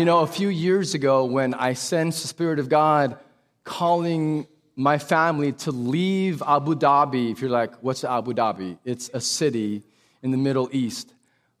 You 0.00 0.06
know, 0.06 0.20
a 0.20 0.26
few 0.26 0.48
years 0.48 0.94
ago, 0.94 1.26
when 1.26 1.52
I 1.52 1.74
sensed 1.74 2.22
the 2.22 2.28
Spirit 2.28 2.58
of 2.58 2.70
God 2.70 3.18
calling 3.64 4.46
my 4.74 4.96
family 4.96 5.52
to 5.52 5.72
leave 5.72 6.40
Abu 6.40 6.74
Dhabi, 6.74 7.30
if 7.30 7.42
you're 7.42 7.50
like, 7.50 7.74
what's 7.82 8.02
Abu 8.02 8.32
Dhabi? 8.32 8.78
It's 8.82 9.10
a 9.12 9.20
city 9.20 9.82
in 10.22 10.30
the 10.30 10.38
Middle 10.38 10.70
East. 10.72 11.12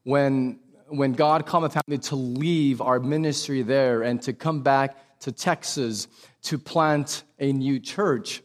When, 0.04 0.58
when 0.88 1.12
God 1.12 1.44
called 1.44 1.64
my 1.64 1.68
family 1.68 1.98
to 1.98 2.16
leave 2.16 2.80
our 2.80 2.98
ministry 2.98 3.60
there 3.60 4.00
and 4.04 4.22
to 4.22 4.32
come 4.32 4.62
back 4.62 4.96
to 5.20 5.32
Texas 5.32 6.08
to 6.44 6.56
plant 6.56 7.24
a 7.40 7.52
new 7.52 7.78
church, 7.78 8.42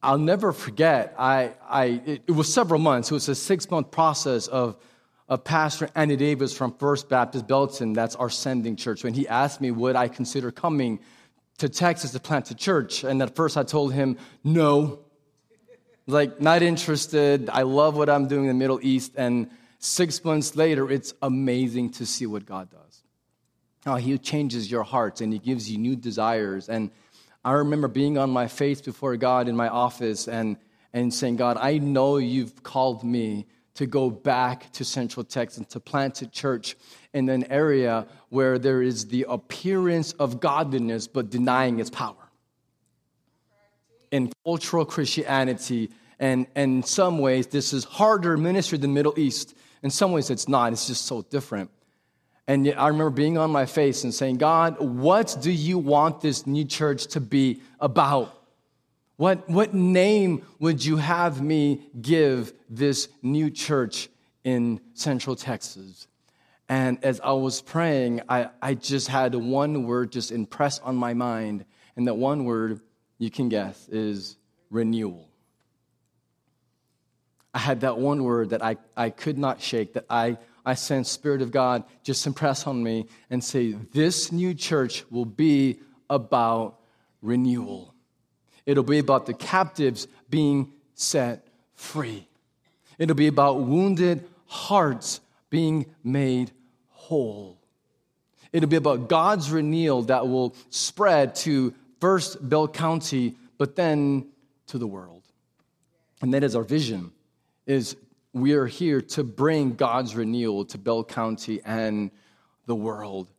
I'll 0.00 0.16
never 0.16 0.52
forget. 0.52 1.16
I, 1.18 1.54
I, 1.68 1.84
it, 2.06 2.22
it 2.28 2.32
was 2.36 2.54
several 2.54 2.78
months. 2.78 3.10
It 3.10 3.14
was 3.14 3.28
a 3.28 3.34
six 3.34 3.68
month 3.68 3.90
process 3.90 4.46
of, 4.46 4.76
of 5.28 5.44
Pastor 5.44 5.90
Andy 5.94 6.16
Davis 6.16 6.56
from 6.56 6.72
First 6.72 7.08
Baptist 7.08 7.46
Belton, 7.46 7.92
that's 7.92 8.16
our 8.16 8.30
sending 8.30 8.76
church, 8.76 9.04
when 9.04 9.14
he 9.14 9.28
asked 9.28 9.60
me, 9.60 9.70
would 9.70 9.96
I 9.96 10.08
consider 10.08 10.50
coming 10.50 11.00
to 11.58 11.68
Texas 11.68 12.12
to 12.12 12.20
plant 12.20 12.50
a 12.50 12.54
church. 12.54 13.04
And 13.04 13.20
at 13.20 13.36
first 13.36 13.56
I 13.56 13.64
told 13.64 13.92
him, 13.92 14.16
no. 14.42 15.00
Like, 16.06 16.40
not 16.40 16.62
interested. 16.62 17.50
I 17.50 17.62
love 17.62 17.96
what 17.96 18.08
I'm 18.08 18.28
doing 18.28 18.44
in 18.44 18.48
the 18.48 18.54
Middle 18.54 18.80
East. 18.82 19.12
And 19.16 19.50
six 19.78 20.24
months 20.24 20.56
later, 20.56 20.90
it's 20.90 21.12
amazing 21.20 21.90
to 21.92 22.06
see 22.06 22.24
what 22.24 22.46
God 22.46 22.70
does. 22.70 23.02
How 23.84 23.96
He 23.96 24.16
changes 24.16 24.70
your 24.70 24.84
hearts 24.84 25.20
and 25.20 25.32
He 25.32 25.38
gives 25.38 25.70
you 25.70 25.76
new 25.76 25.96
desires. 25.96 26.70
And 26.70 26.90
I 27.44 27.52
remember 27.52 27.88
being 27.88 28.16
on 28.16 28.30
my 28.30 28.48
face 28.48 28.80
before 28.80 29.16
God 29.18 29.48
in 29.48 29.56
my 29.56 29.68
office 29.68 30.28
and, 30.28 30.56
and 30.94 31.12
saying, 31.12 31.36
God, 31.36 31.58
I 31.60 31.76
know 31.76 32.16
you've 32.16 32.62
called 32.62 33.04
me 33.04 33.46
to 33.78 33.86
go 33.86 34.10
back 34.10 34.72
to 34.72 34.84
Central 34.84 35.22
Texas 35.22 35.58
and 35.58 35.70
to 35.70 35.78
plant 35.78 36.20
a 36.20 36.26
church 36.26 36.76
in 37.14 37.28
an 37.28 37.44
area 37.44 38.08
where 38.28 38.58
there 38.58 38.82
is 38.82 39.06
the 39.06 39.24
appearance 39.28 40.14
of 40.14 40.40
godliness 40.40 41.06
but 41.06 41.30
denying 41.30 41.78
its 41.78 41.88
power. 41.88 42.16
In 44.10 44.32
cultural 44.44 44.84
Christianity, 44.84 45.90
and, 46.18 46.48
and 46.56 46.78
in 46.78 46.82
some 46.82 47.18
ways, 47.20 47.46
this 47.46 47.72
is 47.72 47.84
harder 47.84 48.36
ministry 48.36 48.78
than 48.78 48.90
the 48.90 48.94
Middle 48.94 49.14
East. 49.16 49.56
In 49.84 49.90
some 49.90 50.10
ways, 50.10 50.28
it's 50.28 50.48
not. 50.48 50.72
It's 50.72 50.88
just 50.88 51.04
so 51.04 51.22
different. 51.22 51.70
And 52.48 52.66
yet, 52.66 52.80
I 52.80 52.88
remember 52.88 53.10
being 53.10 53.38
on 53.38 53.52
my 53.52 53.66
face 53.66 54.02
and 54.02 54.12
saying, 54.12 54.38
God, 54.38 54.80
what 54.80 55.36
do 55.40 55.52
you 55.52 55.78
want 55.78 56.20
this 56.20 56.48
new 56.48 56.64
church 56.64 57.06
to 57.08 57.20
be 57.20 57.62
about? 57.78 58.37
What, 59.18 59.50
what 59.50 59.74
name 59.74 60.46
would 60.60 60.84
you 60.84 60.96
have 60.96 61.42
me 61.42 61.90
give 62.00 62.52
this 62.70 63.08
new 63.20 63.50
church 63.50 64.08
in 64.44 64.80
Central 64.94 65.34
Texas? 65.34 66.06
And 66.68 67.04
as 67.04 67.20
I 67.20 67.32
was 67.32 67.60
praying, 67.60 68.20
I, 68.28 68.50
I 68.62 68.74
just 68.74 69.08
had 69.08 69.34
one 69.34 69.88
word 69.88 70.12
just 70.12 70.30
impressed 70.30 70.82
on 70.84 70.94
my 70.94 71.14
mind. 71.14 71.64
And 71.96 72.06
that 72.06 72.14
one 72.14 72.44
word, 72.44 72.80
you 73.18 73.28
can 73.28 73.48
guess, 73.48 73.88
is 73.88 74.36
renewal. 74.70 75.28
I 77.52 77.58
had 77.58 77.80
that 77.80 77.98
one 77.98 78.22
word 78.22 78.50
that 78.50 78.62
I, 78.62 78.76
I 78.96 79.10
could 79.10 79.36
not 79.36 79.60
shake, 79.60 79.94
that 79.94 80.06
I, 80.08 80.38
I 80.64 80.74
sensed 80.74 81.10
Spirit 81.10 81.42
of 81.42 81.50
God 81.50 81.82
just 82.04 82.24
impress 82.24 82.68
on 82.68 82.84
me 82.84 83.08
and 83.30 83.42
say, 83.42 83.72
This 83.72 84.30
new 84.30 84.54
church 84.54 85.04
will 85.10 85.24
be 85.24 85.80
about 86.08 86.78
renewal. 87.20 87.87
It'll 88.68 88.84
be 88.84 88.98
about 88.98 89.24
the 89.24 89.32
captives 89.32 90.06
being 90.28 90.74
set 90.94 91.48
free. 91.74 92.28
It'll 92.98 93.16
be 93.16 93.28
about 93.28 93.60
wounded 93.60 94.28
hearts 94.44 95.22
being 95.48 95.86
made 96.04 96.50
whole. 96.90 97.56
It'll 98.52 98.68
be 98.68 98.76
about 98.76 99.08
God's 99.08 99.50
renewal 99.50 100.02
that 100.02 100.28
will 100.28 100.54
spread 100.68 101.34
to 101.36 101.72
first 101.98 102.46
Bell 102.46 102.68
County, 102.68 103.36
but 103.56 103.74
then 103.74 104.26
to 104.66 104.76
the 104.76 104.86
world. 104.86 105.22
And 106.20 106.34
that 106.34 106.44
is 106.44 106.54
our 106.54 106.62
vision, 106.62 107.12
is 107.64 107.96
we 108.34 108.52
are 108.52 108.66
here 108.66 109.00
to 109.00 109.24
bring 109.24 109.76
God's 109.76 110.14
renewal 110.14 110.66
to 110.66 110.76
Bell 110.76 111.04
County 111.04 111.62
and 111.64 112.10
the 112.66 112.76
world. 112.76 113.30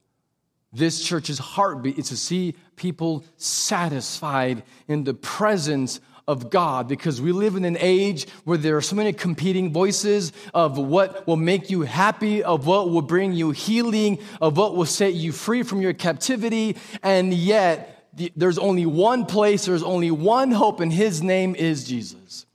This 0.72 1.04
church's 1.04 1.40
heartbeat 1.40 1.98
is 1.98 2.10
to 2.10 2.18
see 2.18 2.56
people 2.76 3.24
satisfied 3.38 4.64
in 4.88 5.04
the 5.04 5.14
presence 5.14 6.00
of 6.28 6.52
God 6.52 6.88
because 6.88 7.20
we 7.20 7.32
live 7.32 7.56
in 7.56 7.66
an 7.66 7.78
age 7.80 8.28
where 8.44 8.58
there 8.58 8.78
are 8.78 8.82
so 8.82 8.96
many 8.96 9.12
competing 9.12 9.74
voices 9.74 10.32
of 10.54 10.78
what 10.78 11.26
will 11.26 11.38
make 11.38 11.72
you 11.72 11.82
happy, 11.82 12.44
of 12.44 12.68
what 12.68 12.92
will 12.92 13.02
bring 13.02 13.34
you 13.34 13.50
healing, 13.50 14.20
of 14.40 14.56
what 14.56 14.76
will 14.76 14.86
set 14.86 15.16
you 15.16 15.32
free 15.32 15.64
from 15.64 15.82
your 15.82 15.94
captivity. 15.94 16.78
And 17.02 17.34
yet, 17.34 17.96
there's 18.36 18.60
only 18.60 18.86
one 18.86 19.26
place, 19.26 19.66
there's 19.66 19.82
only 19.82 20.12
one 20.12 20.52
hope, 20.52 20.82
and 20.82 20.94
His 20.94 21.24
name 21.24 21.56
is 21.56 21.86
Jesus. 21.86 22.46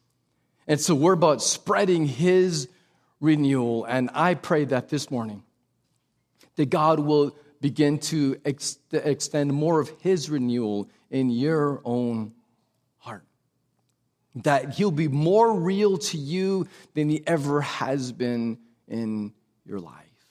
And 0.69 0.81
so 0.81 0.95
we're 0.95 1.15
about 1.15 1.43
spreading 1.43 2.07
His 2.07 2.69
renewal. 3.21 3.85
And 3.87 4.09
I 4.15 4.35
pray 4.35 4.67
that 4.67 4.89
this 4.89 5.11
morning, 5.11 5.43
that 6.55 6.71
God 6.71 7.01
will 7.01 7.35
begin 7.65 7.99
to 7.99 8.39
ex- 8.45 8.79
extend 8.93 9.51
more 9.51 9.81
of 9.81 9.89
His 10.03 10.29
renewal 10.29 10.87
in 11.11 11.31
your 11.31 11.81
own 11.83 12.35
heart. 12.99 13.25
that 14.35 14.75
he'll 14.75 14.91
be 14.91 15.09
more 15.09 15.59
real 15.59 15.97
to 15.97 16.19
you 16.19 16.67
than 16.93 17.09
he 17.09 17.27
ever 17.27 17.63
has 17.63 18.13
been 18.13 18.59
in 18.87 19.33
your 19.65 19.81
life. 19.81 20.27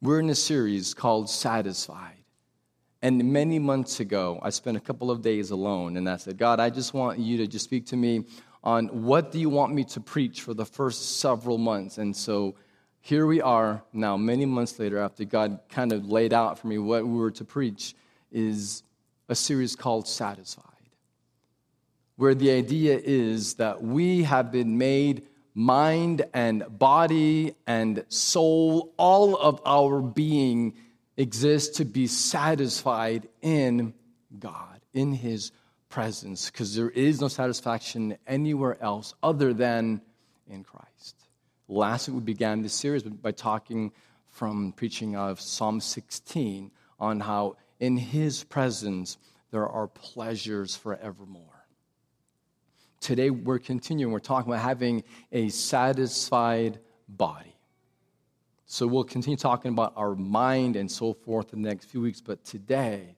We're 0.00 0.20
in 0.20 0.30
a 0.30 0.36
series 0.36 0.94
called 0.94 1.28
Satisfied. 1.28 2.22
And 3.02 3.32
many 3.32 3.58
months 3.58 3.98
ago, 3.98 4.38
I 4.42 4.50
spent 4.50 4.76
a 4.76 4.80
couple 4.80 5.10
of 5.10 5.20
days 5.20 5.50
alone 5.50 5.96
and 5.96 6.08
I 6.08 6.18
said, 6.18 6.38
God, 6.38 6.60
I 6.60 6.70
just 6.70 6.94
want 6.94 7.18
you 7.18 7.38
to 7.38 7.48
just 7.48 7.64
speak 7.64 7.86
to 7.86 7.96
me 7.96 8.24
on 8.62 8.86
what 9.02 9.32
do 9.32 9.40
you 9.40 9.50
want 9.50 9.74
me 9.74 9.82
to 9.84 10.00
preach 10.00 10.42
for 10.42 10.54
the 10.54 10.66
first 10.66 11.18
several 11.18 11.58
months. 11.58 11.98
And 11.98 12.14
so 12.14 12.54
here 13.00 13.26
we 13.26 13.40
are 13.40 13.82
now, 13.92 14.16
many 14.16 14.46
months 14.46 14.78
later, 14.78 14.98
after 14.98 15.24
God 15.24 15.60
kind 15.68 15.92
of 15.92 16.08
laid 16.08 16.32
out 16.32 16.58
for 16.58 16.66
me 16.66 16.78
what 16.78 17.06
we 17.06 17.16
were 17.16 17.30
to 17.32 17.44
preach, 17.44 17.94
is 18.30 18.82
a 19.28 19.34
series 19.34 19.74
called 19.74 20.06
Satisfied 20.06 20.70
where 22.20 22.34
the 22.34 22.50
idea 22.50 23.00
is 23.02 23.54
that 23.54 23.82
we 23.82 24.24
have 24.24 24.52
been 24.52 24.76
made 24.76 25.26
mind 25.54 26.20
and 26.34 26.62
body 26.68 27.54
and 27.66 28.04
soul, 28.08 28.92
all 28.98 29.34
of 29.36 29.58
our 29.64 30.02
being 30.02 30.74
exists 31.16 31.78
to 31.78 31.84
be 31.86 32.06
satisfied 32.06 33.26
in 33.40 33.94
God, 34.38 34.82
in 34.92 35.14
His 35.14 35.50
presence, 35.88 36.50
because 36.50 36.76
there 36.76 36.90
is 36.90 37.22
no 37.22 37.28
satisfaction 37.28 38.18
anywhere 38.26 38.76
else 38.82 39.14
other 39.22 39.54
than 39.54 40.02
in 40.46 40.62
Christ. 40.62 41.19
Last 41.72 42.08
week 42.08 42.16
we 42.16 42.22
began 42.22 42.62
this 42.62 42.72
series 42.72 43.04
by 43.04 43.30
talking 43.30 43.92
from 44.26 44.72
preaching 44.72 45.14
of 45.14 45.40
Psalm 45.40 45.80
16 45.80 46.68
on 46.98 47.20
how 47.20 47.58
in 47.78 47.96
His 47.96 48.42
presence 48.42 49.18
there 49.52 49.68
are 49.68 49.86
pleasures 49.86 50.74
forevermore. 50.74 51.64
Today 52.98 53.30
we're 53.30 53.60
continuing, 53.60 54.12
we're 54.12 54.18
talking 54.18 54.52
about 54.52 54.64
having 54.64 55.04
a 55.30 55.48
satisfied 55.50 56.80
body. 57.08 57.54
So 58.66 58.88
we'll 58.88 59.04
continue 59.04 59.36
talking 59.36 59.70
about 59.70 59.92
our 59.94 60.16
mind 60.16 60.74
and 60.74 60.90
so 60.90 61.14
forth 61.14 61.52
in 61.52 61.62
the 61.62 61.68
next 61.68 61.84
few 61.84 62.00
weeks, 62.00 62.20
but 62.20 62.44
today 62.44 63.14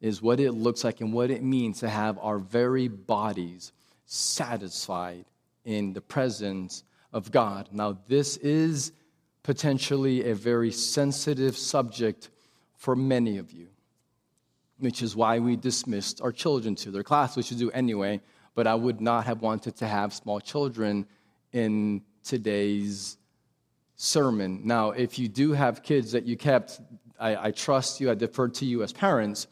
is 0.00 0.22
what 0.22 0.40
it 0.40 0.52
looks 0.52 0.84
like 0.84 1.02
and 1.02 1.12
what 1.12 1.30
it 1.30 1.42
means 1.42 1.80
to 1.80 1.90
have 1.90 2.18
our 2.18 2.38
very 2.38 2.88
bodies 2.88 3.72
satisfied 4.06 5.26
in 5.66 5.92
the 5.92 6.00
presence 6.00 6.82
of 7.14 7.30
God. 7.30 7.70
Now, 7.72 7.96
this 8.06 8.36
is 8.36 8.92
potentially 9.42 10.28
a 10.28 10.34
very 10.34 10.72
sensitive 10.72 11.56
subject 11.56 12.28
for 12.76 12.94
many 12.94 13.38
of 13.38 13.50
you, 13.52 13.68
which 14.76 15.00
is 15.00 15.16
why 15.16 15.38
we 15.38 15.56
dismissed 15.56 16.20
our 16.20 16.32
children 16.32 16.74
to 16.74 16.90
their 16.90 17.02
class, 17.02 17.34
which 17.34 17.50
we 17.50 17.56
do 17.56 17.70
anyway 17.70 18.20
but 18.54 18.66
I 18.66 18.74
would 18.74 19.00
not 19.00 19.24
have 19.26 19.42
wanted 19.42 19.76
to 19.76 19.86
have 19.86 20.12
small 20.12 20.40
children 20.40 21.06
in 21.52 22.02
today's 22.22 23.18
sermon. 23.96 24.62
Now, 24.64 24.90
if 24.90 25.18
you 25.18 25.28
do 25.28 25.52
have 25.52 25.82
kids 25.82 26.12
that 26.12 26.24
you 26.24 26.36
kept, 26.36 26.80
I, 27.18 27.48
I 27.48 27.50
trust 27.50 28.00
you, 28.00 28.10
I 28.10 28.14
defer 28.14 28.48
to 28.48 28.64
you 28.64 28.82
as 28.82 28.92
parents, 28.92 29.46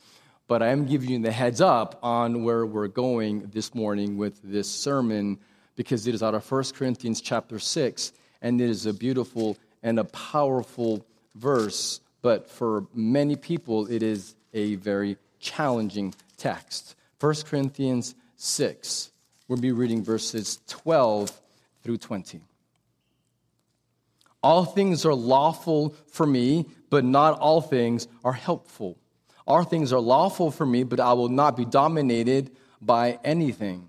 but 0.46 0.62
I 0.62 0.68
am 0.68 0.86
giving 0.86 1.10
you 1.10 1.18
the 1.20 1.32
heads 1.32 1.60
up 1.60 1.98
on 2.02 2.44
where 2.44 2.64
we're 2.64 2.88
going 2.88 3.50
this 3.52 3.74
morning 3.74 4.16
with 4.18 4.40
this 4.42 4.70
sermon 4.70 5.38
because 5.76 6.06
it 6.06 6.14
is 6.14 6.22
out 6.22 6.34
of 6.34 6.50
1 6.50 6.64
Corinthians 6.74 7.20
chapter 7.20 7.58
6, 7.58 8.12
and 8.40 8.60
it 8.60 8.68
is 8.68 8.86
a 8.86 8.92
beautiful 8.92 9.56
and 9.82 9.98
a 9.98 10.04
powerful 10.04 11.04
verse, 11.34 12.00
but 12.20 12.48
for 12.48 12.86
many 12.94 13.36
people, 13.36 13.86
it 13.90 14.02
is 14.02 14.34
a 14.54 14.76
very 14.76 15.16
challenging 15.40 16.14
text. 16.36 16.94
1 17.20 17.34
Corinthians 17.46 18.14
6. 18.36 19.10
We'll 19.48 19.60
be 19.60 19.72
reading 19.72 20.02
verses 20.02 20.60
12 20.68 21.40
through 21.82 21.98
20. 21.98 22.40
All 24.42 24.64
things 24.64 25.04
are 25.04 25.14
lawful 25.14 25.94
for 26.08 26.26
me, 26.26 26.66
but 26.90 27.04
not 27.04 27.38
all 27.38 27.60
things 27.60 28.08
are 28.24 28.32
helpful. 28.32 28.98
All 29.46 29.64
things 29.64 29.92
are 29.92 30.00
lawful 30.00 30.50
for 30.50 30.66
me, 30.66 30.84
but 30.84 31.00
I 31.00 31.12
will 31.12 31.28
not 31.28 31.56
be 31.56 31.64
dominated 31.64 32.50
by 32.80 33.18
anything. 33.24 33.88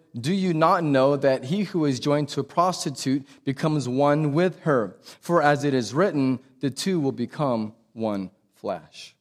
do 0.19 0.33
you 0.33 0.53
not 0.53 0.83
know 0.83 1.15
that 1.15 1.45
he 1.45 1.63
who 1.63 1.85
is 1.85 1.99
joined 1.99 2.29
to 2.29 2.41
a 2.41 2.43
prostitute 2.43 3.25
becomes 3.45 3.87
one 3.87 4.33
with 4.33 4.59
her? 4.61 4.97
For 5.21 5.41
as 5.41 5.63
it 5.63 5.73
is 5.73 5.93
written, 5.93 6.39
the 6.59 6.69
two 6.69 6.99
will 6.99 7.13
become 7.13 7.73
one 7.93 8.31
flesh. 8.55 9.15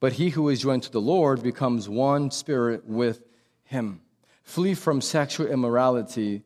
But 0.00 0.14
he 0.14 0.30
who 0.30 0.48
is 0.48 0.60
joined 0.60 0.82
to 0.84 0.92
the 0.92 1.00
Lord 1.00 1.42
becomes 1.42 1.88
one 1.88 2.30
spirit 2.30 2.84
with 2.86 3.22
him. 3.64 4.00
Flee 4.42 4.74
from 4.74 5.00
sexual 5.00 5.46
immorality. 5.46 6.42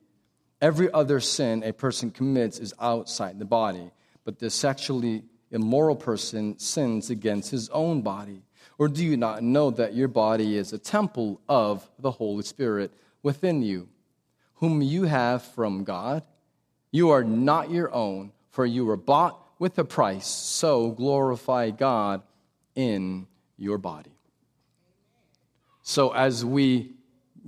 Every 0.60 0.92
other 0.92 1.20
sin 1.20 1.62
a 1.64 1.72
person 1.72 2.10
commits 2.10 2.58
is 2.58 2.74
outside 2.80 3.38
the 3.38 3.44
body, 3.44 3.90
but 4.24 4.38
the 4.38 4.50
sexually 4.50 5.24
immoral 5.50 5.96
person 5.96 6.58
sins 6.58 7.10
against 7.10 7.50
his 7.50 7.68
own 7.70 8.02
body. 8.02 8.42
Or 8.78 8.88
do 8.88 9.04
you 9.04 9.16
not 9.16 9.42
know 9.42 9.70
that 9.72 9.94
your 9.94 10.08
body 10.08 10.56
is 10.56 10.72
a 10.72 10.78
temple 10.78 11.40
of 11.48 11.88
the 11.98 12.10
Holy 12.10 12.42
Spirit? 12.42 12.92
Within 13.22 13.62
you, 13.62 13.88
whom 14.54 14.82
you 14.82 15.04
have 15.04 15.42
from 15.42 15.84
God. 15.84 16.22
You 16.90 17.10
are 17.10 17.24
not 17.24 17.70
your 17.70 17.92
own, 17.94 18.32
for 18.50 18.66
you 18.66 18.84
were 18.84 18.96
bought 18.96 19.40
with 19.58 19.78
a 19.78 19.84
price. 19.84 20.26
So 20.26 20.90
glorify 20.90 21.70
God 21.70 22.22
in 22.74 23.26
your 23.56 23.78
body. 23.78 24.10
So, 25.82 26.10
as 26.10 26.44
we 26.44 26.92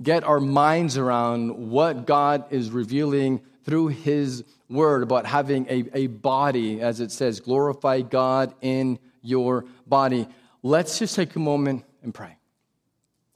get 0.01 0.23
our 0.23 0.39
minds 0.39 0.97
around 0.97 1.69
what 1.69 2.05
God 2.05 2.51
is 2.51 2.71
revealing 2.71 3.41
through 3.63 3.87
His 3.89 4.43
Word 4.69 5.03
about 5.03 5.25
having 5.25 5.67
a, 5.69 5.85
a 5.93 6.07
body, 6.07 6.81
as 6.81 6.99
it 6.99 7.11
says, 7.11 7.39
glorify 7.39 8.01
God 8.01 8.53
in 8.61 8.99
your 9.21 9.65
body, 9.85 10.27
let's 10.61 10.99
just 10.99 11.15
take 11.15 11.35
a 11.35 11.39
moment 11.39 11.85
and 12.01 12.13
pray 12.13 12.37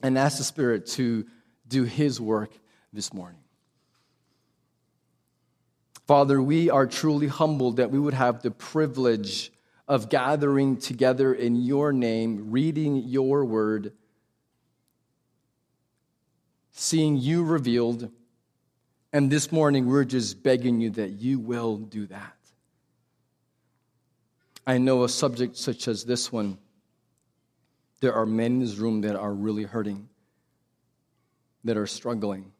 and 0.01 0.17
ask 0.17 0.39
the 0.39 0.43
Spirit 0.43 0.85
to 0.87 1.25
do 1.67 1.83
His 1.83 2.19
work 2.19 2.51
this 2.93 3.13
morning. 3.13 3.41
Father, 6.07 6.41
we 6.41 6.69
are 6.69 6.87
truly 6.87 7.27
humbled 7.27 7.77
that 7.77 7.91
we 7.91 7.99
would 7.99 8.13
have 8.13 8.41
the 8.41 8.51
privilege 8.51 9.51
of 9.89 10.09
gathering 10.09 10.77
together 10.77 11.33
in 11.33 11.57
your 11.57 11.91
name, 11.91 12.49
reading 12.49 12.95
your 12.95 13.43
word, 13.43 13.91
seeing 16.71 17.17
you 17.17 17.43
revealed. 17.43 18.09
And 19.11 19.29
this 19.29 19.51
morning, 19.51 19.87
we're 19.87 20.05
just 20.05 20.43
begging 20.43 20.79
you 20.79 20.91
that 20.91 21.11
you 21.11 21.39
will 21.39 21.77
do 21.77 22.05
that. 22.07 22.35
I 24.65 24.77
know 24.77 25.03
a 25.03 25.09
subject 25.09 25.57
such 25.57 25.87
as 25.87 26.03
this 26.03 26.31
one, 26.31 26.57
there 27.99 28.13
are 28.13 28.25
men 28.25 28.53
in 28.53 28.59
this 28.59 28.75
room 28.75 29.01
that 29.01 29.15
are 29.15 29.33
really 29.33 29.63
hurting 29.63 30.07
that 31.67 31.77
are 31.77 31.87
struggling. 31.87 32.51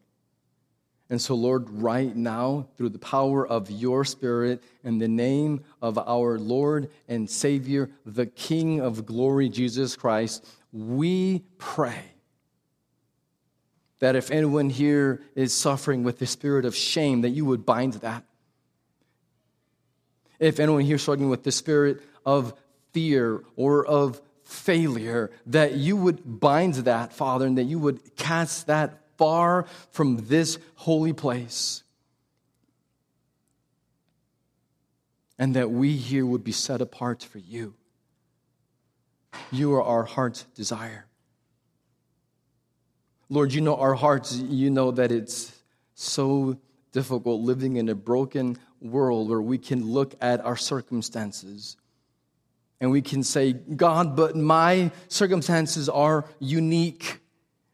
And 1.10 1.20
so, 1.20 1.34
Lord, 1.34 1.70
right 1.70 2.14
now, 2.14 2.68
through 2.76 2.90
the 2.90 2.98
power 2.98 3.46
of 3.46 3.70
your 3.70 4.04
Spirit, 4.04 4.62
in 4.84 4.98
the 4.98 5.08
name 5.08 5.64
of 5.80 5.98
our 5.98 6.38
Lord 6.38 6.90
and 7.08 7.28
Savior, 7.28 7.90
the 8.04 8.26
King 8.26 8.80
of 8.80 9.06
glory, 9.06 9.48
Jesus 9.48 9.96
Christ, 9.96 10.46
we 10.70 11.44
pray 11.56 12.02
that 14.00 14.16
if 14.16 14.30
anyone 14.30 14.70
here 14.70 15.22
is 15.34 15.52
suffering 15.52 16.04
with 16.04 16.18
the 16.18 16.26
spirit 16.26 16.64
of 16.64 16.76
shame, 16.76 17.22
that 17.22 17.30
you 17.30 17.44
would 17.44 17.66
bind 17.66 17.94
that. 17.94 18.24
If 20.38 20.60
anyone 20.60 20.82
here 20.82 20.96
is 20.96 21.02
struggling 21.02 21.30
with 21.30 21.42
the 21.42 21.50
spirit 21.50 22.02
of 22.24 22.54
fear 22.92 23.42
or 23.56 23.84
of 23.84 24.20
failure, 24.48 25.30
that 25.44 25.74
you 25.74 25.94
would 25.94 26.40
bind 26.40 26.74
that, 26.74 27.12
Father, 27.12 27.46
and 27.46 27.58
that 27.58 27.64
you 27.64 27.78
would 27.78 28.16
cast 28.16 28.66
that 28.66 28.98
far 29.18 29.66
from 29.90 30.16
this 30.26 30.58
holy 30.74 31.12
place. 31.12 31.82
And 35.38 35.54
that 35.54 35.70
we 35.70 35.92
here 35.96 36.24
would 36.24 36.44
be 36.44 36.52
set 36.52 36.80
apart 36.80 37.22
for 37.22 37.38
you. 37.38 37.74
You 39.52 39.74
are 39.74 39.82
our 39.82 40.04
heart's 40.04 40.44
desire. 40.54 41.04
Lord, 43.28 43.52
you 43.52 43.60
know 43.60 43.76
our 43.76 43.94
hearts, 43.94 44.34
you 44.34 44.70
know 44.70 44.90
that 44.92 45.12
it's 45.12 45.52
so 45.94 46.56
difficult 46.92 47.42
living 47.42 47.76
in 47.76 47.90
a 47.90 47.94
broken 47.94 48.56
world 48.80 49.28
where 49.28 49.42
we 49.42 49.58
can 49.58 49.84
look 49.84 50.14
at 50.22 50.40
our 50.40 50.56
circumstances 50.56 51.76
and 52.80 52.90
we 52.90 53.02
can 53.02 53.22
say, 53.22 53.52
God, 53.52 54.16
but 54.16 54.36
my 54.36 54.90
circumstances 55.08 55.88
are 55.88 56.24
unique. 56.38 57.20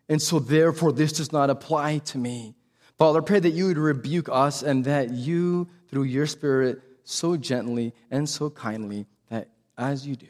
And 0.09 0.21
so, 0.21 0.39
therefore, 0.39 0.93
this 0.93 1.13
does 1.13 1.33
not 1.33 1.51
apply 1.51 1.99
to 1.99 2.19
me. 2.19 2.55
Father, 2.99 3.23
pray 3.23 3.41
that 3.41 3.51
you 3.51 3.67
would 3.67 3.79
rebuke 3.79 4.29
us 4.31 4.63
and 4.63 4.85
that 4.85 5.11
you, 5.11 5.69
through 5.89 6.05
your 6.05 6.27
Spirit, 6.27 6.81
so 7.05 7.37
gently 7.37 7.93
and 8.11 8.29
so 8.29 8.51
kindly, 8.51 9.07
that 9.31 9.49
as 9.77 10.07
you 10.07 10.17
do, 10.17 10.27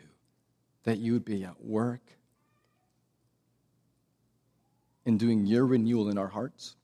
that 0.85 0.99
you 0.99 1.13
would 1.13 1.25
be 1.25 1.45
at 1.45 1.65
work 1.65 2.01
in 5.05 5.19
doing 5.19 5.47
your 5.47 5.67
renewal 5.67 6.09
in 6.09 6.19
our 6.19 6.29
hearts. 6.29 6.77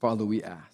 Father, 0.00 0.24
we 0.24 0.42
ask 0.42 0.73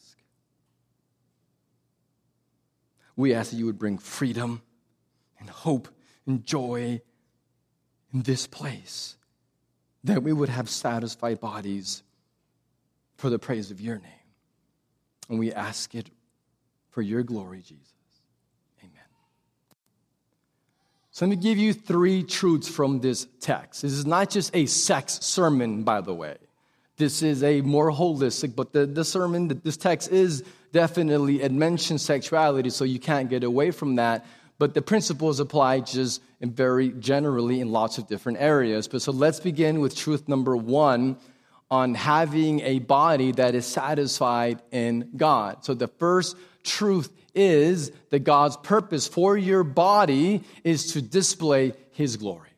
We 3.21 3.35
ask 3.35 3.51
that 3.51 3.59
you 3.59 3.67
would 3.67 3.79
bring 3.79 3.99
freedom 3.99 4.63
and 5.39 5.51
hope 5.51 5.89
and 6.27 6.43
joy 6.43 7.03
in 8.15 8.23
this 8.23 8.47
place, 8.47 9.17
that 10.05 10.23
we 10.23 10.33
would 10.33 10.49
have 10.49 10.71
satisfied 10.71 11.39
bodies 11.39 12.03
for 13.17 13.29
the 13.29 13.39
praise 13.39 13.71
of 13.71 13.79
your 13.79 13.97
name. 13.97 14.27
And 15.29 15.39
we 15.39 15.53
ask 15.53 15.95
it 15.95 16.09
for 16.89 17.03
your 17.03 17.23
glory, 17.23 17.59
Jesus. 17.59 17.93
Amen. 18.83 19.05
So 21.11 21.27
let 21.27 21.31
me 21.31 21.37
give 21.37 21.59
you 21.59 21.75
three 21.75 22.23
truths 22.23 22.69
from 22.69 23.01
this 23.01 23.27
text. 23.41 23.83
This 23.83 23.93
is 23.93 24.07
not 24.07 24.31
just 24.31 24.57
a 24.57 24.65
sex 24.65 25.21
sermon, 25.21 25.83
by 25.83 26.01
the 26.01 26.15
way. 26.15 26.39
This 26.97 27.23
is 27.23 27.45
a 27.45 27.61
more 27.61 27.93
holistic, 27.93 28.57
but 28.57 28.73
the, 28.73 28.87
the 28.87 29.05
sermon, 29.05 29.49
that 29.49 29.63
this 29.63 29.77
text 29.77 30.11
is 30.11 30.43
definitely 30.73 31.43
it 31.43 31.53
mentions 31.53 32.03
sexuality, 32.03 32.71
so 32.71 32.85
you 32.85 32.99
can't 32.99 33.29
get 33.29 33.45
away 33.45 33.71
from 33.71 33.97
that. 33.97 34.27
But 34.59 34.75
the 34.75 34.83
principles 34.83 35.41
apply 35.41 35.81
just 35.81 36.23
very 36.41 36.91
generally 36.91 37.61
in 37.61 37.73
lots 37.73 37.99
of 37.99 38.07
different 38.07 38.39
areas. 38.41 38.89
But 38.89 39.03
so 39.03 39.13
let's 39.13 39.41
begin 39.41 39.81
with 39.81 39.97
truth 39.97 40.29
number 40.29 40.57
one 40.57 41.17
on 41.71 41.95
having 41.95 42.61
a 42.61 42.79
body 42.81 43.33
that 43.33 43.55
is 43.55 43.65
satisfied 43.65 44.61
in 44.71 45.11
God. 45.17 45.65
So 45.65 45.75
the 45.75 45.89
first 45.89 46.37
truth 46.65 47.11
is 47.35 47.93
that 48.11 48.21
God's 48.21 48.57
purpose 48.57 49.07
for 49.07 49.37
your 49.37 49.63
body 49.63 50.43
is 50.65 50.93
to 50.95 51.03
display 51.03 51.75
his 51.93 52.17
glory. 52.17 52.51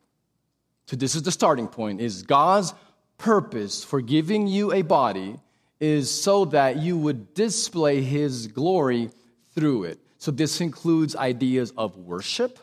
So 0.86 0.96
this 0.96 1.14
is 1.14 1.22
the 1.22 1.32
starting 1.32 1.68
point 1.68 2.00
is 2.00 2.22
God's 2.22 2.74
purpose 3.18 3.84
for 3.84 4.00
giving 4.00 4.46
you 4.46 4.72
a 4.72 4.82
body 4.82 5.38
is 5.82 6.08
so 6.08 6.44
that 6.44 6.76
you 6.76 6.96
would 6.96 7.34
display 7.34 8.00
his 8.02 8.46
glory 8.46 9.10
through 9.52 9.82
it. 9.82 9.98
So 10.18 10.30
this 10.30 10.60
includes 10.60 11.16
ideas 11.16 11.72
of 11.76 11.96
worship, 11.96 12.60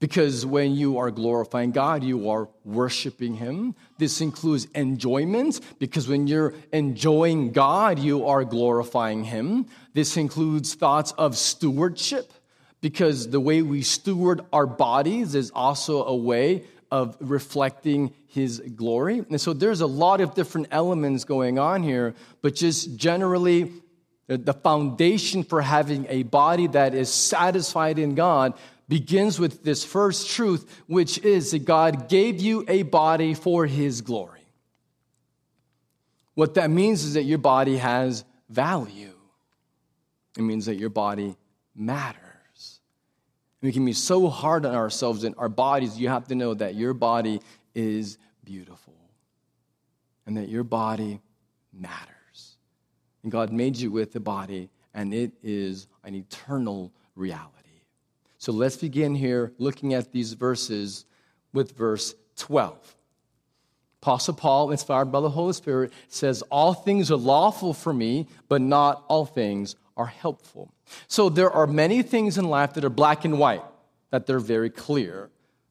because 0.00 0.44
when 0.44 0.74
you 0.74 0.98
are 0.98 1.12
glorifying 1.12 1.70
God, 1.70 2.02
you 2.02 2.28
are 2.28 2.48
worshiping 2.64 3.34
Him. 3.34 3.76
This 3.96 4.20
includes 4.20 4.66
enjoyment, 4.74 5.60
because 5.78 6.08
when 6.08 6.26
you're 6.26 6.52
enjoying 6.72 7.52
God, 7.52 8.00
you 8.00 8.26
are 8.26 8.44
glorifying 8.44 9.22
Him. 9.22 9.66
This 9.94 10.16
includes 10.16 10.74
thoughts 10.74 11.12
of 11.12 11.36
stewardship, 11.36 12.32
because 12.80 13.30
the 13.30 13.40
way 13.40 13.62
we 13.62 13.82
steward 13.82 14.40
our 14.52 14.66
bodies 14.66 15.36
is 15.36 15.52
also 15.52 16.04
a 16.04 16.16
way 16.16 16.64
of 16.94 17.16
reflecting 17.18 18.14
his 18.28 18.60
glory. 18.60 19.18
And 19.28 19.40
so 19.40 19.52
there's 19.52 19.80
a 19.80 19.86
lot 19.86 20.20
of 20.20 20.34
different 20.34 20.68
elements 20.70 21.24
going 21.24 21.58
on 21.58 21.82
here, 21.82 22.14
but 22.40 22.54
just 22.54 22.94
generally, 22.94 23.72
the 24.28 24.52
foundation 24.52 25.42
for 25.42 25.60
having 25.60 26.06
a 26.08 26.22
body 26.22 26.68
that 26.68 26.94
is 26.94 27.12
satisfied 27.12 27.98
in 27.98 28.14
God 28.14 28.54
begins 28.88 29.40
with 29.40 29.64
this 29.64 29.82
first 29.82 30.30
truth, 30.30 30.82
which 30.86 31.18
is 31.18 31.50
that 31.50 31.64
God 31.64 32.08
gave 32.08 32.40
you 32.40 32.64
a 32.68 32.84
body 32.84 33.34
for 33.34 33.66
his 33.66 34.00
glory. 34.00 34.46
What 36.34 36.54
that 36.54 36.70
means 36.70 37.02
is 37.02 37.14
that 37.14 37.24
your 37.24 37.38
body 37.38 37.78
has 37.78 38.24
value. 38.48 39.14
It 40.38 40.42
means 40.42 40.66
that 40.66 40.76
your 40.76 40.90
body 40.90 41.34
matters. 41.74 42.23
We 43.64 43.72
can 43.72 43.86
be 43.86 43.94
so 43.94 44.28
hard 44.28 44.66
on 44.66 44.74
ourselves 44.74 45.24
and 45.24 45.34
our 45.38 45.48
bodies. 45.48 45.98
You 45.98 46.10
have 46.10 46.28
to 46.28 46.34
know 46.34 46.52
that 46.52 46.74
your 46.74 46.92
body 46.92 47.40
is 47.74 48.18
beautiful 48.44 48.92
and 50.26 50.36
that 50.36 50.50
your 50.50 50.64
body 50.64 51.22
matters. 51.72 52.58
And 53.22 53.32
God 53.32 53.54
made 53.54 53.78
you 53.78 53.90
with 53.90 54.14
a 54.16 54.20
body, 54.20 54.68
and 54.92 55.14
it 55.14 55.32
is 55.42 55.86
an 56.04 56.14
eternal 56.14 56.92
reality. 57.16 57.80
So 58.36 58.52
let's 58.52 58.76
begin 58.76 59.14
here 59.14 59.54
looking 59.56 59.94
at 59.94 60.12
these 60.12 60.34
verses 60.34 61.06
with 61.54 61.74
verse 61.74 62.14
12. 62.36 62.94
Apostle 64.02 64.34
Paul, 64.34 64.72
inspired 64.72 65.06
by 65.06 65.22
the 65.22 65.30
Holy 65.30 65.54
Spirit, 65.54 65.90
says, 66.08 66.42
All 66.50 66.74
things 66.74 67.10
are 67.10 67.16
lawful 67.16 67.72
for 67.72 67.94
me, 67.94 68.28
but 68.46 68.60
not 68.60 69.04
all 69.08 69.24
things 69.24 69.74
are 69.96 70.06
helpful. 70.06 70.72
So 71.08 71.28
there 71.28 71.50
are 71.50 71.66
many 71.66 72.02
things 72.02 72.38
in 72.38 72.46
life 72.46 72.74
that 72.74 72.84
are 72.84 72.90
black 72.90 73.24
and 73.24 73.38
white, 73.38 73.62
that 74.10 74.26
they're 74.26 74.40
very 74.40 74.70
clear. 74.70 75.30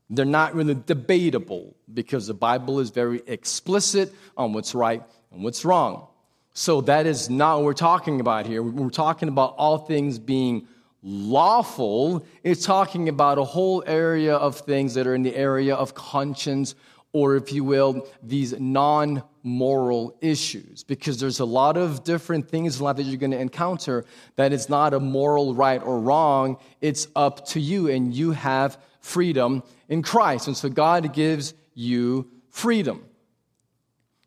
They're 0.10 0.26
not 0.26 0.54
really 0.54 0.76
debatable 0.76 1.76
because 1.94 2.28
the 2.28 2.34
Bible 2.34 2.80
is 2.80 2.90
very 2.90 3.22
explicit 3.28 4.14
on 4.38 4.54
what's 4.54 4.76
right 4.76 5.04
and 5.32 5.44
what's 5.44 5.66
wrong. 5.66 6.08
So 6.54 6.82
that 6.82 7.06
is 7.06 7.30
not 7.30 7.58
what 7.58 7.66
we're 7.66 7.74
talking 7.74 8.20
about 8.20 8.46
here. 8.46 8.62
We're 8.62 8.90
talking 8.90 9.28
about 9.28 9.56
all 9.58 9.80
things 9.80 10.20
being 10.20 10.68
lawful. 11.02 12.26
It's 12.44 12.66
talking 12.66 13.10
about 13.10 13.38
a 13.38 13.44
whole 13.44 13.84
area 13.88 14.36
of 14.36 14.60
things 14.60 14.94
that 14.94 15.08
are 15.08 15.16
in 15.16 15.24
the 15.24 15.36
area 15.36 15.76
of 15.76 15.96
conscience 15.96 16.76
or 17.14 17.36
if 17.36 17.54
you 17.54 17.64
will, 17.64 18.08
these 18.22 18.60
non 18.60 19.24
moral 19.44 20.18
issues. 20.20 20.84
Because 20.84 21.20
there's 21.20 21.40
a 21.40 21.46
lot 21.46 21.78
of 21.78 22.04
different 22.04 22.50
things 22.50 22.80
in 22.80 22.84
life 22.84 22.98
that 22.98 23.04
you're 23.04 23.18
going 23.18 23.32
to 23.32 23.40
encounter 23.40 24.04
that 24.36 24.52
it's 24.52 24.68
not 24.68 24.94
a 24.94 25.00
moral 25.00 25.54
right 25.54 25.82
or 25.82 26.00
wrong. 26.00 26.58
It's 26.82 27.08
up 27.16 27.46
to 27.50 27.60
you, 27.60 27.88
and 27.90 28.14
you 28.14 28.32
have 28.32 28.78
freedom 29.00 29.64
in 29.88 30.02
Christ. 30.02 30.48
And 30.48 30.58
so 30.58 30.70
God 30.70 31.14
gives 31.14 31.54
you 31.76 32.30
freedom. 32.50 33.06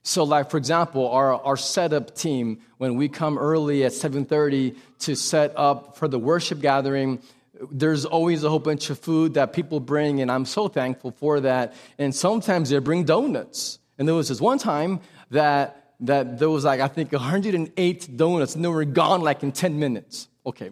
So, 0.02 0.22
like 0.22 0.50
for 0.50 0.56
example, 0.56 1.08
our, 1.10 1.34
our 1.34 1.56
setup 1.56 2.14
team, 2.14 2.60
when 2.78 2.94
we 2.94 3.08
come 3.08 3.38
early 3.38 3.84
at 3.84 3.90
7:30 3.90 4.76
to 5.00 5.16
set 5.16 5.52
up 5.56 5.96
for 5.96 6.06
the 6.06 6.18
worship 6.18 6.60
gathering, 6.60 7.20
there's 7.70 8.04
always 8.04 8.44
a 8.44 8.50
whole 8.50 8.58
bunch 8.58 8.90
of 8.90 8.98
food 8.98 9.34
that 9.34 9.52
people 9.52 9.80
bring, 9.80 10.20
and 10.20 10.30
I'm 10.30 10.44
so 10.44 10.68
thankful 10.68 11.10
for 11.10 11.40
that. 11.40 11.74
And 11.98 12.14
sometimes 12.14 12.70
they 12.70 12.78
bring 12.78 13.04
donuts. 13.04 13.78
And 13.98 14.06
there 14.06 14.14
was 14.14 14.28
this 14.28 14.40
one 14.40 14.58
time 14.58 15.00
that, 15.30 15.94
that 16.00 16.38
there 16.38 16.50
was 16.50 16.64
like, 16.64 16.80
I 16.80 16.88
think, 16.88 17.12
108 17.12 18.16
donuts, 18.16 18.54
and 18.54 18.64
they 18.64 18.68
were 18.68 18.84
gone 18.84 19.22
like 19.22 19.42
in 19.42 19.52
10 19.52 19.78
minutes. 19.78 20.28
Okay. 20.44 20.70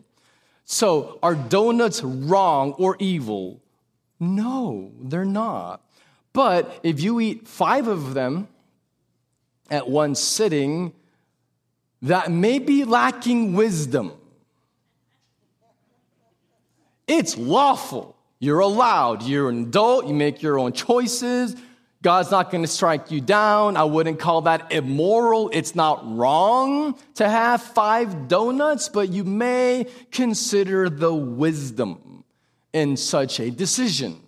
So 0.65 1.19
are 1.23 1.35
donuts 1.35 2.03
wrong 2.03 2.73
or 2.73 2.97
evil? 2.99 3.63
No, 4.21 4.93
they're 5.01 5.25
not. 5.25 5.83
But 6.33 6.81
if 6.83 7.01
you 7.01 7.21
eat 7.21 7.47
five 7.47 7.87
of 7.87 8.15
them 8.15 8.49
at 9.71 9.89
one 9.89 10.15
sitting, 10.15 10.93
that 12.03 12.31
may 12.31 12.59
be 12.59 12.85
lacking 12.85 13.55
wisdom. 13.55 14.13
It's 17.07 17.37
lawful. 17.37 18.17
You're 18.39 18.61
allowed. 18.61 19.23
You're 19.23 19.49
an 19.49 19.65
adult. 19.65 20.07
You 20.07 20.15
make 20.15 20.43
your 20.43 20.59
own 20.59 20.73
choices. 20.73 21.57
God's 22.03 22.31
not 22.31 22.51
going 22.51 22.63
to 22.63 22.69
strike 22.69 23.11
you 23.11 23.23
down. 23.23 23.79
I 23.79 23.85
wouldn't 23.85 24.21
call 24.21 24.43
that 24.43 24.71
immoral. 24.71 25.49
It's 25.55 25.75
not 25.75 26.03
wrong 26.17 26.99
to 27.15 27.27
have 27.27 27.63
five 27.63 28.29
donuts, 28.29 28.91
but 28.91 29.09
you 29.09 29.25
may 29.25 29.87
consider 30.11 30.91
the 30.91 31.15
wisdom 31.15 32.25
in 32.75 32.99
such 32.99 33.41
a 33.41 33.51
decision. 33.51 34.21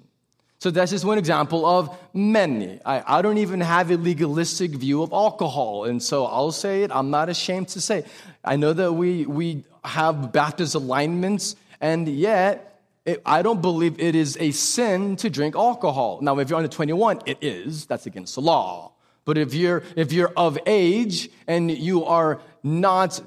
So 0.59 0.71
that's 0.71 0.91
just 0.91 1.05
one 1.05 1.19
example 1.19 1.67
of 1.67 1.95
many. 2.15 2.81
I, 2.87 3.19
I 3.19 3.23
don't 3.23 3.39
even 3.39 3.61
have 3.61 3.91
a 3.91 3.99
legalistic 3.99 4.71
view 4.71 5.03
of 5.03 5.13
alcohol. 5.13 5.85
And 5.85 6.03
so 6.03 6.25
I'll 6.25 6.53
say 6.53 6.83
it. 6.83 6.91
I'm 6.91 7.11
not 7.11 7.29
ashamed 7.29 7.69
to 7.69 7.81
say. 7.81 8.05
I 8.43 8.57
know 8.57 8.73
that 8.73 8.93
we, 8.95 9.27
we 9.27 9.65
have 9.85 10.33
Baptist 10.33 10.75
alignments 10.75 11.57
and 11.81 12.09
yet, 12.09 12.81
it, 13.05 13.23
I 13.25 13.43
don't 13.43 13.63
believe 13.63 14.01
it 14.01 14.15
is 14.15 14.37
a 14.41 14.51
sin 14.51 15.17
to 15.17 15.31
drink 15.31 15.55
alcohol. 15.55 16.19
Now, 16.23 16.39
if 16.39 16.51
you're 16.51 16.59
under 16.59 16.69
21, 16.69 17.21
it 17.27 17.39
is. 17.41 17.87
That's 17.87 18.07
against 18.07 18.35
the 18.35 18.41
law. 18.41 18.93
But 19.25 19.39
if 19.39 19.55
you're, 19.55 19.83
if 19.97 20.13
you're 20.13 20.33
of 20.37 20.59
age 20.67 21.31
and 21.47 21.71
you 21.71 22.05
are 22.05 22.41
not 22.63 23.21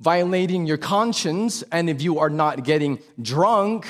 violating 0.00 0.66
your 0.66 0.76
conscience, 0.76 1.62
and 1.72 1.88
if 1.88 2.02
you 2.02 2.18
are 2.18 2.30
not 2.30 2.64
getting 2.64 2.98
drunk, 3.20 3.86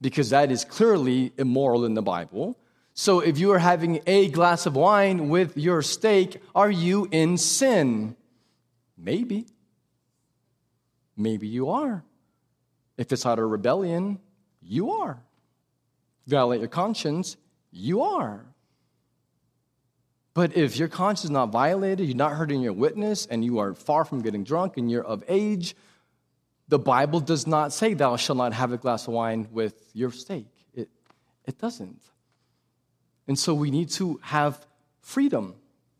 because 0.00 0.30
that 0.30 0.50
is 0.50 0.64
clearly 0.64 1.32
immoral 1.38 1.84
in 1.84 1.94
the 1.94 2.02
Bible. 2.02 2.58
So 2.94 3.20
if 3.20 3.38
you 3.38 3.52
are 3.52 3.58
having 3.58 4.00
a 4.06 4.28
glass 4.28 4.66
of 4.66 4.76
wine 4.76 5.30
with 5.30 5.56
your 5.56 5.80
steak, 5.80 6.42
are 6.54 6.70
you 6.70 7.08
in 7.10 7.38
sin? 7.38 8.16
Maybe. 8.98 9.46
Maybe 11.16 11.46
you 11.46 11.70
are. 11.70 12.04
If 12.96 13.12
it's 13.12 13.26
out 13.26 13.38
of 13.38 13.50
rebellion, 13.50 14.18
you 14.60 14.92
are. 14.92 15.22
Violate 16.26 16.60
your 16.60 16.68
conscience, 16.68 17.36
you 17.70 18.02
are. 18.02 18.44
But 20.34 20.56
if 20.56 20.78
your 20.78 20.88
conscience 20.88 21.24
is 21.24 21.30
not 21.30 21.50
violated, 21.50 22.06
you're 22.06 22.16
not 22.16 22.32
hurting 22.32 22.62
your 22.62 22.72
witness, 22.72 23.26
and 23.26 23.44
you 23.44 23.58
are 23.58 23.74
far 23.74 24.04
from 24.04 24.22
getting 24.22 24.44
drunk, 24.44 24.76
and 24.76 24.90
you're 24.90 25.04
of 25.04 25.22
age, 25.28 25.74
the 26.68 26.78
Bible 26.78 27.20
does 27.20 27.46
not 27.46 27.72
say, 27.72 27.92
Thou 27.92 28.16
shalt 28.16 28.38
not 28.38 28.52
have 28.54 28.72
a 28.72 28.78
glass 28.78 29.06
of 29.06 29.14
wine 29.14 29.48
with 29.52 29.90
your 29.92 30.10
steak. 30.10 30.46
It, 30.74 30.88
it 31.44 31.58
doesn't. 31.58 32.00
And 33.28 33.38
so 33.38 33.52
we 33.52 33.70
need 33.70 33.90
to 33.90 34.20
have 34.22 34.66
freedom 35.00 35.54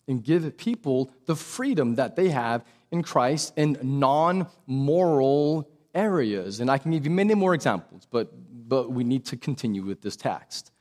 and 0.08 0.24
give 0.24 0.56
people 0.56 1.12
the 1.26 1.36
freedom 1.36 1.96
that 1.96 2.16
they 2.16 2.30
have 2.30 2.64
in 2.90 3.02
Christ 3.02 3.52
in 3.56 3.78
non 3.82 4.46
moral 4.66 5.68
areas. 5.94 6.60
And 6.60 6.70
I 6.70 6.78
can 6.78 6.90
give 6.92 7.04
you 7.04 7.10
many 7.10 7.34
more 7.34 7.54
examples, 7.54 8.06
but, 8.10 8.32
but 8.68 8.90
we 8.90 9.04
need 9.04 9.26
to 9.26 9.36
continue 9.36 9.82
with 9.82 10.02
this 10.02 10.16
text. 10.16 10.72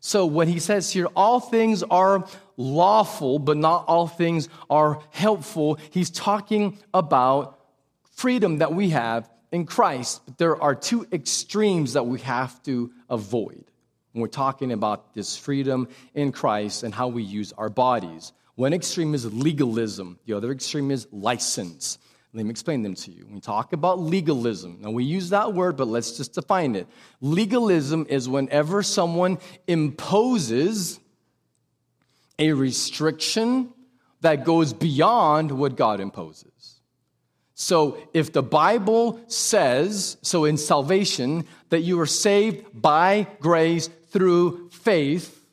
So 0.00 0.26
when 0.26 0.48
he 0.48 0.58
says 0.58 0.90
here, 0.90 1.06
all 1.16 1.40
things 1.40 1.82
are 1.82 2.26
lawful, 2.58 3.38
but 3.38 3.56
not 3.56 3.86
all 3.88 4.06
things 4.06 4.50
are 4.68 5.00
helpful, 5.10 5.78
he's 5.90 6.10
talking 6.10 6.78
about 6.92 7.58
freedom 8.12 8.58
that 8.58 8.74
we 8.74 8.90
have 8.90 9.30
in 9.50 9.64
Christ. 9.64 10.20
But 10.26 10.36
there 10.38 10.60
are 10.62 10.74
two 10.74 11.06
extremes 11.10 11.94
that 11.94 12.06
we 12.06 12.20
have 12.20 12.62
to 12.64 12.92
avoid 13.08 13.64
when 14.12 14.20
we're 14.20 14.28
talking 14.28 14.72
about 14.72 15.14
this 15.14 15.36
freedom 15.36 15.88
in 16.14 16.32
Christ 16.32 16.82
and 16.82 16.92
how 16.92 17.08
we 17.08 17.22
use 17.22 17.52
our 17.54 17.70
bodies. 17.70 18.32
One 18.56 18.72
extreme 18.72 19.14
is 19.14 19.32
legalism, 19.32 20.18
the 20.26 20.34
other 20.34 20.52
extreme 20.52 20.90
is 20.90 21.08
license. 21.12 21.98
Let 22.34 22.44
me 22.46 22.50
explain 22.50 22.82
them 22.82 22.96
to 22.96 23.12
you. 23.12 23.28
We 23.30 23.38
talk 23.38 23.72
about 23.72 24.00
legalism. 24.00 24.78
Now, 24.80 24.90
we 24.90 25.04
use 25.04 25.30
that 25.30 25.54
word, 25.54 25.76
but 25.76 25.86
let's 25.86 26.16
just 26.16 26.34
define 26.34 26.74
it. 26.74 26.88
Legalism 27.20 28.06
is 28.08 28.28
whenever 28.28 28.82
someone 28.82 29.38
imposes 29.68 30.98
a 32.36 32.52
restriction 32.52 33.72
that 34.22 34.44
goes 34.44 34.72
beyond 34.72 35.52
what 35.52 35.76
God 35.76 36.00
imposes. 36.00 36.80
So, 37.54 37.98
if 38.12 38.32
the 38.32 38.42
Bible 38.42 39.20
says, 39.28 40.16
so 40.22 40.44
in 40.44 40.56
salvation, 40.56 41.46
that 41.68 41.82
you 41.82 42.00
are 42.00 42.06
saved 42.06 42.66
by 42.74 43.28
grace 43.38 43.88
through 44.08 44.70
faith, 44.70 45.43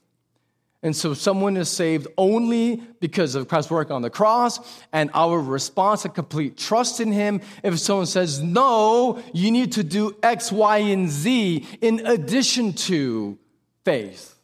and 0.83 0.95
so 0.95 1.13
someone 1.13 1.57
is 1.57 1.69
saved 1.69 2.07
only 2.17 2.77
because 2.99 3.35
of 3.35 3.47
Christ's 3.47 3.69
work 3.69 3.91
on 3.91 4.01
the 4.01 4.09
cross 4.09 4.59
and 4.91 5.11
our 5.13 5.39
response, 5.39 6.05
a 6.05 6.09
complete 6.09 6.57
trust 6.57 6.99
in 6.99 7.11
Him. 7.11 7.41
If 7.63 7.79
someone 7.79 8.07
says, 8.07 8.41
no, 8.41 9.21
you 9.31 9.51
need 9.51 9.73
to 9.73 9.83
do 9.83 10.15
X, 10.23 10.51
Y, 10.51 10.77
and 10.77 11.07
Z 11.07 11.67
in 11.81 12.05
addition 12.07 12.73
to 12.73 13.37
faith, 13.85 14.39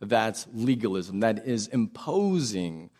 that's 0.00 0.46
legalism. 0.52 1.20
That 1.20 1.46
is 1.46 1.68
imposing, 1.68 2.90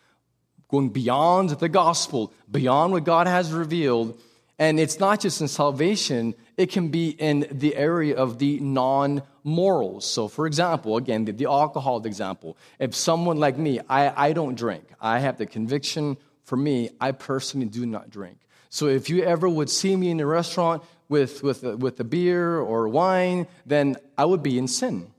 going 0.69 0.89
beyond 0.89 1.51
the 1.51 1.69
gospel, 1.69 2.33
beyond 2.51 2.93
what 2.93 3.05
God 3.05 3.27
has 3.27 3.53
revealed. 3.53 4.19
And 4.59 4.81
it's 4.81 4.99
not 4.99 5.21
just 5.21 5.41
in 5.43 5.49
salvation, 5.49 6.35
it 6.57 6.71
can 6.71 6.89
be 6.89 7.11
in 7.11 7.47
the 7.51 7.77
area 7.77 8.17
of 8.17 8.39
the 8.39 8.59
non 8.61 9.23
morals. 9.45 10.05
So, 10.05 10.29
for 10.29 10.47
example, 10.47 10.97
again, 10.97 11.25
the, 11.25 11.33
the 11.33 11.47
alcohol 11.47 12.05
example. 12.07 12.57
If 12.79 12.95
someone 12.95 13.39
like 13.39 13.59
me, 13.59 13.81
I, 13.89 14.29
I 14.29 14.33
don't 14.33 14.55
drink, 14.55 14.85
I 15.01 15.19
have 15.21 15.39
the 15.39 15.47
conviction 15.47 16.17
for 16.45 16.57
me, 16.57 16.91
I 17.01 17.13
personally 17.13 17.67
do 17.67 17.87
not 17.87 18.11
drink. 18.11 18.39
So, 18.69 18.87
if 18.87 19.11
you 19.11 19.23
ever 19.23 19.49
would 19.49 19.71
see 19.71 19.97
me 19.97 20.11
in 20.11 20.21
a 20.21 20.27
restaurant 20.27 20.83
with, 21.09 21.43
with, 21.43 21.63
with 21.63 21.97
the 21.97 22.05
beer 22.05 22.59
or 22.59 22.89
wine, 22.89 23.47
then 23.67 23.97
I 24.17 24.25
would 24.25 24.43
be 24.43 24.59
in 24.59 24.69
sin. 24.69 25.13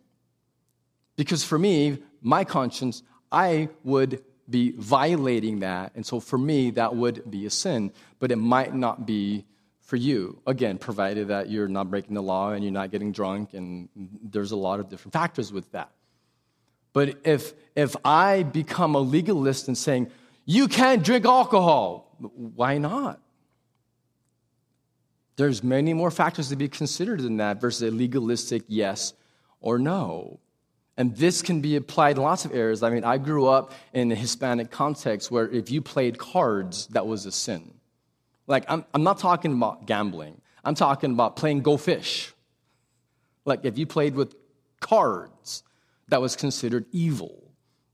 Because 1.16 1.44
for 1.44 1.60
me, 1.60 2.02
my 2.22 2.44
conscience, 2.44 3.04
I 3.32 3.70
would 3.84 4.24
be 4.50 4.72
violating 4.72 5.60
that. 5.60 5.94
And 5.96 6.06
so 6.06 6.20
for 6.20 6.38
me, 6.38 6.72
that 6.72 6.96
would 6.96 7.30
be 7.30 7.46
a 7.46 7.50
sin, 7.50 7.92
but 8.20 8.32
it 8.32 8.38
might 8.38 8.74
not 8.74 9.06
be 9.06 9.46
for 9.92 9.98
you. 9.98 10.42
Again, 10.48 10.78
provided 10.78 11.28
that 11.28 11.50
you're 11.50 11.68
not 11.68 11.90
breaking 11.90 12.14
the 12.14 12.24
law 12.24 12.52
and 12.52 12.64
you're 12.64 12.72
not 12.72 12.92
getting 12.92 13.12
drunk, 13.12 13.54
and 13.54 13.90
there's 14.24 14.52
a 14.52 14.56
lot 14.56 14.80
of 14.80 14.88
different 14.88 15.12
factors 15.12 15.52
with 15.52 15.70
that. 15.74 15.92
But 16.94 17.18
if, 17.26 17.54
if 17.76 17.98
I 18.06 18.44
become 18.44 18.96
a 18.96 19.00
legalist 19.00 19.68
and 19.68 19.78
saying, 19.78 20.10
you 20.46 20.70
can't 20.70 21.04
drink 21.04 21.26
alcohol, 21.26 22.16
why 22.20 22.78
not? 22.78 23.20
There's 25.36 25.62
many 25.62 25.94
more 25.94 26.10
factors 26.10 26.48
to 26.48 26.56
be 26.56 26.70
considered 26.70 27.20
than 27.20 27.36
that 27.38 27.60
versus 27.60 27.92
a 27.92 27.94
legalistic 27.94 28.64
yes 28.70 29.14
or 29.60 29.78
no. 29.78 30.40
And 30.96 31.18
this 31.18 31.42
can 31.42 31.60
be 31.60 31.76
applied 31.76 32.16
in 32.16 32.24
lots 32.24 32.46
of 32.46 32.54
areas. 32.54 32.82
I 32.82 32.92
mean, 32.92 33.04
I 33.04 33.18
grew 33.18 33.48
up 33.48 33.74
in 33.92 34.10
a 34.10 34.16
Hispanic 34.16 34.72
context 34.72 35.32
where 35.32 35.50
if 35.50 35.70
you 35.70 35.82
played 35.82 36.18
cards, 36.18 36.88
that 36.92 37.06
was 37.06 37.26
a 37.26 37.32
sin. 37.34 37.74
Like, 38.52 38.66
I'm, 38.68 38.84
I'm 38.94 39.04
not 39.04 39.18
talking 39.18 39.54
about 39.54 39.86
gambling, 39.88 40.42
I'm 40.64 40.76
talking 40.76 41.14
about 41.14 41.38
playing 41.38 41.62
Go 41.62 41.78
Fish. 41.78 42.34
Like, 43.46 43.64
if 43.64 43.78
you 43.80 43.88
played 43.88 44.14
with 44.14 44.36
cards, 44.82 45.64
that 46.10 46.22
was 46.22 46.36
considered 46.36 46.86
evil. 46.92 47.42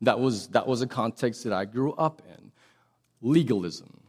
That 0.01 0.19
was, 0.19 0.47
that 0.49 0.67
was 0.67 0.81
a 0.81 0.87
context 0.87 1.43
that 1.43 1.53
I 1.53 1.65
grew 1.65 1.93
up 1.93 2.21
in. 2.27 2.51
Legalism. 3.21 4.01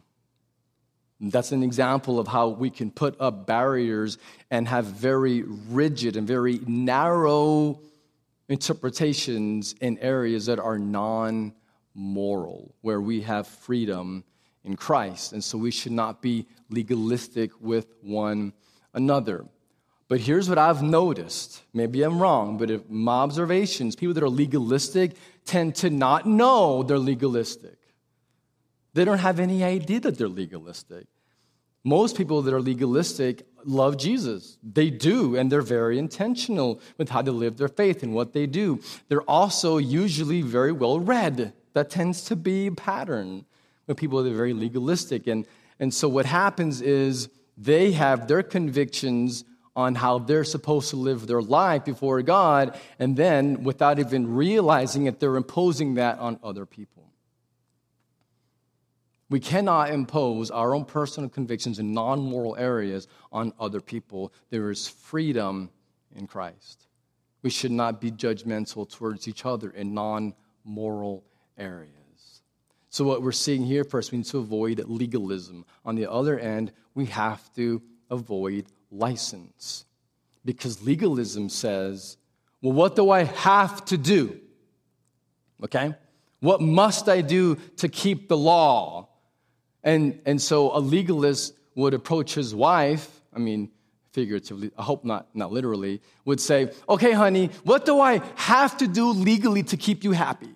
That's 1.21 1.52
an 1.52 1.62
example 1.62 2.19
of 2.19 2.26
how 2.26 2.49
we 2.49 2.71
can 2.71 2.90
put 2.90 3.21
up 3.21 3.47
barriers 3.47 4.19
and 4.50 4.67
have 4.67 4.87
very 4.87 5.43
rigid 5.43 6.17
and 6.17 6.26
very 6.26 6.61
narrow 6.67 7.81
interpretations 8.49 9.75
in 9.81 9.99
areas 9.99 10.47
that 10.47 10.59
are 10.59 10.78
non 10.78 11.52
moral, 11.95 12.75
where 12.81 13.00
we 13.00 13.21
have 13.23 13.47
freedom 13.47 14.25
in 14.64 14.76
Christ. 14.76 15.32
And 15.32 15.42
so 15.42 15.58
we 15.58 15.70
should 15.70 15.92
not 15.92 16.20
be 16.20 16.46
legalistic 16.70 17.50
with 17.60 17.86
one 18.02 18.52
another. 18.94 19.46
But 20.08 20.20
here's 20.20 20.48
what 20.48 20.58
I've 20.58 20.82
noticed. 20.82 21.62
Maybe 21.74 22.02
I'm 22.02 22.18
wrong, 22.18 22.56
but 22.56 22.70
if 22.70 22.88
my 22.88 23.18
observations, 23.18 23.94
people 23.94 24.14
that 24.14 24.22
are 24.22 24.30
legalistic 24.30 25.16
tend 25.44 25.74
to 25.76 25.90
not 25.90 26.26
know 26.26 26.82
they're 26.82 26.98
legalistic. 26.98 27.76
They 28.94 29.04
don't 29.04 29.18
have 29.18 29.38
any 29.38 29.62
idea 29.62 30.00
that 30.00 30.16
they're 30.16 30.28
legalistic. 30.28 31.06
Most 31.84 32.16
people 32.16 32.42
that 32.42 32.54
are 32.54 32.60
legalistic 32.60 33.47
love 33.64 33.99
Jesus. 33.99 34.58
They 34.62 34.90
do, 34.90 35.36
and 35.36 35.52
they're 35.52 35.62
very 35.62 35.99
intentional 35.99 36.80
with 36.97 37.10
how 37.10 37.23
they 37.23 37.30
live 37.30 37.56
their 37.56 37.68
faith 37.68 38.02
and 38.02 38.14
what 38.14 38.32
they 38.32 38.47
do. 38.47 38.80
They're 39.08 39.23
also 39.23 39.76
usually 39.76 40.42
very 40.42 40.73
well 40.73 40.99
read. 41.00 41.52
That 41.75 41.90
tends 41.90 42.23
to 42.25 42.36
be 42.36 42.68
a 42.68 42.73
pattern 42.73 43.44
with 43.88 43.96
people 43.96 44.22
that 44.22 44.32
are 44.32 44.36
very 44.36 44.52
legalistic. 44.52 45.26
And, 45.26 45.44
and 45.80 45.92
so 45.92 46.08
what 46.08 46.26
happens 46.26 46.80
is 46.80 47.28
they 47.56 47.90
have 47.92 48.28
their 48.28 48.44
convictions 48.44 49.44
on 49.74 49.94
how 49.94 50.18
they're 50.18 50.44
supposed 50.44 50.90
to 50.90 50.96
live 50.96 51.26
their 51.26 51.42
life 51.42 51.84
before 51.84 52.20
God, 52.22 52.78
and 52.98 53.16
then 53.16 53.62
without 53.62 53.98
even 53.98 54.34
realizing 54.34 55.06
it, 55.06 55.20
they're 55.20 55.36
imposing 55.36 55.94
that 55.94 56.18
on 56.18 56.38
other 56.42 56.66
people. 56.66 56.98
We 59.30 59.40
cannot 59.40 59.90
impose 59.90 60.50
our 60.50 60.74
own 60.74 60.84
personal 60.84 61.28
convictions 61.28 61.78
in 61.78 61.92
non 61.92 62.20
moral 62.20 62.56
areas 62.56 63.08
on 63.30 63.52
other 63.60 63.80
people. 63.80 64.32
There 64.50 64.70
is 64.70 64.88
freedom 64.88 65.70
in 66.16 66.26
Christ. 66.26 66.86
We 67.42 67.50
should 67.50 67.70
not 67.70 68.00
be 68.00 68.10
judgmental 68.10 68.90
towards 68.90 69.28
each 69.28 69.44
other 69.46 69.70
in 69.70 69.94
non 69.94 70.34
moral 70.64 71.24
areas. 71.56 71.98
So, 72.99 73.04
what 73.04 73.23
we're 73.23 73.30
seeing 73.30 73.65
here 73.65 73.84
first, 73.84 74.11
we 74.11 74.19
need 74.19 74.25
to 74.25 74.39
avoid 74.39 74.82
legalism. 74.89 75.65
On 75.84 75.95
the 75.95 76.11
other 76.11 76.37
end, 76.37 76.73
we 76.97 77.04
have 77.04 77.54
to 77.54 77.80
avoid 78.11 78.67
license. 78.91 79.84
Because 80.45 80.82
legalism 80.82 81.49
says, 81.49 82.17
well, 82.61 82.73
what 82.73 82.97
do 82.97 83.13
I 83.13 83.23
have 83.23 83.84
to 83.84 83.97
do? 83.97 84.41
Okay? 85.63 85.95
What 86.41 86.61
must 86.61 87.08
I 87.08 87.21
do 87.21 87.54
to 87.76 87.89
keep 87.89 88.28
the 88.28 88.37
law? 88.37 89.11
And, 89.84 90.21
and 90.26 90.43
so 90.43 90.76
a 90.76 90.80
legalist 90.80 91.54
would 91.76 91.95
approach 91.95 92.34
his 92.34 92.52
wife, 92.52 93.21
I 93.32 93.39
mean, 93.39 93.71
figuratively, 94.11 94.73
I 94.76 94.82
hope 94.82 95.04
not, 95.04 95.28
not 95.34 95.52
literally, 95.52 96.02
would 96.25 96.41
say, 96.41 96.73
Okay, 96.89 97.13
honey, 97.13 97.50
what 97.63 97.84
do 97.84 98.00
I 98.00 98.21
have 98.34 98.76
to 98.78 98.89
do 98.89 99.11
legally 99.11 99.63
to 99.63 99.76
keep 99.76 100.02
you 100.02 100.11
happy? 100.11 100.49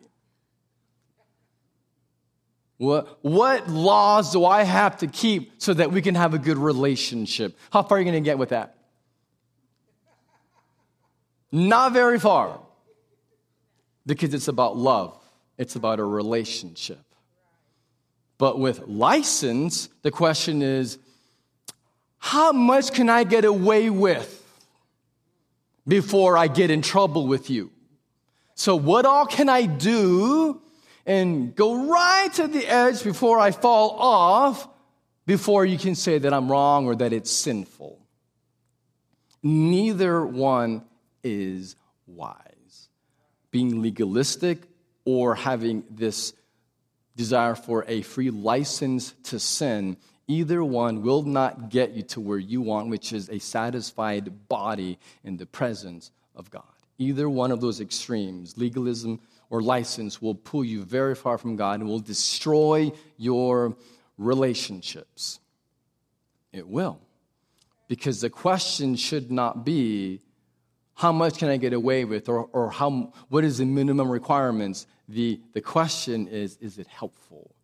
What, 2.78 3.18
what 3.22 3.68
laws 3.68 4.32
do 4.32 4.44
I 4.44 4.64
have 4.64 4.98
to 4.98 5.06
keep 5.06 5.52
so 5.58 5.74
that 5.74 5.92
we 5.92 6.02
can 6.02 6.14
have 6.14 6.34
a 6.34 6.38
good 6.38 6.58
relationship? 6.58 7.56
How 7.70 7.82
far 7.82 7.98
are 7.98 8.00
you 8.00 8.04
going 8.04 8.22
to 8.22 8.28
get 8.28 8.38
with 8.38 8.48
that? 8.48 8.76
Not 11.52 11.92
very 11.92 12.18
far. 12.18 12.58
Because 14.04 14.34
it's 14.34 14.48
about 14.48 14.76
love, 14.76 15.16
it's 15.58 15.76
about 15.76 16.00
a 16.00 16.04
relationship. 16.04 17.04
But 18.36 18.58
with 18.58 18.80
license, 18.88 19.88
the 20.02 20.10
question 20.10 20.62
is 20.62 20.98
how 22.18 22.50
much 22.50 22.92
can 22.92 23.08
I 23.08 23.22
get 23.22 23.44
away 23.44 23.90
with 23.90 24.38
before 25.86 26.36
I 26.36 26.48
get 26.48 26.70
in 26.70 26.82
trouble 26.82 27.28
with 27.28 27.50
you? 27.50 27.70
So, 28.54 28.74
what 28.74 29.06
all 29.06 29.26
can 29.26 29.48
I 29.48 29.66
do 29.66 30.60
and 31.06 31.54
go 31.54 31.86
right 31.88 32.32
to 32.34 32.48
the 32.48 32.66
edge 32.66 33.02
before 33.02 33.38
I 33.38 33.50
fall 33.50 33.90
off 33.98 34.68
before 35.26 35.64
you 35.64 35.78
can 35.78 35.94
say 35.94 36.18
that 36.18 36.32
I'm 36.32 36.50
wrong 36.50 36.86
or 36.86 36.96
that 36.96 37.12
it's 37.12 37.30
sinful? 37.30 37.98
Neither 39.42 40.24
one 40.24 40.84
is 41.24 41.76
wise. 42.06 42.88
Being 43.50 43.82
legalistic 43.82 44.62
or 45.04 45.34
having 45.34 45.84
this 45.90 46.32
desire 47.16 47.54
for 47.54 47.84
a 47.88 48.02
free 48.02 48.30
license 48.30 49.14
to 49.24 49.38
sin, 49.38 49.96
either 50.28 50.62
one 50.64 51.02
will 51.02 51.22
not 51.22 51.68
get 51.68 51.92
you 51.92 52.02
to 52.02 52.20
where 52.20 52.38
you 52.38 52.60
want, 52.60 52.88
which 52.88 53.12
is 53.12 53.28
a 53.28 53.38
satisfied 53.38 54.48
body 54.48 54.98
in 55.24 55.36
the 55.36 55.46
presence 55.46 56.10
of 56.34 56.50
God. 56.50 56.62
Either 56.98 57.28
one 57.28 57.50
of 57.50 57.60
those 57.60 57.80
extremes, 57.80 58.56
legalism 58.56 59.20
or 59.52 59.60
license, 59.60 60.22
will 60.22 60.34
pull 60.34 60.64
you 60.64 60.82
very 60.82 61.14
far 61.14 61.36
from 61.36 61.56
God 61.56 61.80
and 61.80 61.88
will 61.88 62.00
destroy 62.00 62.90
your 63.18 63.76
relationships. 64.16 65.40
It 66.54 66.66
will. 66.66 66.98
Because 67.86 68.22
the 68.22 68.30
question 68.30 68.96
should 68.96 69.30
not 69.30 69.62
be, 69.62 70.22
how 70.94 71.12
much 71.12 71.36
can 71.36 71.50
I 71.50 71.58
get 71.58 71.74
away 71.74 72.06
with, 72.06 72.30
or, 72.30 72.48
or 72.54 72.70
how, 72.70 73.12
what 73.28 73.44
is 73.44 73.58
the 73.58 73.66
minimum 73.66 74.10
requirements? 74.10 74.86
The, 75.06 75.38
the 75.52 75.60
question 75.60 76.28
is, 76.28 76.56
is 76.62 76.78
it 76.78 76.86
helpful? 76.86 77.54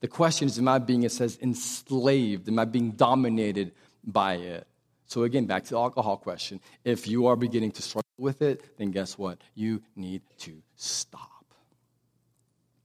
The 0.00 0.08
question 0.08 0.46
is, 0.46 0.58
am 0.58 0.68
I 0.68 0.78
being, 0.78 1.02
it 1.02 1.12
says, 1.12 1.38
enslaved? 1.42 2.48
Am 2.48 2.58
I 2.58 2.64
being 2.64 2.92
dominated 2.92 3.72
by 4.02 4.36
it? 4.36 4.66
So, 5.04 5.24
again, 5.24 5.44
back 5.44 5.64
to 5.64 5.70
the 5.70 5.78
alcohol 5.78 6.16
question. 6.16 6.60
If 6.82 7.06
you 7.06 7.26
are 7.26 7.36
beginning 7.36 7.72
to 7.72 7.82
struggle 7.82 8.08
with 8.16 8.40
it, 8.40 8.78
then 8.78 8.90
guess 8.90 9.18
what? 9.18 9.38
You 9.54 9.82
need 9.94 10.22
to 10.38 10.62
stop. 10.76 11.54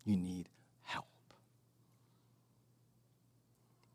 You 0.06 0.18
need 0.18 0.50
help. 0.84 1.06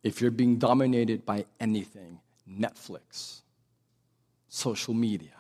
If 0.03 0.21
you're 0.21 0.31
being 0.31 0.59
dominated 0.59 1.27
by 1.27 1.47
anything, 1.59 2.21
Netflix, 2.49 3.41
social 4.49 4.95
media, 4.95 5.31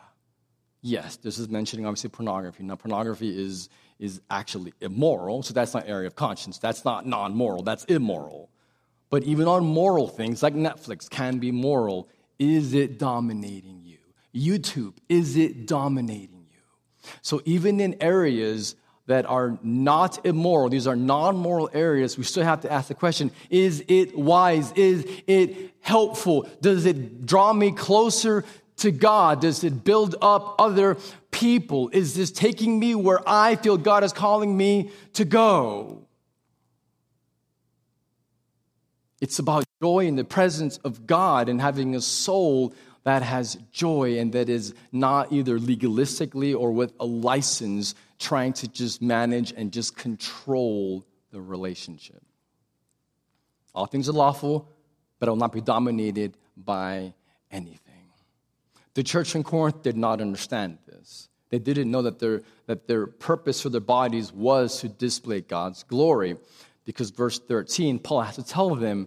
yes, 0.82 1.16
this 1.16 1.38
is 1.38 1.48
mentioning 1.48 1.86
obviously 1.86 2.10
pornography. 2.10 2.64
Now, 2.64 2.74
pornography 2.76 3.28
is 3.40 3.68
is 3.98 4.20
actually 4.28 4.74
immoral, 4.82 5.42
so 5.42 5.54
that's 5.54 5.72
not 5.72 5.88
area 5.88 6.06
of 6.06 6.14
conscience. 6.14 6.58
That's 6.58 6.84
not 6.84 7.06
non 7.06 7.34
moral, 7.34 7.62
that's 7.62 7.84
immoral. 7.84 8.50
But 9.08 9.22
even 9.22 9.46
on 9.46 9.64
moral 9.64 10.08
things 10.08 10.42
like 10.42 10.54
Netflix 10.54 11.08
can 11.08 11.38
be 11.38 11.52
moral. 11.52 12.08
Is 12.38 12.74
it 12.74 12.98
dominating 12.98 13.80
you? 13.82 13.98
YouTube, 14.34 14.94
is 15.08 15.36
it 15.36 15.66
dominating? 15.66 16.35
So 17.22 17.42
even 17.44 17.80
in 17.80 17.96
areas 18.02 18.76
that 19.06 19.24
are 19.26 19.58
not 19.62 20.24
immoral, 20.26 20.68
these 20.68 20.86
are 20.86 20.96
non 20.96 21.36
moral 21.36 21.70
areas, 21.72 22.18
we 22.18 22.24
still 22.24 22.44
have 22.44 22.62
to 22.62 22.72
ask 22.72 22.88
the 22.88 22.94
question 22.94 23.30
is 23.50 23.84
it 23.88 24.16
wise? 24.16 24.72
Is 24.72 25.06
it 25.26 25.74
helpful? 25.80 26.48
Does 26.60 26.86
it 26.86 27.26
draw 27.26 27.52
me 27.52 27.72
closer 27.72 28.44
to 28.78 28.90
God? 28.90 29.40
Does 29.40 29.64
it 29.64 29.84
build 29.84 30.16
up 30.20 30.56
other 30.58 30.96
people? 31.30 31.88
Is 31.92 32.14
this 32.14 32.30
taking 32.30 32.78
me 32.78 32.94
where 32.94 33.20
I 33.26 33.56
feel 33.56 33.76
God 33.76 34.04
is 34.04 34.12
calling 34.12 34.56
me 34.56 34.90
to 35.14 35.24
go? 35.24 36.06
It's 39.20 39.38
about 39.38 39.64
joy 39.82 40.06
in 40.06 40.16
the 40.16 40.24
presence 40.24 40.76
of 40.78 41.06
God 41.06 41.48
and 41.48 41.60
having 41.60 41.94
a 41.94 42.00
soul 42.00 42.74
that 43.06 43.22
has 43.22 43.56
joy 43.70 44.18
and 44.18 44.32
that 44.32 44.48
is 44.48 44.74
not 44.90 45.30
either 45.30 45.60
legalistically 45.60 46.58
or 46.58 46.72
with 46.72 46.92
a 46.98 47.06
license 47.06 47.94
trying 48.18 48.52
to 48.52 48.66
just 48.66 49.00
manage 49.00 49.52
and 49.56 49.72
just 49.72 49.96
control 49.96 51.06
the 51.30 51.40
relationship. 51.40 52.20
All 53.76 53.86
things 53.86 54.08
are 54.08 54.12
lawful, 54.12 54.68
but 55.20 55.28
I 55.28 55.30
will 55.30 55.38
not 55.38 55.52
be 55.52 55.60
dominated 55.60 56.36
by 56.56 57.14
anything. 57.52 58.10
The 58.94 59.04
church 59.04 59.36
in 59.36 59.44
Corinth 59.44 59.82
did 59.82 59.96
not 59.96 60.20
understand 60.20 60.78
this. 60.88 61.28
They 61.50 61.60
didn't 61.60 61.92
know 61.92 62.02
that 62.02 62.18
their, 62.18 62.42
that 62.66 62.88
their 62.88 63.06
purpose 63.06 63.60
for 63.60 63.68
their 63.68 63.80
bodies 63.80 64.32
was 64.32 64.80
to 64.80 64.88
display 64.88 65.42
God's 65.42 65.84
glory. 65.84 66.38
Because 66.84 67.10
verse 67.10 67.38
13, 67.38 68.00
Paul 68.00 68.22
has 68.22 68.34
to 68.34 68.42
tell 68.44 68.74
them, 68.74 69.06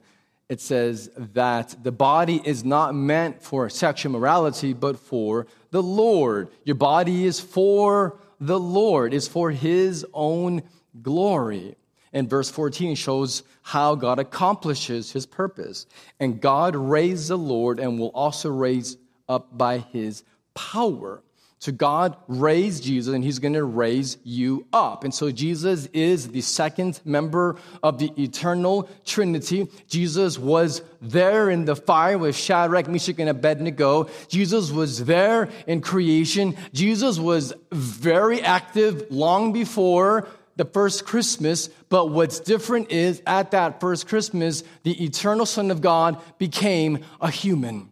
it 0.49 0.59
says 0.59 1.11
that 1.15 1.75
the 1.83 1.91
body 1.91 2.41
is 2.43 2.65
not 2.65 2.95
meant 2.95 3.41
for 3.41 3.69
sexual 3.69 4.11
morality, 4.11 4.73
but 4.73 4.99
for 4.99 5.45
the 5.69 5.83
Lord. 5.83 6.49
Your 6.63 6.75
body 6.75 7.25
is 7.25 7.39
for 7.39 8.17
the 8.41 8.59
Lord, 8.59 9.13
is 9.13 9.27
for 9.27 9.51
his 9.51 10.05
own 10.11 10.63
glory. 11.03 11.75
And 12.11 12.27
verse 12.27 12.49
14 12.49 12.95
shows 12.95 13.43
how 13.61 13.93
God 13.93 14.17
accomplishes 14.17 15.11
his 15.11 15.27
purpose. 15.27 15.85
And 16.19 16.41
God 16.41 16.75
raised 16.75 17.27
the 17.27 17.37
Lord 17.37 17.79
and 17.79 17.99
will 17.99 18.09
also 18.09 18.49
raise 18.49 18.97
up 19.27 19.55
by 19.55 19.77
his 19.77 20.23
power. 20.55 21.21
So 21.61 21.73
God 21.73 22.15
raised 22.29 22.83
Jesus 22.83 23.13
and 23.13 23.21
he's 23.21 23.39
going 23.39 23.53
to 23.53 23.65
raise 23.65 24.17
you 24.23 24.65
up. 24.71 25.03
And 25.03 25.13
so 25.13 25.29
Jesus 25.29 25.87
is 25.87 26.29
the 26.29 26.39
second 26.39 27.01
member 27.03 27.57
of 27.83 27.99
the 27.99 28.13
eternal 28.17 28.89
Trinity. 29.05 29.67
Jesus 29.89 30.39
was 30.39 30.81
there 31.01 31.49
in 31.49 31.65
the 31.65 31.75
fire 31.75 32.17
with 32.17 32.37
Shadrach, 32.37 32.87
Meshach, 32.87 33.19
and 33.19 33.29
Abednego. 33.29 34.09
Jesus 34.29 34.71
was 34.71 35.03
there 35.03 35.49
in 35.67 35.81
creation. 35.81 36.55
Jesus 36.71 37.19
was 37.19 37.53
very 37.73 38.41
active 38.41 39.07
long 39.09 39.51
before 39.51 40.29
the 40.55 40.63
first 40.63 41.05
Christmas, 41.05 41.69
but 41.89 42.07
what's 42.07 42.39
different 42.39 42.91
is 42.91 43.21
at 43.25 43.51
that 43.51 43.81
first 43.81 44.07
Christmas, 44.07 44.63
the 44.83 45.03
eternal 45.03 45.45
Son 45.45 45.71
of 45.71 45.81
God 45.81 46.21
became 46.37 46.99
a 47.19 47.29
human. 47.29 47.89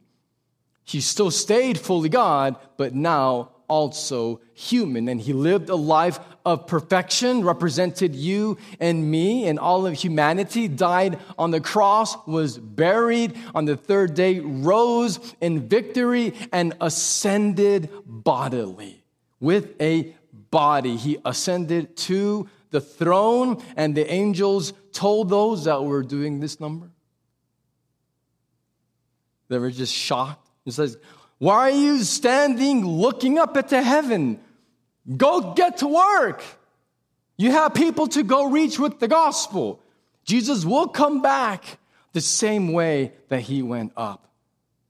He 0.84 1.01
still 1.01 1.32
stayed 1.32 1.77
fully 1.77 2.08
God, 2.08 2.56
but 2.77 2.93
now 2.95 3.51
also 3.67 4.41
human. 4.53 5.08
And 5.08 5.19
he 5.19 5.34
lived 5.34 5.69
a 5.69 5.75
life 5.75 6.19
of 6.45 6.67
perfection, 6.67 7.43
represented 7.43 8.15
you 8.15 8.58
and 8.80 9.12
me 9.12 9.47
and 9.47 9.60
all 9.60 9.86
of 9.86 9.93
humanity, 9.93 10.67
died 10.67 11.19
on 11.38 11.51
the 11.51 11.60
cross, 11.60 12.15
was 12.25 12.58
buried 12.58 13.38
on 13.53 13.65
the 13.65 13.75
third 13.75 14.13
day, 14.13 14.39
rose 14.39 15.19
in 15.41 15.67
victory, 15.67 16.34
and 16.51 16.73
ascended 16.80 17.89
bodily 18.06 19.03
with 19.39 19.80
a 19.82 20.15
body. 20.49 20.95
He 20.95 21.17
ascended 21.25 21.97
to 21.97 22.49
the 22.69 22.82
throne, 22.82 23.63
and 23.75 23.95
the 23.95 24.10
angels 24.12 24.73
told 24.91 25.30
those 25.30 25.65
that 25.65 25.84
were 25.84 26.03
doing 26.03 26.39
this 26.39 26.60
number. 26.60 26.89
They 29.49 29.58
were 29.58 29.71
just 29.71 29.93
shocked. 29.93 30.49
It 30.65 30.71
says, 30.71 30.97
why 31.39 31.54
are 31.54 31.69
you 31.69 32.04
standing 32.04 32.86
looking 32.86 33.38
up 33.38 33.58
at 33.58 33.69
the 33.69 33.82
heaven? 33.82 34.39
Go 35.15 35.54
get 35.54 35.78
to 35.78 35.88
work. 35.88 36.43
You 37.38 37.52
have 37.52 37.73
people 37.73 38.08
to 38.10 38.23
go 38.23 38.50
reach 38.50 38.80
with 38.80 39.00
the 39.00 39.08
gospel. 39.08 39.82
Jesus 40.26 40.65
will 40.65 40.88
come 40.88 41.21
back 41.21 41.63
the 42.13 42.21
same 42.21 42.73
way 42.73 43.13
that 43.30 43.41
he 43.41 43.62
went 43.62 43.93
up 43.95 44.28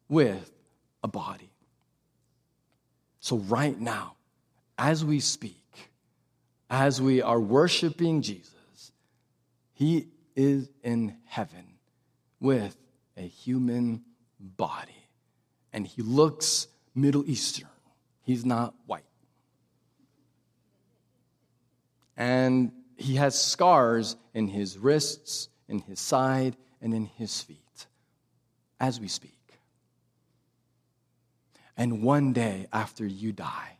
with 0.07 0.49
a 1.03 1.07
body. 1.07 1.51
So, 3.19 3.37
right 3.37 3.77
now, 3.77 4.15
as 4.77 5.03
we 5.03 5.19
speak, 5.19 5.55
as 6.69 7.01
we 7.01 7.21
are 7.21 7.39
worshiping 7.39 8.21
Jesus, 8.21 8.91
he 9.73 10.07
is 10.35 10.69
in 10.81 11.17
heaven 11.25 11.65
with 12.39 12.77
a 13.17 13.21
human 13.21 14.03
body 14.39 14.96
and 15.73 15.85
he 15.85 16.01
looks 16.01 16.67
Middle 16.95 17.23
Eastern. 17.29 17.69
He's 18.23 18.45
not 18.45 18.73
white. 18.85 19.03
And 22.15 22.71
he 22.97 23.15
has 23.15 23.39
scars 23.39 24.15
in 24.33 24.47
his 24.47 24.77
wrists, 24.77 25.49
in 25.67 25.79
his 25.79 25.99
side, 25.99 26.57
and 26.81 26.93
in 26.93 27.05
his 27.05 27.41
feet 27.41 27.85
as 28.79 28.99
we 28.99 29.07
speak. 29.07 29.33
And 31.77 32.01
one 32.01 32.33
day 32.33 32.67
after 32.73 33.05
you 33.05 33.31
die, 33.31 33.77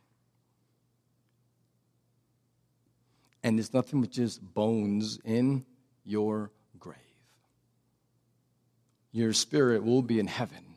and 3.42 3.58
there's 3.58 3.74
nothing 3.74 4.00
but 4.00 4.10
just 4.10 4.40
bones 4.54 5.18
in 5.24 5.66
your 6.04 6.52
grave, 6.78 6.96
your 9.10 9.32
spirit 9.32 9.82
will 9.82 10.02
be 10.02 10.20
in 10.20 10.28
heaven 10.28 10.67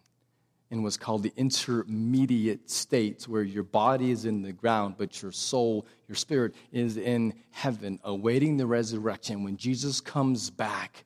in 0.72 0.82
what's 0.82 0.98
called 0.98 1.22
the 1.22 1.34
intermediate 1.36 2.70
states, 2.70 3.28
where 3.28 3.44
your 3.44 3.64
body 3.64 4.10
is 4.10 4.26
in 4.26 4.42
the 4.42 4.54
ground, 4.54 4.96
but 4.98 5.22
your 5.22 5.32
soul, 5.32 5.86
your 6.08 6.16
spirit, 6.16 6.56
is 6.72 6.98
in 6.98 7.34
heaven, 7.52 8.00
awaiting 8.06 8.58
the 8.58 8.66
resurrection. 8.66 9.44
When 9.44 9.58
Jesus 9.58 10.00
comes 10.00 10.50
back, 10.50 11.04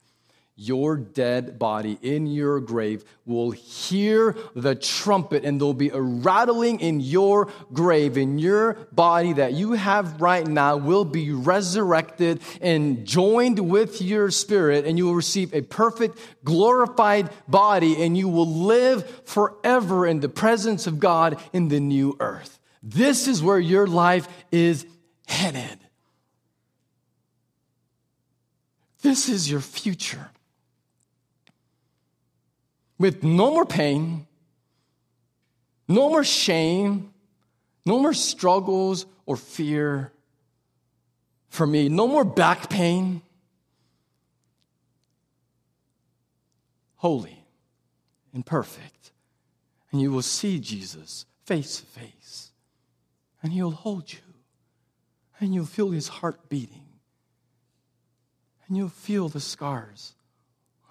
your 0.58 0.96
dead 0.96 1.60
body 1.60 1.98
in 2.02 2.28
your 2.28 2.62
grave 2.62 3.04
will 3.26 3.52
hear 3.52 4.36
the 4.56 4.74
trumpet, 4.74 5.44
and 5.44 5.60
there'll 5.60 5.74
be 5.74 5.90
a 5.90 6.00
rattling 6.00 6.80
in 6.80 7.02
your 7.02 7.52
grave, 7.74 8.16
and 8.16 8.40
your 8.40 8.74
body 8.94 9.34
that 9.34 9.52
you 9.52 9.74
have 9.74 10.22
right 10.22 10.48
now 10.48 10.78
will 10.78 11.04
be 11.04 11.32
resurrected 11.32 12.42
and 12.62 13.06
joined 13.06 13.60
with 13.60 14.02
your 14.02 14.32
spirit, 14.32 14.86
and 14.86 14.98
you 14.98 15.06
will 15.06 15.16
receive 15.16 15.54
a 15.54 15.62
perfect, 15.62 16.18
glorified 16.46 17.30
body, 17.50 18.02
and 18.02 18.18
you 18.18 18.30
will 18.30 18.48
live 18.48 19.10
forever 19.26 20.08
in 20.08 20.22
the 20.22 20.30
presence 20.30 20.88
of 20.88 21.02
God 21.02 21.38
in 21.52 21.68
the 21.68 21.82
new 21.82 22.16
earth. 22.22 22.60
This 22.82 23.28
is 23.28 23.44
where 23.44 23.60
your 23.60 23.88
life 23.88 24.28
is 24.54 24.86
headed. 25.28 25.80
This 29.02 29.28
is 29.28 29.52
your 29.52 29.60
future 29.60 30.30
with 32.98 33.24
no 33.24 33.52
more 33.52 33.66
pain, 33.66 34.26
no 35.88 36.10
more 36.10 36.24
shame, 36.24 37.14
no 37.86 38.00
more 38.00 38.14
struggles 38.14 39.06
or 39.26 39.38
fear 39.38 40.12
for 41.50 41.68
me, 41.68 41.90
no 41.90 42.08
more 42.08 42.26
back 42.26 42.70
pain. 42.70 43.22
Holy 46.96 47.44
and 48.34 48.46
perfect. 48.46 49.12
And 49.92 50.02
you 50.02 50.12
will 50.12 50.22
see 50.22 50.60
Jesus 50.60 51.26
face 51.46 51.80
to 51.80 51.86
face. 51.86 52.52
And 53.42 53.54
he'll 53.54 53.72
hold 53.72 54.12
you. 54.12 54.20
And 55.40 55.54
you'll 55.54 55.66
feel 55.66 55.92
his 55.92 56.08
heart 56.08 56.50
beating. 56.50 56.86
And 58.68 58.76
you'll 58.76 58.90
feel 58.90 59.30
the 59.30 59.40
scars 59.40 60.14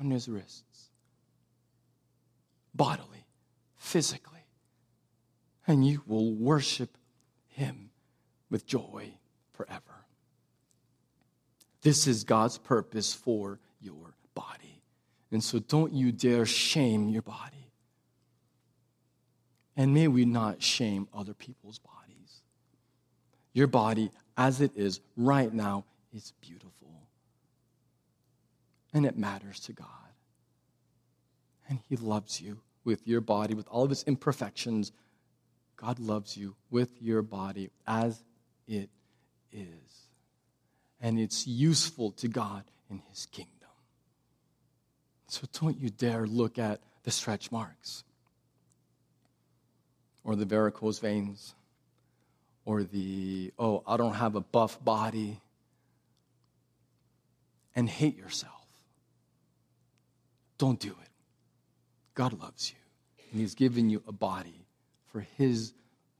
on 0.00 0.10
his 0.10 0.28
wrist 0.28 0.64
bodily, 2.74 3.26
physically. 3.76 4.32
And 5.66 5.86
you 5.86 6.02
will 6.06 6.34
worship 6.34 6.98
him 7.48 7.90
with 8.50 8.66
joy 8.66 9.14
forever. 9.52 9.80
This 11.82 12.06
is 12.06 12.24
God's 12.24 12.58
purpose 12.58 13.14
for 13.14 13.60
your 13.80 14.14
body. 14.34 14.82
And 15.30 15.42
so 15.42 15.58
don't 15.58 15.92
you 15.92 16.12
dare 16.12 16.46
shame 16.46 17.08
your 17.08 17.22
body. 17.22 17.70
And 19.76 19.92
may 19.92 20.08
we 20.08 20.24
not 20.24 20.62
shame 20.62 21.08
other 21.12 21.34
people's 21.34 21.78
bodies. 21.78 22.42
Your 23.52 23.66
body, 23.66 24.10
as 24.36 24.60
it 24.60 24.72
is 24.76 25.00
right 25.16 25.52
now, 25.52 25.84
is 26.14 26.32
beautiful. 26.40 26.72
And 28.92 29.04
it 29.04 29.18
matters 29.18 29.60
to 29.60 29.72
God. 29.72 29.88
And 31.68 31.78
He 31.88 31.96
loves 31.96 32.40
you 32.40 32.60
with 32.84 33.06
your 33.06 33.20
body, 33.20 33.54
with 33.54 33.66
all 33.68 33.84
of 33.84 33.92
its 33.92 34.02
imperfections. 34.04 34.92
God 35.76 35.98
loves 35.98 36.36
you 36.36 36.56
with 36.70 37.00
your 37.00 37.22
body 37.22 37.70
as 37.86 38.22
it 38.66 38.90
is. 39.52 40.08
And 41.00 41.18
it's 41.18 41.46
useful 41.46 42.12
to 42.12 42.28
God 42.28 42.64
in 42.90 43.02
His 43.10 43.26
kingdom. 43.26 43.50
So 45.28 45.46
don't 45.60 45.78
you 45.78 45.90
dare 45.90 46.26
look 46.26 46.58
at 46.58 46.80
the 47.02 47.10
stretch 47.10 47.50
marks 47.50 48.04
or 50.22 50.36
the 50.36 50.44
varicose 50.44 50.98
veins 50.98 51.54
or 52.64 52.82
the, 52.82 53.52
oh, 53.58 53.82
I 53.86 53.96
don't 53.96 54.14
have 54.14 54.36
a 54.36 54.40
buff 54.40 54.82
body 54.82 55.40
and 57.74 57.88
hate 57.88 58.16
yourself. 58.16 58.52
Don't 60.56 60.78
do 60.78 60.90
it. 60.90 61.08
God 62.14 62.40
loves 62.40 62.70
you, 62.70 62.76
and 63.30 63.40
He's 63.40 63.54
given 63.54 63.90
you 63.90 64.02
a 64.06 64.12
body 64.12 64.66
for 65.06 65.20
His 65.20 65.74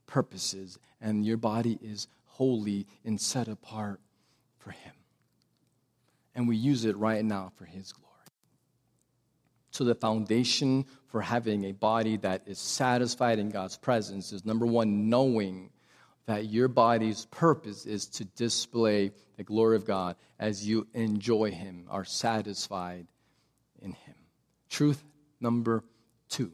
purposes, 0.07 0.77
and 1.01 1.25
your 1.25 1.37
body 1.37 1.79
is 1.81 2.07
holy 2.25 2.85
and 3.03 3.19
set 3.19 3.47
apart 3.47 3.99
for 4.57 4.71
Him. 4.71 4.93
And 6.35 6.47
we 6.47 6.57
use 6.57 6.85
it 6.85 6.97
right 6.97 7.23
now 7.23 7.51
for 7.55 7.65
His 7.65 7.93
glory. 7.93 8.05
So, 9.71 9.83
the 9.83 9.95
foundation 9.95 10.85
for 11.07 11.21
having 11.21 11.65
a 11.65 11.73
body 11.73 12.17
that 12.17 12.43
is 12.45 12.59
satisfied 12.59 13.39
in 13.39 13.49
God's 13.49 13.77
presence 13.77 14.31
is 14.31 14.45
number 14.45 14.65
one, 14.65 15.09
knowing 15.09 15.69
that 16.25 16.45
your 16.45 16.67
body's 16.67 17.25
purpose 17.25 17.85
is 17.85 18.07
to 18.07 18.25
display 18.25 19.11
the 19.37 19.43
glory 19.43 19.75
of 19.75 19.85
God 19.85 20.15
as 20.39 20.67
you 20.67 20.87
enjoy 20.93 21.51
Him, 21.51 21.85
are 21.89 22.05
satisfied 22.05 23.07
in 23.81 23.91
Him. 23.91 24.15
Truth 24.69 25.03
number 25.39 25.83
two 26.29 26.51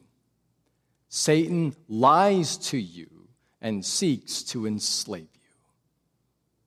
Satan 1.08 1.74
lies 1.88 2.56
to 2.56 2.78
you 2.78 3.28
and 3.60 3.84
seeks 3.84 4.42
to 4.42 4.66
enslave 4.66 5.28
you. 5.34 5.40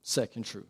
Second 0.03 0.45
truth 0.45 0.65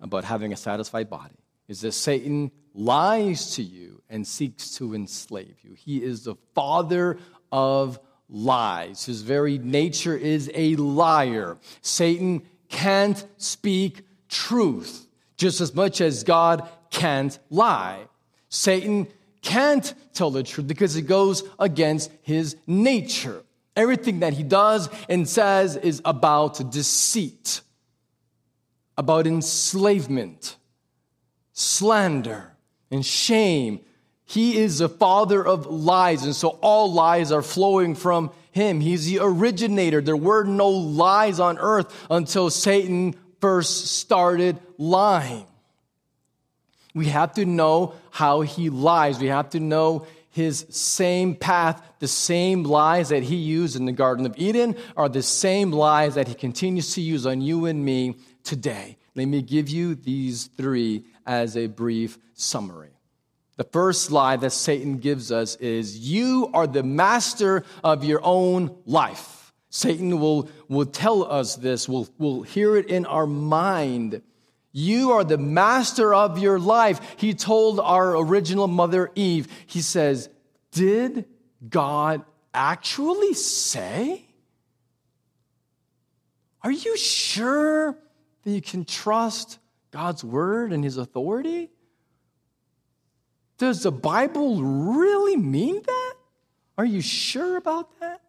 about 0.00 0.24
having 0.24 0.52
a 0.52 0.56
satisfied 0.56 1.08
body 1.08 1.36
is 1.68 1.82
that 1.82 1.92
Satan 1.92 2.50
lies 2.74 3.54
to 3.56 3.62
you 3.62 4.02
and 4.08 4.26
seeks 4.26 4.74
to 4.76 4.94
enslave 4.94 5.56
you. 5.62 5.74
He 5.74 6.02
is 6.02 6.24
the 6.24 6.36
father 6.54 7.18
of 7.52 7.98
lies. 8.28 9.04
His 9.06 9.22
very 9.22 9.58
nature 9.58 10.16
is 10.16 10.50
a 10.54 10.76
liar. 10.76 11.58
Satan 11.80 12.42
can't 12.68 13.24
speak 13.36 14.02
truth 14.28 15.06
just 15.36 15.60
as 15.60 15.74
much 15.74 16.00
as 16.00 16.24
God 16.24 16.68
can't 16.90 17.38
lie. 17.50 18.06
Satan 18.48 19.06
can't 19.48 19.94
tell 20.12 20.30
the 20.30 20.42
truth 20.42 20.66
because 20.66 20.94
it 20.94 21.02
goes 21.02 21.42
against 21.58 22.10
his 22.20 22.54
nature. 22.66 23.42
Everything 23.74 24.20
that 24.20 24.34
he 24.34 24.42
does 24.42 24.90
and 25.08 25.26
says 25.26 25.76
is 25.76 26.02
about 26.04 26.70
deceit, 26.70 27.62
about 28.98 29.26
enslavement, 29.26 30.56
slander, 31.54 32.52
and 32.90 33.04
shame. 33.06 33.80
He 34.26 34.58
is 34.58 34.78
the 34.80 34.88
father 34.90 35.42
of 35.46 35.64
lies, 35.66 36.24
and 36.24 36.36
so 36.36 36.58
all 36.60 36.92
lies 36.92 37.32
are 37.32 37.40
flowing 37.40 37.94
from 37.94 38.30
him. 38.50 38.80
He's 38.80 39.06
the 39.06 39.20
originator. 39.22 40.02
There 40.02 40.14
were 40.14 40.44
no 40.44 40.68
lies 40.68 41.40
on 41.40 41.56
earth 41.56 42.06
until 42.10 42.50
Satan 42.50 43.14
first 43.40 43.86
started 43.86 44.60
lying. 44.76 45.46
We 46.94 47.06
have 47.06 47.34
to 47.34 47.44
know 47.44 47.94
how 48.10 48.40
he 48.40 48.70
lies. 48.70 49.18
We 49.18 49.28
have 49.28 49.50
to 49.50 49.60
know 49.60 50.06
his 50.30 50.66
same 50.70 51.34
path, 51.34 51.82
the 51.98 52.08
same 52.08 52.62
lies 52.62 53.08
that 53.08 53.24
he 53.24 53.36
used 53.36 53.76
in 53.76 53.86
the 53.86 53.92
Garden 53.92 54.24
of 54.24 54.34
Eden 54.36 54.76
are 54.96 55.08
the 55.08 55.22
same 55.22 55.72
lies 55.72 56.14
that 56.14 56.28
he 56.28 56.34
continues 56.34 56.94
to 56.94 57.00
use 57.00 57.26
on 57.26 57.40
you 57.40 57.66
and 57.66 57.84
me 57.84 58.16
today. 58.44 58.96
Let 59.14 59.26
me 59.26 59.42
give 59.42 59.68
you 59.68 59.96
these 59.96 60.46
three 60.56 61.04
as 61.26 61.56
a 61.56 61.66
brief 61.66 62.18
summary. 62.34 62.90
The 63.56 63.64
first 63.64 64.12
lie 64.12 64.36
that 64.36 64.50
Satan 64.50 64.98
gives 64.98 65.32
us 65.32 65.56
is 65.56 65.98
you 65.98 66.48
are 66.54 66.68
the 66.68 66.84
master 66.84 67.64
of 67.82 68.04
your 68.04 68.20
own 68.22 68.76
life. 68.86 69.52
Satan 69.70 70.20
will, 70.20 70.48
will 70.68 70.86
tell 70.86 71.24
us 71.24 71.56
this, 71.56 71.88
we'll, 71.88 72.08
we'll 72.18 72.42
hear 72.42 72.76
it 72.76 72.86
in 72.86 73.04
our 73.06 73.26
mind. 73.26 74.22
You 74.72 75.12
are 75.12 75.24
the 75.24 75.38
master 75.38 76.14
of 76.14 76.38
your 76.38 76.58
life. 76.58 77.00
He 77.16 77.34
told 77.34 77.80
our 77.80 78.16
original 78.16 78.68
mother 78.68 79.10
Eve, 79.14 79.48
he 79.66 79.80
says, 79.80 80.28
Did 80.72 81.24
God 81.68 82.24
actually 82.52 83.34
say? 83.34 84.26
Are 86.62 86.70
you 86.70 86.96
sure 86.96 87.98
that 88.42 88.50
you 88.50 88.60
can 88.60 88.84
trust 88.84 89.58
God's 89.90 90.22
word 90.22 90.72
and 90.72 90.84
his 90.84 90.96
authority? 90.96 91.70
Does 93.58 93.82
the 93.82 93.92
Bible 93.92 94.62
really 94.62 95.36
mean 95.36 95.82
that? 95.84 96.14
Are 96.76 96.84
you 96.84 97.00
sure 97.00 97.56
about 97.56 97.98
that? 98.00 98.20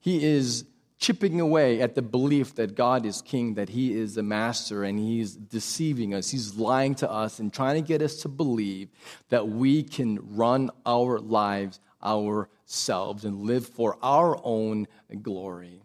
He 0.00 0.22
is 0.22 0.64
chipping 0.98 1.40
away 1.40 1.80
at 1.80 1.94
the 1.94 2.02
belief 2.02 2.54
that 2.54 2.74
God 2.74 3.04
is 3.04 3.20
king, 3.20 3.54
that 3.54 3.68
he 3.68 3.92
is 3.92 4.14
the 4.14 4.22
master, 4.22 4.84
and 4.84 4.98
he's 4.98 5.34
deceiving 5.34 6.14
us. 6.14 6.30
He's 6.30 6.54
lying 6.54 6.94
to 6.96 7.10
us 7.10 7.38
and 7.38 7.52
trying 7.52 7.82
to 7.82 7.86
get 7.86 8.00
us 8.00 8.22
to 8.22 8.28
believe 8.28 8.88
that 9.28 9.48
we 9.48 9.82
can 9.82 10.18
run 10.36 10.70
our 10.86 11.18
lives 11.18 11.80
ourselves 12.02 13.24
and 13.24 13.42
live 13.42 13.66
for 13.66 13.98
our 14.02 14.38
own 14.44 14.86
glory. 15.22 15.82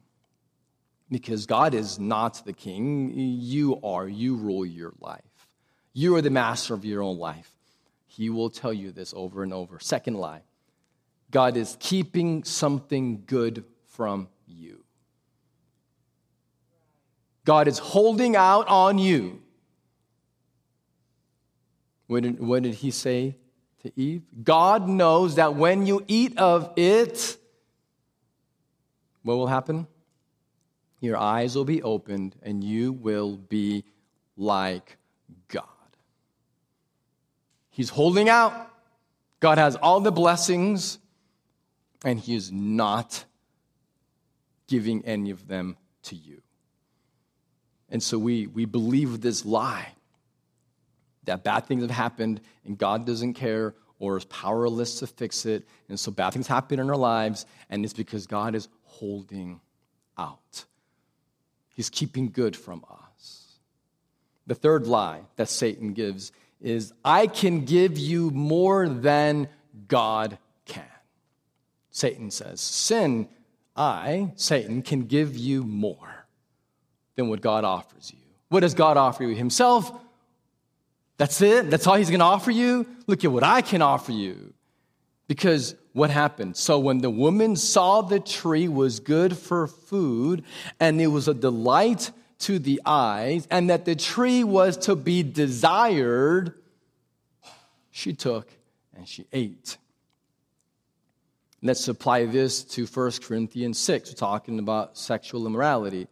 Because 1.09 1.45
God 1.45 1.73
is 1.73 1.97
not 1.97 2.45
the 2.45 2.53
king, 2.53 3.11
you 3.15 3.79
are. 3.81 4.07
You 4.07 4.35
rule 4.35 4.65
your 4.65 4.93
life. 4.99 5.23
You 5.93 6.15
are 6.15 6.21
the 6.21 6.29
master 6.29 6.73
of 6.73 6.85
your 6.85 7.01
own 7.01 7.17
life. 7.17 7.51
He 8.05 8.29
will 8.29 8.49
tell 8.49 8.73
you 8.73 8.91
this 8.91 9.13
over 9.15 9.43
and 9.43 9.53
over. 9.53 9.79
Second 9.79 10.15
lie 10.15 10.43
God 11.31 11.57
is 11.57 11.77
keeping 11.79 12.43
something 12.43 13.23
good 13.25 13.63
from 13.87 14.27
you. 14.47 14.83
God 17.49 17.67
is 17.67 17.79
holding 17.79 18.35
out 18.35 18.67
on 18.67 18.99
you. 18.99 19.41
What 22.05 22.21
did, 22.21 22.39
what 22.39 22.61
did 22.61 22.75
he 22.75 22.91
say 22.91 23.37
to 23.81 23.91
Eve? 23.99 24.21
God 24.43 24.87
knows 24.87 25.33
that 25.33 25.55
when 25.55 25.87
you 25.87 26.05
eat 26.07 26.37
of 26.37 26.71
it, 26.75 27.37
what 29.23 29.33
will 29.33 29.47
happen? 29.47 29.87
Your 30.99 31.17
eyes 31.17 31.55
will 31.55 31.65
be 31.65 31.81
opened 31.81 32.35
and 32.43 32.63
you 32.63 32.91
will 32.91 33.35
be 33.35 33.83
like 34.37 34.97
God. 35.47 35.65
He's 37.71 37.89
holding 37.89 38.29
out. 38.29 38.71
God 39.39 39.57
has 39.57 39.75
all 39.75 40.01
the 40.01 40.11
blessings, 40.11 40.99
and 42.05 42.19
He 42.19 42.35
is 42.35 42.51
not 42.51 43.25
giving 44.67 45.03
any 45.03 45.31
of 45.31 45.47
them 45.47 45.77
to 46.03 46.15
you. 46.15 46.43
And 47.89 48.01
so 48.01 48.17
we, 48.17 48.47
we 48.47 48.65
believe 48.65 49.21
this 49.21 49.45
lie 49.45 49.93
that 51.25 51.43
bad 51.43 51.65
things 51.65 51.81
have 51.81 51.91
happened 51.91 52.41
and 52.65 52.77
God 52.77 53.05
doesn't 53.05 53.33
care 53.33 53.75
or 53.99 54.17
is 54.17 54.25
powerless 54.25 54.99
to 54.99 55.07
fix 55.07 55.45
it. 55.45 55.67
And 55.89 55.99
so 55.99 56.11
bad 56.11 56.31
things 56.31 56.47
happen 56.47 56.79
in 56.79 56.89
our 56.89 56.95
lives, 56.95 57.45
and 57.69 57.83
it's 57.83 57.93
because 57.93 58.27
God 58.27 58.55
is 58.55 58.67
holding 58.83 59.59
out. 60.17 60.65
He's 61.75 61.89
keeping 61.89 62.31
good 62.31 62.55
from 62.55 62.83
us. 62.89 63.59
The 64.47 64.55
third 64.55 64.87
lie 64.87 65.21
that 65.35 65.49
Satan 65.49 65.93
gives 65.93 66.31
is 66.61 66.93
I 67.05 67.27
can 67.27 67.65
give 67.65 67.97
you 67.97 68.31
more 68.31 68.89
than 68.89 69.47
God 69.87 70.37
can. 70.65 70.83
Satan 71.91 72.31
says, 72.31 72.59
Sin, 72.59 73.29
I, 73.75 74.31
Satan, 74.35 74.81
can 74.81 75.01
give 75.01 75.37
you 75.37 75.63
more 75.63 76.08
than 77.19 77.29
what 77.29 77.41
God 77.41 77.65
offers 77.65 78.11
you. 78.11 78.19
What 78.47 78.61
does 78.61 78.73
God 78.73 78.97
offer 78.97 79.23
you? 79.23 79.35
Himself? 79.35 79.91
That's 81.17 81.41
it? 81.41 81.69
That's 81.69 81.85
all 81.85 81.95
He's 81.95 82.09
going 82.09 82.21
to 82.21 82.25
offer 82.25 82.49
you? 82.49 82.87
Look 83.07 83.25
at 83.25 83.31
what 83.31 83.43
I 83.43 83.61
can 83.61 83.81
offer 83.81 84.13
you. 84.13 84.53
Because 85.27 85.75
what 85.91 86.09
happened? 86.09 86.55
So 86.55 86.79
when 86.79 86.99
the 86.99 87.09
woman 87.09 87.55
saw 87.55 88.01
the 88.01 88.19
tree 88.19 88.67
was 88.67 88.99
good 88.99 89.37
for 89.37 89.67
food 89.67 90.43
and 90.79 91.01
it 91.01 91.07
was 91.07 91.27
a 91.27 91.33
delight 91.33 92.11
to 92.39 92.57
the 92.57 92.81
eyes 92.85 93.47
and 93.51 93.69
that 93.69 93.83
the 93.83 93.95
tree 93.95 94.43
was 94.45 94.77
to 94.77 94.95
be 94.95 95.21
desired, 95.21 96.53
she 97.91 98.13
took 98.13 98.49
and 98.95 99.07
she 99.07 99.25
ate. 99.33 99.77
Let's 101.61 101.85
apply 101.89 102.25
this 102.27 102.63
to 102.63 102.85
1 102.85 103.11
Corinthians 103.21 103.77
6, 103.77 104.13
talking 104.13 104.57
about 104.57 104.97
sexual 104.97 105.45
immorality. 105.45 106.07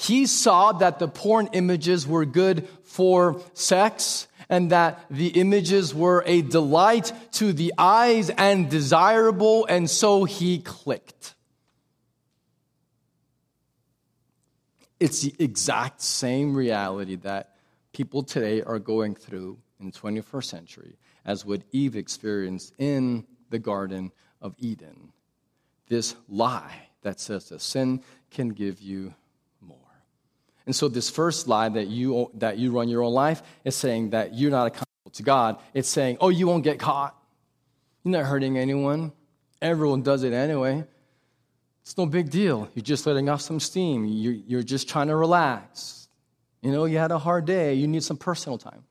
He 0.00 0.26
saw 0.26 0.70
that 0.72 1.00
the 1.00 1.08
porn 1.08 1.48
images 1.52 2.06
were 2.06 2.24
good 2.24 2.68
for 2.84 3.42
sex 3.52 4.28
and 4.48 4.70
that 4.70 5.04
the 5.10 5.26
images 5.26 5.92
were 5.92 6.22
a 6.24 6.40
delight 6.40 7.12
to 7.32 7.52
the 7.52 7.74
eyes 7.76 8.30
and 8.30 8.70
desirable, 8.70 9.66
and 9.66 9.90
so 9.90 10.22
he 10.22 10.60
clicked. 10.60 11.34
It's 15.00 15.22
the 15.22 15.34
exact 15.40 16.00
same 16.00 16.54
reality 16.54 17.16
that 17.16 17.56
people 17.92 18.22
today 18.22 18.62
are 18.62 18.78
going 18.78 19.16
through 19.16 19.58
in 19.80 19.86
the 19.86 19.92
21st 19.92 20.44
century 20.44 20.96
as 21.24 21.44
what 21.44 21.62
Eve 21.72 21.96
experienced 21.96 22.72
in 22.78 23.26
the 23.50 23.58
Garden 23.58 24.12
of 24.40 24.54
Eden. 24.58 25.12
This 25.88 26.14
lie 26.28 26.88
that 27.02 27.18
says 27.18 27.48
that 27.48 27.60
sin 27.60 28.04
can 28.30 28.50
give 28.50 28.80
you 28.80 29.14
and 30.68 30.76
so, 30.76 30.86
this 30.86 31.08
first 31.08 31.48
lie 31.48 31.70
that 31.70 31.86
you, 31.86 32.30
that 32.34 32.58
you 32.58 32.72
run 32.72 32.90
your 32.90 33.02
own 33.02 33.14
life 33.14 33.42
is 33.64 33.74
saying 33.74 34.10
that 34.10 34.34
you're 34.34 34.50
not 34.50 34.66
accountable 34.66 35.10
to 35.14 35.22
God. 35.22 35.56
It's 35.72 35.88
saying, 35.88 36.18
oh, 36.20 36.28
you 36.28 36.46
won't 36.46 36.62
get 36.62 36.78
caught. 36.78 37.16
You're 38.04 38.12
not 38.12 38.26
hurting 38.26 38.58
anyone. 38.58 39.12
Everyone 39.62 40.02
does 40.02 40.24
it 40.24 40.34
anyway. 40.34 40.84
It's 41.80 41.96
no 41.96 42.04
big 42.04 42.28
deal. 42.28 42.68
You're 42.74 42.82
just 42.82 43.06
letting 43.06 43.30
off 43.30 43.40
some 43.40 43.60
steam. 43.60 44.04
You're, 44.04 44.34
you're 44.34 44.62
just 44.62 44.90
trying 44.90 45.06
to 45.06 45.16
relax. 45.16 46.06
You 46.60 46.70
know, 46.70 46.84
you 46.84 46.98
had 46.98 47.12
a 47.12 47.18
hard 47.18 47.46
day. 47.46 47.72
You 47.72 47.88
need 47.88 48.02
some 48.02 48.18
personal 48.18 48.58
time. 48.58 48.84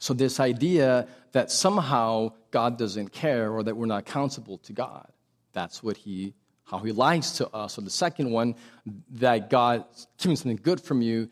So, 0.00 0.12
this 0.12 0.38
idea 0.38 1.08
that 1.32 1.50
somehow 1.50 2.32
God 2.50 2.76
doesn't 2.76 3.10
care 3.14 3.50
or 3.50 3.62
that 3.62 3.74
we're 3.74 3.86
not 3.86 4.00
accountable 4.00 4.58
to 4.58 4.74
God, 4.74 5.10
that's 5.54 5.82
what 5.82 5.96
he, 5.96 6.34
how 6.70 6.78
he 6.78 6.92
lies 6.92 7.32
to 7.32 7.48
us. 7.48 7.74
So, 7.74 7.82
the 7.82 7.90
second 7.90 8.30
one, 8.30 8.54
that 9.14 9.50
God 9.50 9.84
keeping 10.18 10.36
something 10.36 10.60
good 10.62 10.80
from 10.80 11.02
you, 11.02 11.28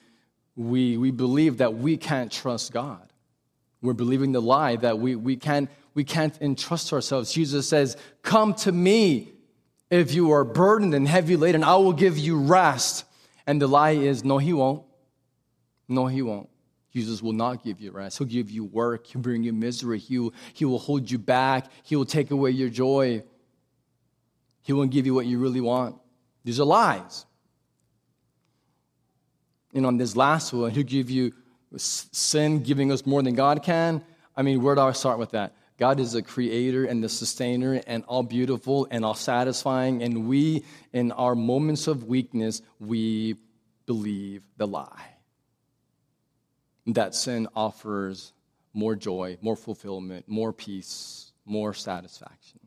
we, 0.57 0.97
we 0.97 1.13
believe 1.13 1.59
that 1.59 1.75
we 1.75 1.97
can't 1.97 2.33
trust 2.33 2.73
God. 2.73 3.13
We're 3.81 3.93
believing 3.93 4.33
the 4.33 4.43
lie 4.43 4.75
that 4.77 4.99
we, 4.99 5.15
we, 5.15 5.37
can't, 5.37 5.71
we 5.95 6.03
can't 6.03 6.37
entrust 6.41 6.93
ourselves. 6.93 7.33
Jesus 7.33 7.69
says, 7.69 7.97
Come 8.23 8.55
to 8.55 8.73
me 8.73 9.31
if 9.91 10.13
you 10.13 10.33
are 10.33 10.45
burdened 10.45 10.95
and 10.95 11.07
heavy 11.07 11.37
laden, 11.37 11.63
I 11.63 11.77
will 11.77 11.93
give 11.93 12.19
you 12.19 12.39
rest. 12.39 13.05
And 13.47 13.63
the 13.63 13.69
lie 13.69 13.93
is, 13.93 14.25
No, 14.25 14.39
he 14.39 14.53
won't. 14.53 14.83
No, 15.89 16.07
he 16.07 16.21
won't. 16.21 16.49
Jesus 16.93 17.23
will 17.23 17.33
not 17.33 17.63
give 17.63 17.81
you 17.81 17.93
rest. 17.93 18.19
He'll 18.19 18.27
give 18.27 18.51
you 18.51 18.65
work. 18.65 19.07
He'll 19.07 19.23
bring 19.23 19.45
you 19.45 19.53
misery. 19.53 20.01
He 20.01 20.19
will, 20.19 20.35
he 20.53 20.65
will 20.65 20.81
hold 20.81 21.09
you 21.09 21.19
back. 21.19 21.67
He 21.85 21.95
will 21.95 22.05
take 22.05 22.33
away 22.33 22.51
your 22.51 22.71
joy. 22.71 23.23
He 24.63 24.73
won't 24.73 24.91
give 24.91 25.07
you 25.07 25.15
what 25.15 25.27
you 25.27 25.39
really 25.39 25.61
want. 25.61 25.97
These 26.45 26.61
are 26.61 26.65
lies. 26.65 27.25
And 29.75 29.87
on 29.87 29.97
this 29.97 30.17
last 30.17 30.53
one, 30.53 30.71
he'll 30.71 30.83
give 30.83 31.11
you 31.11 31.33
sin 31.77 32.63
giving 32.63 32.91
us 32.91 33.05
more 33.07 33.23
than 33.23 33.35
God 33.35 33.63
can. 33.63 34.03
I 34.37 34.43
mean, 34.43 34.63
where 34.63 34.75
do 34.75 34.81
I 34.81 34.93
start 34.93 35.19
with 35.19 35.33
that? 35.33 35.55
God 35.79 36.01
is 36.01 36.13
the 36.13 36.23
creator 36.23 36.85
and 36.85 37.03
the 37.05 37.09
sustainer 37.09 37.81
and 37.87 38.05
all 38.05 38.23
beautiful 38.23 38.89
and 38.91 39.05
all 39.05 39.15
satisfying. 39.15 40.03
And 40.03 40.27
we, 40.27 40.65
in 40.93 41.13
our 41.13 41.35
moments 41.35 41.87
of 41.87 42.05
weakness, 42.05 42.63
we 42.81 43.37
believe 43.87 44.43
the 44.57 44.67
lie. 44.67 45.15
That 46.87 47.15
sin 47.15 47.47
offers 47.55 48.33
more 48.73 48.97
joy, 48.97 49.39
more 49.41 49.57
fulfillment, 49.57 50.29
more 50.29 50.53
peace, 50.53 51.33
more 51.45 51.75
satisfaction. 51.75 52.61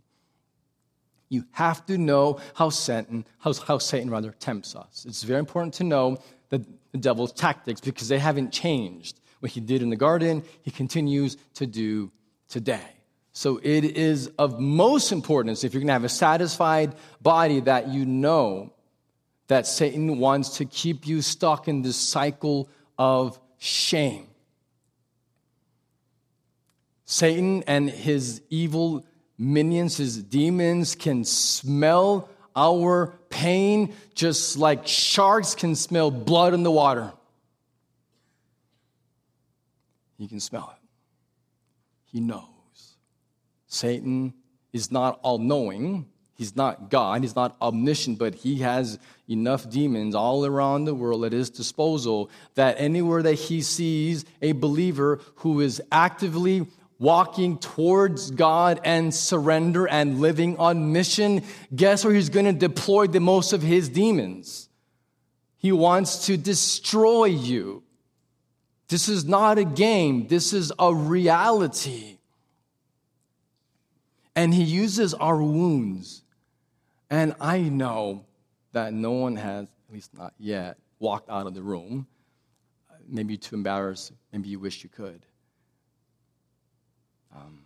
You 1.31 1.45
have 1.51 1.85
to 1.85 1.97
know 1.97 2.41
how 2.55 2.69
Satan, 2.69 3.25
how, 3.39 3.53
how 3.53 3.77
Satan 3.77 4.09
rather 4.09 4.31
tempts 4.31 4.75
us. 4.75 5.05
It's 5.07 5.23
very 5.23 5.39
important 5.39 5.73
to 5.75 5.85
know 5.85 6.17
the, 6.49 6.65
the 6.91 6.97
devil's 6.97 7.31
tactics 7.31 7.79
because 7.79 8.09
they 8.09 8.19
haven't 8.19 8.51
changed. 8.51 9.21
What 9.39 9.53
he 9.53 9.61
did 9.61 9.81
in 9.81 9.89
the 9.89 9.95
garden, 9.95 10.43
he 10.61 10.71
continues 10.71 11.37
to 11.53 11.65
do 11.65 12.11
today. 12.49 12.85
So 13.31 13.61
it 13.63 13.85
is 13.85 14.27
of 14.37 14.59
most 14.59 15.13
importance 15.13 15.63
if 15.63 15.73
you're 15.73 15.79
going 15.79 15.87
to 15.87 15.93
have 15.93 16.03
a 16.03 16.09
satisfied 16.09 16.95
body 17.21 17.61
that 17.61 17.87
you 17.87 18.05
know 18.05 18.73
that 19.47 19.65
Satan 19.65 20.19
wants 20.19 20.57
to 20.57 20.65
keep 20.65 21.07
you 21.07 21.21
stuck 21.21 21.69
in 21.69 21.81
this 21.81 21.95
cycle 21.95 22.69
of 22.99 23.39
shame. 23.57 24.27
Satan 27.05 27.63
and 27.67 27.89
his 27.89 28.41
evil 28.49 29.05
minions, 29.41 29.97
his 29.97 30.21
demons, 30.21 30.95
can 30.95 31.25
smell 31.25 32.29
our 32.55 33.17
pain 33.29 33.93
just 34.13 34.57
like 34.57 34.85
sharks 34.85 35.55
can 35.55 35.75
smell 35.75 36.11
blood 36.11 36.53
in 36.53 36.63
the 36.63 36.71
water. 36.71 37.11
He 40.17 40.27
can 40.27 40.39
smell 40.39 40.73
it, 40.77 40.87
he 42.05 42.19
knows. 42.19 42.45
Satan 43.67 44.33
is 44.73 44.91
not 44.91 45.19
all 45.23 45.39
knowing. 45.39 46.05
He's 46.35 46.55
not 46.55 46.89
God. 46.89 47.21
He's 47.21 47.35
not 47.35 47.55
omniscient, 47.61 48.17
but 48.17 48.33
he 48.33 48.57
has 48.59 48.97
enough 49.29 49.69
demons 49.69 50.15
all 50.15 50.45
around 50.45 50.85
the 50.85 50.95
world 50.95 51.23
at 51.23 51.31
his 51.31 51.49
disposal 51.49 52.29
that 52.55 52.75
anywhere 52.79 53.21
that 53.21 53.35
he 53.35 53.61
sees 53.61 54.25
a 54.41 54.51
believer 54.53 55.19
who 55.35 55.61
is 55.61 55.81
actively 55.91 56.65
walking 57.01 57.57
towards 57.57 58.29
God 58.29 58.79
and 58.83 59.11
surrender 59.13 59.87
and 59.87 60.21
living 60.21 60.55
on 60.57 60.93
mission, 60.93 61.43
guess 61.75 62.05
where 62.05 62.13
he's 62.13 62.29
going 62.29 62.45
to 62.45 62.53
deploy 62.53 63.07
the 63.07 63.19
most 63.19 63.53
of 63.53 63.63
his 63.63 63.89
demons? 63.89 64.69
He 65.57 65.71
wants 65.71 66.27
to 66.27 66.37
destroy 66.37 67.25
you. 67.25 67.81
This 68.87 69.09
is 69.09 69.25
not 69.25 69.57
a 69.57 69.63
game. 69.63 70.27
This 70.27 70.53
is 70.53 70.71
a 70.77 70.93
reality. 70.93 72.19
And 74.35 74.53
he 74.53 74.63
uses 74.63 75.15
our 75.15 75.41
wounds. 75.41 76.21
And 77.09 77.33
I 77.41 77.61
know 77.61 78.25
that 78.73 78.93
no 78.93 79.11
one 79.11 79.37
has, 79.37 79.63
at 79.87 79.93
least 79.93 80.13
not 80.15 80.35
yet, 80.37 80.77
walked 80.99 81.31
out 81.31 81.47
of 81.47 81.55
the 81.55 81.63
room. 81.63 82.05
Maybe 83.07 83.37
too 83.37 83.55
embarrassed. 83.55 84.11
Maybe 84.31 84.49
you 84.49 84.59
wish 84.59 84.83
you 84.83 84.89
could. 84.89 85.25
Um, 87.35 87.63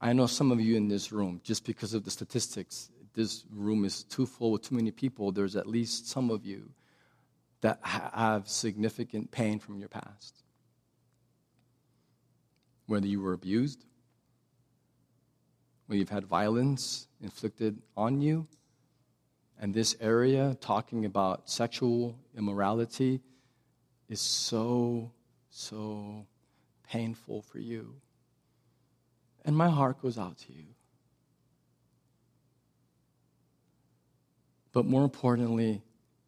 I 0.00 0.12
know 0.12 0.26
some 0.26 0.52
of 0.52 0.60
you 0.60 0.76
in 0.76 0.88
this 0.88 1.12
room, 1.12 1.40
just 1.42 1.64
because 1.64 1.94
of 1.94 2.04
the 2.04 2.10
statistics, 2.10 2.90
this 3.14 3.44
room 3.52 3.84
is 3.84 4.04
too 4.04 4.26
full 4.26 4.52
with 4.52 4.62
too 4.62 4.76
many 4.76 4.90
people. 4.90 5.32
There's 5.32 5.56
at 5.56 5.66
least 5.66 6.08
some 6.08 6.30
of 6.30 6.44
you 6.44 6.70
that 7.60 7.80
have 7.82 8.48
significant 8.48 9.30
pain 9.30 9.58
from 9.58 9.78
your 9.78 9.88
past. 9.88 10.42
Whether 12.86 13.08
you 13.08 13.20
were 13.20 13.32
abused, 13.32 13.84
whether 15.86 15.98
you've 15.98 16.08
had 16.10 16.26
violence 16.26 17.08
inflicted 17.20 17.82
on 17.96 18.20
you. 18.20 18.46
And 19.60 19.74
this 19.74 19.96
area, 20.00 20.56
talking 20.60 21.04
about 21.04 21.50
sexual 21.50 22.16
immorality, 22.36 23.20
is 24.08 24.20
so, 24.20 25.10
so 25.50 26.26
painful 26.88 27.42
for 27.42 27.58
you. 27.58 27.94
And 29.48 29.56
my 29.56 29.70
heart 29.70 30.02
goes 30.02 30.18
out 30.18 30.36
to 30.40 30.52
you. 30.52 30.66
But 34.74 34.84
more 34.84 35.04
importantly, 35.04 35.82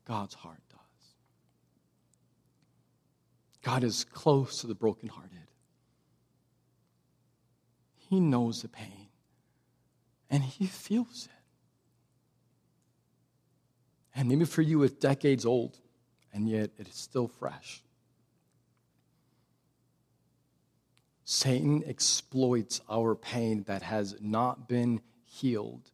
God's 0.07 0.33
heart 0.33 0.63
does. 0.71 0.79
God 3.61 3.85
is 3.85 4.05
close 4.05 4.63
to 4.63 4.67
the 4.69 4.75
brokenhearted. 4.75 5.37
He 8.09 8.21
knows 8.21 8.63
the 8.63 8.69
pain 8.69 9.09
and 10.31 10.43
he 10.43 10.65
feels 10.65 11.27
it. 11.27 11.43
And 14.19 14.31
maybe 14.31 14.47
for 14.47 14.63
you, 14.63 14.83
it's 14.83 14.95
decades 14.95 15.45
old, 15.45 15.79
and 16.33 16.49
yet 16.49 16.71
it 16.79 16.89
is 16.89 16.95
still 16.95 17.29
fresh. 17.29 17.83
Satan 21.33 21.85
exploits 21.87 22.81
our 22.91 23.15
pain 23.15 23.63
that 23.69 23.83
has 23.83 24.17
not 24.21 24.69
been 24.69 25.01
healed. 25.25 25.89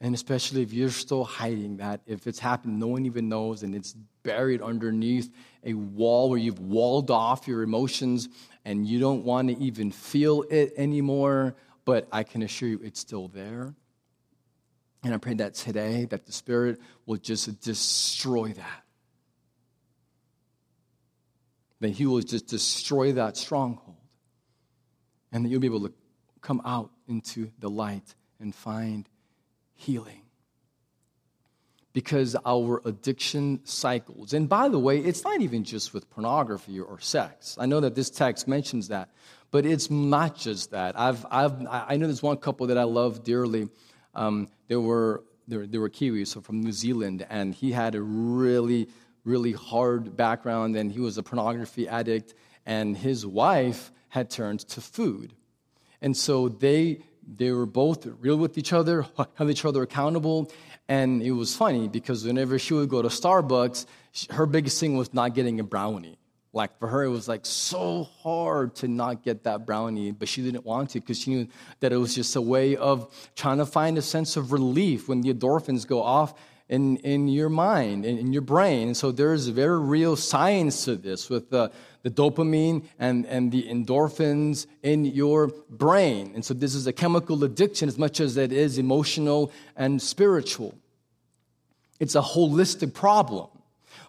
And 0.00 0.14
especially 0.14 0.62
if 0.62 0.72
you're 0.72 0.90
still 0.90 1.24
hiding 1.24 1.78
that, 1.78 2.02
if 2.06 2.28
it's 2.28 2.38
happened, 2.38 2.78
no 2.78 2.86
one 2.86 3.04
even 3.04 3.28
knows, 3.28 3.64
and 3.64 3.74
it's 3.74 3.96
buried 4.22 4.62
underneath 4.62 5.28
a 5.64 5.74
wall 5.74 6.30
where 6.30 6.38
you've 6.38 6.60
walled 6.60 7.10
off 7.10 7.48
your 7.48 7.62
emotions 7.62 8.28
and 8.64 8.86
you 8.86 9.00
don't 9.00 9.24
want 9.24 9.48
to 9.48 9.58
even 9.58 9.90
feel 9.90 10.44
it 10.48 10.72
anymore, 10.76 11.56
but 11.84 12.06
I 12.12 12.22
can 12.22 12.44
assure 12.44 12.68
you 12.68 12.80
it's 12.80 13.00
still 13.00 13.26
there. 13.26 13.74
And 15.02 15.12
I 15.12 15.16
pray 15.16 15.34
that 15.34 15.54
today 15.54 16.04
that 16.10 16.26
the 16.26 16.32
Spirit 16.32 16.78
will 17.06 17.16
just 17.16 17.60
destroy 17.60 18.52
that. 18.52 18.84
That 21.80 21.88
He 21.88 22.06
will 22.06 22.20
just 22.20 22.46
destroy 22.46 23.10
that 23.14 23.36
stronghold. 23.36 23.96
And 25.32 25.44
that 25.44 25.48
you'll 25.48 25.60
be 25.60 25.66
able 25.66 25.86
to 25.88 25.92
come 26.40 26.60
out 26.64 26.90
into 27.08 27.50
the 27.58 27.68
light 27.68 28.14
and 28.40 28.54
find 28.54 29.08
healing. 29.74 30.22
Because 31.92 32.36
our 32.46 32.80
addiction 32.84 33.60
cycles, 33.64 34.32
and 34.32 34.48
by 34.48 34.68
the 34.68 34.78
way, 34.78 34.98
it's 34.98 35.24
not 35.24 35.40
even 35.40 35.64
just 35.64 35.92
with 35.92 36.08
pornography 36.08 36.78
or 36.78 37.00
sex. 37.00 37.56
I 37.58 37.66
know 37.66 37.80
that 37.80 37.96
this 37.96 38.10
text 38.10 38.46
mentions 38.46 38.88
that, 38.88 39.10
but 39.50 39.66
it's 39.66 39.90
not 39.90 40.36
just 40.36 40.70
that. 40.70 40.98
I've, 40.98 41.26
I've, 41.30 41.66
I 41.68 41.96
know 41.96 42.06
there's 42.06 42.22
one 42.22 42.36
couple 42.36 42.68
that 42.68 42.78
I 42.78 42.84
love 42.84 43.24
dearly. 43.24 43.68
Um, 44.14 44.48
they, 44.68 44.76
were, 44.76 45.24
they, 45.48 45.56
were, 45.56 45.66
they 45.66 45.78
were 45.78 45.90
Kiwis, 45.90 46.28
so 46.28 46.40
from 46.40 46.60
New 46.60 46.70
Zealand, 46.72 47.26
and 47.28 47.52
he 47.52 47.72
had 47.72 47.96
a 47.96 48.00
really, 48.00 48.88
really 49.24 49.52
hard 49.52 50.16
background, 50.16 50.76
and 50.76 50.92
he 50.92 51.00
was 51.00 51.18
a 51.18 51.24
pornography 51.24 51.88
addict, 51.88 52.34
and 52.64 52.96
his 52.96 53.26
wife 53.26 53.90
had 54.10 54.30
turned 54.30 54.60
to 54.60 54.80
food. 54.80 55.34
And 56.02 56.16
so 56.16 56.48
they, 56.48 57.02
they 57.26 57.50
were 57.50 57.66
both 57.66 58.06
real 58.20 58.36
with 58.36 58.58
each 58.58 58.72
other, 58.72 59.06
held 59.34 59.50
each 59.50 59.64
other 59.64 59.82
accountable, 59.82 60.50
and 60.88 61.22
it 61.22 61.32
was 61.32 61.54
funny 61.54 61.88
because 61.88 62.24
whenever 62.24 62.58
she 62.58 62.74
would 62.74 62.88
go 62.88 63.00
to 63.00 63.08
Starbucks, 63.08 63.86
her 64.30 64.46
biggest 64.46 64.78
thing 64.80 64.96
was 64.96 65.14
not 65.14 65.34
getting 65.34 65.60
a 65.60 65.64
brownie. 65.64 66.18
Like 66.52 66.76
for 66.80 66.88
her, 66.88 67.04
it 67.04 67.10
was 67.10 67.28
like 67.28 67.46
so 67.46 68.04
hard 68.22 68.74
to 68.76 68.88
not 68.88 69.22
get 69.22 69.44
that 69.44 69.64
brownie, 69.64 70.10
but 70.10 70.28
she 70.28 70.42
didn't 70.42 70.66
want 70.66 70.90
to 70.90 71.00
because 71.00 71.20
she 71.20 71.30
knew 71.30 71.48
that 71.78 71.92
it 71.92 71.96
was 71.96 72.12
just 72.12 72.34
a 72.34 72.40
way 72.40 72.74
of 72.74 73.08
trying 73.36 73.58
to 73.58 73.66
find 73.66 73.96
a 73.98 74.02
sense 74.02 74.36
of 74.36 74.50
relief 74.50 75.08
when 75.08 75.20
the 75.20 75.32
endorphins 75.32 75.86
go 75.86 76.02
off 76.02 76.34
in, 76.70 76.98
in 76.98 77.26
your 77.26 77.48
mind, 77.48 78.06
in, 78.06 78.16
in 78.16 78.32
your 78.32 78.42
brain. 78.42 78.86
And 78.88 78.96
so 78.96 79.10
there's 79.10 79.48
very 79.48 79.80
real 79.80 80.14
science 80.14 80.84
to 80.84 80.94
this 80.94 81.28
with 81.28 81.50
the, 81.50 81.72
the 82.02 82.10
dopamine 82.10 82.84
and, 82.96 83.26
and 83.26 83.50
the 83.50 83.64
endorphins 83.64 84.66
in 84.84 85.04
your 85.04 85.48
brain. 85.68 86.30
And 86.32 86.44
so 86.44 86.54
this 86.54 86.76
is 86.76 86.86
a 86.86 86.92
chemical 86.92 87.42
addiction 87.42 87.88
as 87.88 87.98
much 87.98 88.20
as 88.20 88.36
it 88.36 88.52
is 88.52 88.78
emotional 88.78 89.50
and 89.76 90.00
spiritual. 90.00 90.78
It's 91.98 92.14
a 92.14 92.22
holistic 92.22 92.94
problem. 92.94 93.48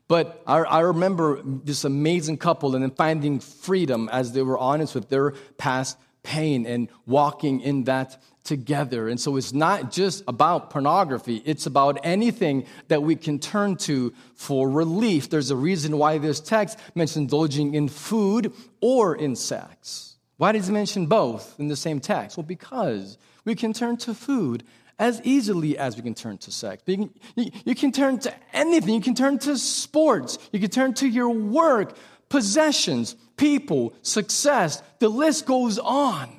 But 0.07 0.43
I, 0.45 0.59
I, 0.59 0.79
remember 0.81 1.41
this 1.43 1.83
amazing 1.83 2.37
couple 2.37 2.75
and 2.75 2.83
then 2.83 2.91
finding 2.91 3.39
freedom 3.39 4.07
as 4.11 4.33
they 4.33 4.43
were 4.43 4.57
honest 4.57 4.93
with 4.93 5.09
their 5.09 5.31
past 5.57 5.97
pain 6.23 6.65
and 6.65 6.89
walking 7.05 7.61
in 7.61 7.85
that 7.85 8.21
together. 8.43 9.07
And 9.07 9.19
so 9.19 9.37
it's 9.37 9.53
not 9.53 9.91
just 9.91 10.23
about 10.27 10.69
pornography, 10.69 11.41
it's 11.45 11.65
about 11.65 11.99
anything 12.03 12.65
that 12.87 13.03
we 13.03 13.15
can 13.15 13.39
turn 13.39 13.75
to 13.77 14.13
for 14.35 14.69
relief. 14.69 15.29
There's 15.29 15.51
a 15.51 15.55
reason 15.55 15.97
why 15.97 16.17
this 16.17 16.39
text 16.39 16.79
mentions 16.95 17.17
indulging 17.17 17.73
in 17.73 17.87
food 17.87 18.53
or 18.79 19.15
in 19.15 19.35
sex. 19.35 20.15
Why 20.37 20.53
does 20.53 20.69
it 20.69 20.71
mention 20.71 21.05
both 21.05 21.59
in 21.59 21.67
the 21.67 21.75
same 21.75 21.99
text? 21.99 22.35
Well, 22.35 22.43
because 22.43 23.17
we 23.45 23.53
can 23.53 23.73
turn 23.73 23.97
to 23.97 24.13
food 24.15 24.63
as 24.97 25.19
easily 25.23 25.77
as 25.77 25.95
we 25.95 26.03
can 26.03 26.13
turn 26.13 26.37
to 26.37 26.51
sex. 26.51 26.83
You 26.85 27.09
can, 27.35 27.51
you 27.65 27.75
can 27.75 27.91
turn 27.91 28.19
to 28.19 28.33
anything. 28.53 28.93
You 28.93 29.01
can 29.01 29.15
turn 29.15 29.39
to 29.39 29.57
sports. 29.57 30.37
You 30.51 30.59
can 30.59 30.69
turn 30.69 30.93
to 30.95 31.07
your 31.07 31.29
work, 31.29 31.97
possessions, 32.31 33.15
people, 33.35 33.93
success. 34.01 34.81
The 34.99 35.09
list 35.09 35.45
goes 35.45 35.77
on 35.77 36.29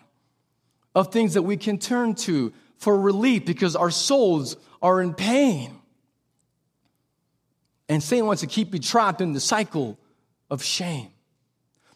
of 0.95 1.13
things 1.13 1.35
that 1.35 1.43
we 1.43 1.57
can 1.57 1.79
turn 1.79 2.15
to 2.15 2.53
for 2.79 2.99
relief 2.99 3.45
because 3.45 3.77
our 3.77 3.91
souls 3.91 4.57
are 4.81 5.01
in 5.03 5.15
pain. 5.15 5.79
And 7.89 8.03
Satan 8.03 8.27
wants 8.27 8.41
to 8.41 8.49
keep 8.49 8.73
you 8.73 8.81
trapped 8.81 9.21
in 9.21 9.35
the 9.35 9.41
cycle 9.41 9.99
of 10.51 10.65
shame. 10.65 11.11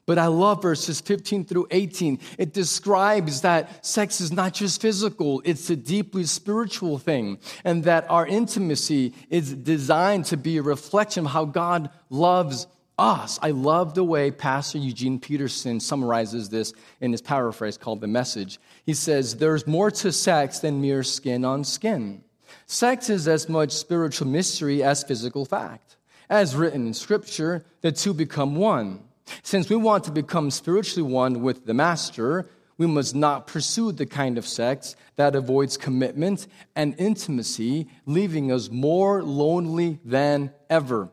But 0.05 0.19
I 0.19 0.27
love 0.27 0.63
verses 0.63 1.01
15 1.01 1.47
through 1.47 1.67
18. 1.71 2.21
It 2.39 2.53
describes 2.53 3.41
that 3.41 3.85
sex 3.85 4.21
is 4.21 4.31
not 4.31 4.53
just 4.53 4.81
physical, 4.81 5.43
it's 5.45 5.69
a 5.71 5.75
deeply 5.75 6.25
spiritual 6.25 6.99
thing, 6.99 7.39
and 7.65 7.83
that 7.85 8.09
our 8.11 8.27
intimacy 8.27 9.15
is 9.31 9.53
designed 9.55 10.27
to 10.27 10.37
be 10.37 10.59
a 10.59 10.63
reflection 10.63 11.25
of 11.25 11.33
how 11.33 11.47
God 11.47 11.91
loves 12.09 12.69
us. 12.99 13.39
I 13.43 13.51
love 13.51 13.95
the 13.95 14.05
way 14.05 14.31
Pastor 14.31 14.79
Eugene 14.79 15.19
Peterson 15.19 15.81
summarizes 15.81 16.49
this 16.49 16.73
in 17.01 17.13
his 17.13 17.23
paraphrase 17.23 17.77
called 17.77 18.01
The 18.01 18.07
Message. 18.07 18.59
He 18.85 18.95
says, 18.95 19.37
There's 19.37 19.67
more 19.67 19.91
to 19.91 20.13
sex 20.13 20.61
than 20.61 20.81
mere 20.81 21.03
skin 21.03 21.45
on 21.45 21.65
skin. 21.65 22.23
Sex 22.67 23.11
is 23.11 23.29
as 23.29 23.49
much 23.49 23.73
spiritual 23.73 24.29
mystery 24.29 24.83
as 24.83 25.05
physical 25.05 25.45
fact. 25.45 25.97
As 26.29 26.57
written 26.57 26.87
in 26.87 26.95
Scripture, 26.95 27.65
the 27.83 27.93
two 27.93 28.15
become 28.15 28.57
one. 28.57 29.01
Since 29.43 29.69
we 29.69 29.77
want 29.77 30.05
to 30.05 30.11
become 30.11 30.51
spiritually 30.51 31.09
one 31.09 31.43
with 31.43 31.67
the 31.67 31.75
Master, 31.75 32.49
we 32.79 32.87
must 32.87 33.15
not 33.15 33.47
pursue 33.47 33.93
the 33.93 34.07
kind 34.07 34.39
of 34.39 34.47
sex 34.47 34.97
that 35.17 35.35
avoids 35.35 35.77
commitment 35.77 36.47
and 36.75 36.95
intimacy, 36.99 37.89
leaving 38.05 38.53
us 38.53 38.71
more 38.71 39.23
lonely 39.23 39.99
than 40.05 40.53
ever. 40.69 41.09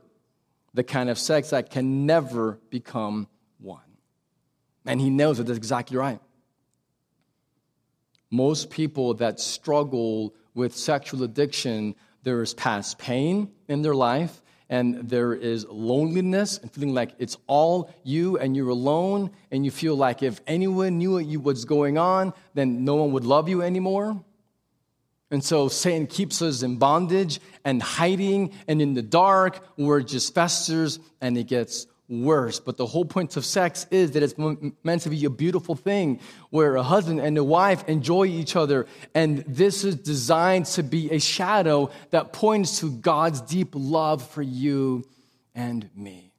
The 0.74 0.84
kind 0.84 1.10
of 1.10 1.20
sex 1.20 1.52
that 1.52 1.70
can 1.70 2.06
never 2.06 2.60
become 2.70 3.28
one. 3.60 3.82
And 4.86 5.00
he 5.00 5.10
knows 5.10 5.38
that 5.38 5.46
that's 5.46 5.58
exactly 5.58 5.98
right. 5.98 6.20
Most 8.32 8.70
people 8.70 9.14
that 9.16 9.40
struggle 9.40 10.34
with 10.56 10.76
sexual 10.76 11.24
addiction, 11.24 11.96
there 12.24 12.42
is 12.42 12.54
past 12.54 12.98
pain 12.98 13.52
in 13.68 13.82
their 13.84 13.94
life, 13.96 14.42
and 14.70 15.08
there 15.08 15.34
is 15.34 15.68
loneliness 15.70 16.58
and 16.58 16.72
feeling 16.72 16.96
like 16.96 17.12
it's 17.20 17.38
all 17.46 17.92
you 18.04 18.40
and 18.40 18.56
you're 18.58 18.70
alone 18.70 19.30
and 19.52 19.64
you 19.64 19.70
feel 19.70 19.96
like 19.96 20.24
if 20.24 20.42
anyone 20.48 20.98
knew 20.98 21.40
what's 21.40 21.66
going 21.66 22.00
on 22.00 22.34
then 22.56 22.84
no 22.84 22.96
one 22.96 23.12
would 23.12 23.24
love 23.24 23.48
you 23.48 23.62
anymore 23.62 24.24
and 25.34 25.44
so 25.44 25.68
satan 25.68 26.08
keeps 26.08 26.42
us 26.42 26.64
in 26.64 26.78
bondage 26.78 27.42
and 27.66 27.84
hiding 27.84 28.54
and 28.70 28.82
in 28.82 28.94
the 28.94 29.02
dark 29.02 29.60
where 29.76 29.98
it 29.98 30.08
just 30.08 30.34
festers 30.34 31.00
and 31.20 31.38
it 31.38 31.48
gets 31.48 31.88
worse. 32.10 32.60
But 32.60 32.78
the 32.78 32.86
whole 32.86 33.06
point 33.06 33.38
of 33.38 33.46
sex 33.46 33.88
is 33.92 34.12
that 34.12 34.24
it's 34.24 34.36
meant 34.38 35.02
to 35.02 35.10
be 35.10 35.26
a 35.26 35.30
beautiful 35.30 35.76
thing 35.76 36.20
where 36.50 36.76
a 36.76 36.84
husband 36.84 37.20
and 37.20 37.38
a 37.38 37.44
wife 37.44 37.88
enjoy 37.88 38.26
each 38.26 38.56
other. 38.56 38.86
And 39.14 39.40
this 39.48 39.84
is 39.84 39.96
designed 39.96 40.66
to 40.68 40.84
be 40.84 41.12
a 41.12 41.20
shadow 41.20 41.92
that 42.12 42.34
points 42.34 42.80
to 42.80 42.92
God's 42.92 43.42
deep 43.42 43.70
love 43.74 44.28
for 44.28 44.42
you 44.42 45.04
and 45.56 45.90
me. 45.96 46.34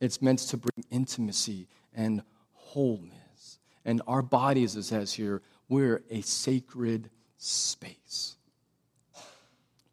It's 0.00 0.20
meant 0.20 0.40
to 0.40 0.56
bring 0.56 0.84
intimacy 0.90 1.68
and 1.94 2.22
wholeness. 2.52 3.58
And 3.84 4.02
our 4.06 4.22
bodies, 4.22 4.76
it 4.76 4.84
says 4.84 5.12
here, 5.12 5.42
we're 5.68 6.02
a 6.10 6.20
sacred 6.22 7.10
space. 7.38 8.36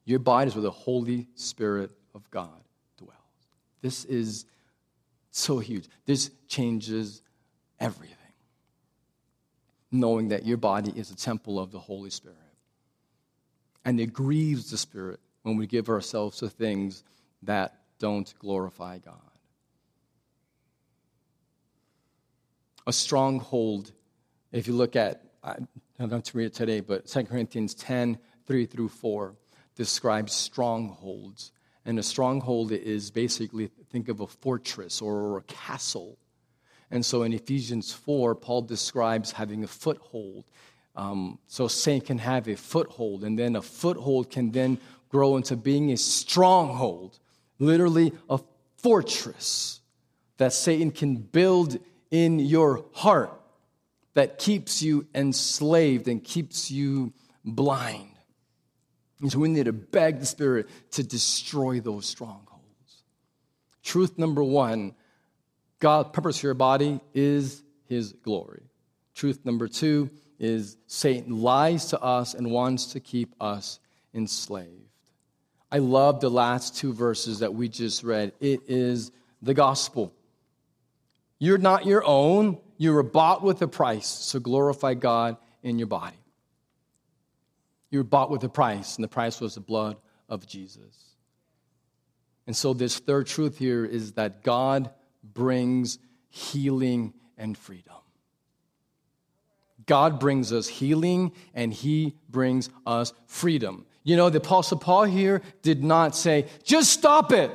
Your 0.06 0.20
body 0.20 0.50
is 0.50 0.56
where 0.56 0.62
the 0.62 0.72
Holy 0.72 1.28
Spirit 1.36 1.92
of 2.14 2.30
God 2.30 2.62
dwells. 2.98 3.18
This 3.82 4.06
is 4.06 4.46
so 5.32 5.60
huge. 5.60 5.88
This 6.06 6.32
changes 6.48 7.22
everything. 7.80 8.18
Knowing 9.92 10.30
that 10.30 10.46
your 10.46 10.58
body 10.58 10.92
is 10.96 11.12
a 11.12 11.16
temple 11.16 11.60
of 11.60 11.72
the 11.72 11.80
Holy 11.80 12.10
Spirit. 12.10 12.38
And 13.86 14.00
it 14.00 14.14
grieves 14.14 14.72
the 14.72 14.78
Spirit 14.78 15.20
when 15.44 15.58
we 15.58 15.68
give 15.68 15.90
ourselves 15.90 16.38
to 16.40 16.50
things 16.50 17.04
that 17.44 17.76
don't 18.00 18.34
glorify 18.40 18.98
God. 18.98 19.16
A 22.86 22.92
stronghold, 22.92 23.92
if 24.52 24.68
you 24.68 24.74
look 24.74 24.96
at, 24.96 25.22
I 26.12 26.16
have 26.16 26.24
to 26.24 26.38
read 26.38 26.48
it 26.48 26.54
today, 26.54 26.82
but 26.82 27.06
2 27.06 27.24
Corinthians 27.24 27.74
10 27.76 28.18
3 28.46 28.66
through 28.66 28.90
4 28.90 29.36
describes 29.76 30.34
strongholds. 30.34 31.52
And 31.86 31.98
a 31.98 32.04
stronghold 32.04 32.72
is 32.72 33.10
basically, 33.10 33.70
think 33.90 34.10
of 34.10 34.20
a 34.20 34.28
fortress 34.28 35.02
or 35.02 35.38
a 35.38 35.42
castle. 35.44 36.18
And 36.92 37.06
so 37.06 37.24
in 37.24 37.32
Ephesians 37.32 37.94
4, 37.94 38.36
Paul 38.36 38.64
describes 38.64 39.32
having 39.32 39.64
a 39.64 39.68
foothold. 39.68 40.44
Um, 40.96 41.40
so 41.48 41.68
Satan 41.68 42.06
can 42.06 42.18
have 42.20 42.48
a 42.48 42.56
foothold, 42.56 43.24
and 43.24 43.40
then 43.40 43.56
a 43.56 43.62
foothold 43.62 44.30
can 44.30 44.52
then 44.52 44.80
grow 45.10 45.38
into 45.38 45.56
being 45.56 45.92
a 45.92 45.98
stronghold, 45.98 47.20
literally 47.60 48.12
a 48.30 48.40
fortress 48.78 49.82
that 50.38 50.54
Satan 50.54 50.92
can 50.92 51.16
build 51.16 51.80
in 52.12 52.40
your 52.40 52.86
heart 52.94 53.43
that 54.14 54.38
keeps 54.38 54.82
you 54.82 55.08
enslaved 55.16 56.08
and 56.08 56.24
keeps 56.24 56.70
you 56.70 57.14
blind. 57.44 58.10
And 59.22 59.32
so 59.32 59.40
we 59.40 59.50
need 59.50 59.66
to 59.66 59.74
beg 59.74 60.20
the 60.20 60.26
Spirit 60.26 60.68
to 60.92 61.04
destroy 61.04 61.80
those 61.80 62.06
strongholds. 62.06 63.04
Truth 63.84 64.18
number 64.18 64.44
one 64.44 64.94
God's 65.80 66.10
purpose 66.12 66.40
for 66.40 66.48
your 66.48 66.54
body 66.54 67.02
is 67.14 67.62
His 67.88 68.14
glory. 68.14 68.64
Truth 69.16 69.46
number 69.46 69.68
two 69.68 70.10
is 70.40 70.78
Satan 70.88 71.42
lies 71.42 71.88
to 71.88 72.02
us 72.02 72.34
and 72.34 72.52
wants 72.52 72.88
to 72.94 73.00
keep 73.00 73.34
us 73.42 73.80
enslaved. 74.14 74.70
I 75.72 75.80
love 75.80 76.20
the 76.20 76.30
last 76.30 76.78
two 76.78 76.94
verses 76.94 77.40
that 77.40 77.54
we 77.54 77.68
just 77.68 78.04
read. 78.04 78.34
It 78.40 78.62
is 78.68 79.12
the 79.42 79.54
gospel. 79.54 80.14
You're 81.40 81.58
not 81.58 81.86
your 81.86 82.04
own, 82.06 82.60
you 82.84 82.94
were 82.94 83.04
bought 83.04 83.42
with 83.42 83.62
a 83.62 83.68
price, 83.68 84.08
so 84.08 84.40
glorify 84.40 84.94
God 84.94 85.38
in 85.64 85.80
your 85.80 85.88
body. 85.88 86.18
You 87.90 88.00
were 88.00 88.04
bought 88.04 88.30
with 88.30 88.44
a 88.44 88.50
price, 88.50 88.98
and 88.98 89.04
the 89.04 89.08
price 89.08 89.40
was 89.40 89.56
the 89.56 89.62
blood 89.62 89.98
of 90.28 90.46
Jesus. 90.46 91.16
And 92.46 92.56
so, 92.56 92.74
this 92.74 93.00
third 93.00 93.28
truth 93.28 93.58
here 93.58 93.86
is 93.86 94.14
that 94.14 94.44
God 94.44 94.90
brings 95.24 95.98
healing 96.30 97.14
and 97.38 97.58
freedom. 97.58 97.94
God 99.86 100.20
brings 100.20 100.52
us 100.52 100.68
healing 100.68 101.32
and 101.54 101.74
He 101.74 102.16
brings 102.30 102.70
us 102.86 103.14
freedom. 103.28 103.86
You 104.04 104.18
know, 104.18 104.30
the 104.30 104.40
Apostle 104.40 104.78
Paul 104.78 105.06
here 105.06 105.42
did 105.62 105.84
not 105.84 106.16
say, 106.16 106.48
just 106.64 106.92
stop 106.92 107.32
it. 107.32 107.52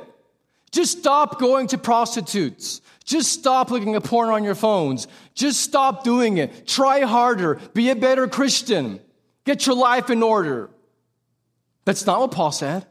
Just 0.71 0.99
stop 0.99 1.39
going 1.39 1.67
to 1.67 1.77
prostitutes. 1.77 2.81
Just 3.03 3.33
stop 3.33 3.71
looking 3.71 3.95
at 3.95 4.03
porn 4.03 4.29
on 4.29 4.43
your 4.43 4.55
phones. 4.55 5.07
Just 5.33 5.61
stop 5.61 6.03
doing 6.03 6.37
it. 6.37 6.67
Try 6.67 7.01
harder. 7.01 7.59
Be 7.73 7.89
a 7.89 7.95
better 7.95 8.27
Christian. 8.27 8.99
Get 9.45 9.65
your 9.65 9.75
life 9.75 10.09
in 10.09 10.21
order. 10.21 10.69
That's 11.85 12.05
not 12.05 12.19
what 12.19 12.31
Paul 12.31 12.51
said. 12.51 12.85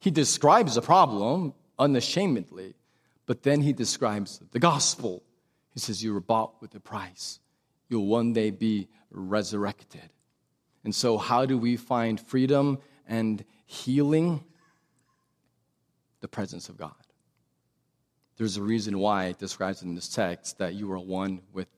He 0.00 0.10
describes 0.10 0.74
the 0.74 0.82
problem 0.82 1.54
unashamedly, 1.78 2.74
But 3.26 3.42
then 3.42 3.62
he 3.62 3.72
describes 3.72 4.42
the 4.50 4.58
gospel. 4.58 5.22
He 5.72 5.80
says, 5.80 6.04
You 6.04 6.12
were 6.12 6.20
bought 6.20 6.60
with 6.60 6.74
a 6.74 6.80
price. 6.80 7.40
You'll 7.88 8.06
one 8.06 8.34
day 8.34 8.50
be 8.50 8.88
resurrected. 9.10 10.10
And 10.84 10.94
so, 10.94 11.16
how 11.16 11.46
do 11.46 11.56
we 11.56 11.76
find 11.76 12.20
freedom 12.20 12.78
and 13.08 13.42
healing? 13.64 14.44
The 16.24 16.28
presence 16.28 16.70
of 16.70 16.78
God. 16.78 16.94
There's 18.38 18.56
a 18.56 18.62
reason 18.62 18.98
why 18.98 19.26
it 19.26 19.38
describes 19.38 19.82
in 19.82 19.94
this 19.94 20.08
text 20.08 20.56
that 20.56 20.72
you 20.72 20.90
are 20.90 20.98
one 20.98 21.42
with 21.52 21.68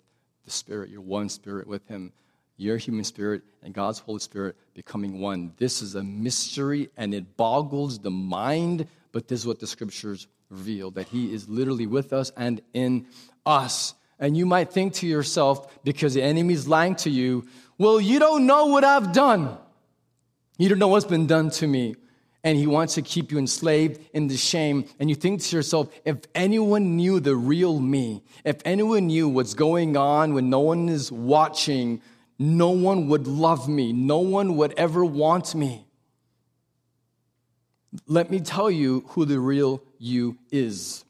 the 0.45 0.53
Spirit. 0.53 0.89
You're 0.89 1.01
one 1.01 1.29
spirit 1.29 1.67
with 1.67 1.85
Him. 1.89 2.13
Your 2.57 2.77
human 2.77 3.03
spirit 3.03 3.43
and 3.65 3.75
God's 3.75 3.99
Holy 3.99 4.21
Spirit 4.21 4.55
becoming 4.73 5.21
one. 5.21 5.53
This 5.57 5.83
is 5.83 5.97
a 5.97 6.05
mystery 6.05 6.91
and 6.97 7.13
it 7.13 7.37
boggles 7.37 7.99
the 7.99 8.13
mind, 8.13 8.87
but 9.11 9.27
this 9.27 9.41
is 9.41 9.49
what 9.49 9.59
the 9.59 9.67
scriptures 9.67 10.29
reveal 10.49 10.93
that 10.93 11.09
He 11.09 11.35
is 11.35 11.49
literally 11.49 11.89
with 11.89 12.13
us 12.13 12.31
and 12.37 12.61
in 12.73 13.09
us. 13.45 13.95
And 14.21 14.37
you 14.37 14.47
might 14.47 14.73
think 14.73 14.93
to 14.95 15.09
yourself, 15.09 15.83
because 15.83 16.15
the 16.15 16.23
enemy 16.23 16.55
is 16.55 16.69
lying 16.69 16.95
to 16.99 17.11
you, 17.11 17.49
well, 17.79 18.01
you 18.01 18.21
don't 18.21 18.47
know 18.47 18.67
what 18.67 18.85
I've 18.85 19.13
done. 19.13 19.59
You 20.57 20.69
don't 20.69 20.79
know 20.79 20.87
what's 20.87 21.05
been 21.05 21.27
done 21.27 21.51
to 21.51 21.67
me. 21.67 21.97
And 22.47 22.57
he 22.57 22.69
wants 22.69 22.95
to 22.95 23.03
keep 23.03 23.33
you 23.33 23.39
enslaved 23.39 24.01
in 24.13 24.29
the 24.29 24.37
shame. 24.37 24.85
And 25.01 25.11
you 25.11 25.17
think 25.17 25.43
to 25.43 25.57
yourself, 25.57 25.89
if 26.05 26.19
anyone 26.33 26.95
knew 26.95 27.19
the 27.19 27.35
real 27.35 27.81
me, 27.81 28.23
if 28.45 28.59
anyone 28.65 29.09
knew 29.09 29.29
what's 29.29 29.55
going 29.55 29.97
on 29.97 30.33
when 30.33 30.49
no 30.49 30.61
one 30.61 30.89
is 30.89 31.11
watching, 31.11 32.01
no 32.39 32.71
one 32.71 33.09
would 33.09 33.27
love 33.27 33.69
me. 33.69 33.93
No 33.93 34.21
one 34.21 34.57
would 34.59 34.75
ever 34.77 35.05
want 35.05 35.57
me. 35.57 35.89
Let 38.07 38.31
me 38.31 38.39
tell 38.39 38.71
you 38.71 39.05
who 39.09 39.25
the 39.25 39.41
real 39.41 39.83
you 39.99 40.39
is. 40.53 41.05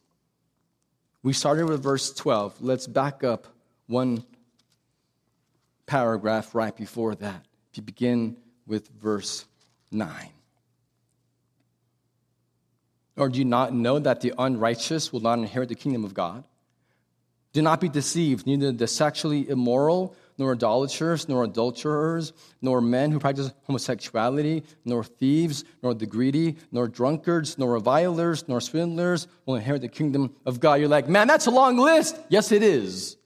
We 1.23 1.35
started 1.35 1.69
with 1.69 1.83
verse 1.83 2.15
12. 2.15 2.63
Let's 2.63 2.87
back 2.87 3.23
up 3.23 3.47
one 3.89 4.25
paragraph 5.85 6.55
right 6.55 6.75
before 6.75 7.15
that. 7.17 7.45
If 7.73 7.77
you 7.77 7.83
begin 7.83 8.39
with 8.67 8.89
verse 8.89 9.45
9. 9.91 10.31
Or 13.17 13.29
do 13.29 13.39
you 13.39 13.45
not 13.45 13.73
know 13.73 13.99
that 13.99 14.21
the 14.21 14.35
unrighteous 14.39 15.13
will 15.13 15.21
not 15.21 15.39
inherit 15.39 15.69
the 15.69 15.75
kingdom 15.75 16.05
of 16.05 16.15
God? 16.15 16.45
Do 17.53 17.63
not 17.63 17.81
be 17.81 17.89
deceived, 17.89 18.47
neither 18.47 18.71
the 18.73 18.87
sexually 18.87 19.49
immoral 19.49 20.15
nor 20.39 20.53
idolaters, 20.53 21.29
nor 21.29 21.45
adulterers, 21.45 22.33
nor 22.61 22.81
men 22.81 23.11
who 23.11 23.19
practice 23.19 23.51
homosexuality, 23.65 24.63
nor 24.85 25.03
thieves, 25.03 25.65
nor 25.83 25.95
the 25.95 26.05
greedy, 26.05 26.57
nor 26.71 26.89
drunkards, 26.89 27.57
nor 27.57 27.73
revilers, 27.73 28.47
nor 28.47 28.61
swindlers 28.61 29.27
will 29.47 29.57
inherit 29.57 29.81
the 29.81 29.89
kingdom 29.89 30.35
of 30.45 30.61
God. 30.61 30.75
You're 30.75 30.89
like, 30.89 31.09
man, 31.09 31.27
that's 31.27 31.47
a 31.47 31.51
long 31.51 31.79
list. 31.79 32.19
Yes, 32.29 32.53
it 32.53 32.63
is. 32.63 33.17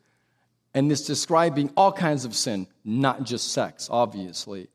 And 0.72 0.93
it's 0.93 1.03
describing 1.03 1.72
all 1.76 1.91
kinds 1.91 2.24
of 2.24 2.36
sin, 2.36 2.68
not 2.84 3.24
just 3.24 3.53
sex, 3.53 3.88
obviously. 3.91 4.68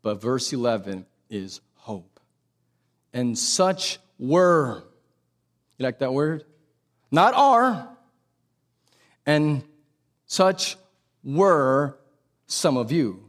But 0.00 0.22
verse 0.22 0.50
11 0.52 1.04
is 1.28 1.60
hope. 1.74 2.20
And 3.12 3.38
such 3.38 3.98
were, 4.18 4.82
you 5.78 5.84
like 5.84 5.98
that 6.00 6.12
word? 6.12 6.44
Not 7.10 7.34
are. 7.34 7.88
And 9.26 9.62
such 10.26 10.76
were 11.22 11.98
some 12.46 12.76
of 12.76 12.92
you, 12.92 13.22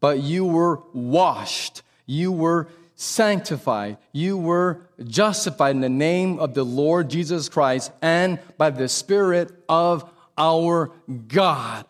but 0.00 0.20
you 0.20 0.44
were 0.44 0.82
washed, 0.92 1.82
you 2.06 2.32
were 2.32 2.68
sanctified, 2.94 3.98
you 4.12 4.36
were 4.36 4.82
justified 5.04 5.74
in 5.74 5.80
the 5.80 5.88
name 5.88 6.38
of 6.38 6.54
the 6.54 6.64
Lord 6.64 7.10
Jesus 7.10 7.48
Christ 7.48 7.90
and 8.00 8.38
by 8.58 8.70
the 8.70 8.88
Spirit 8.88 9.50
of 9.68 10.08
our 10.38 10.92
God. 11.28 11.84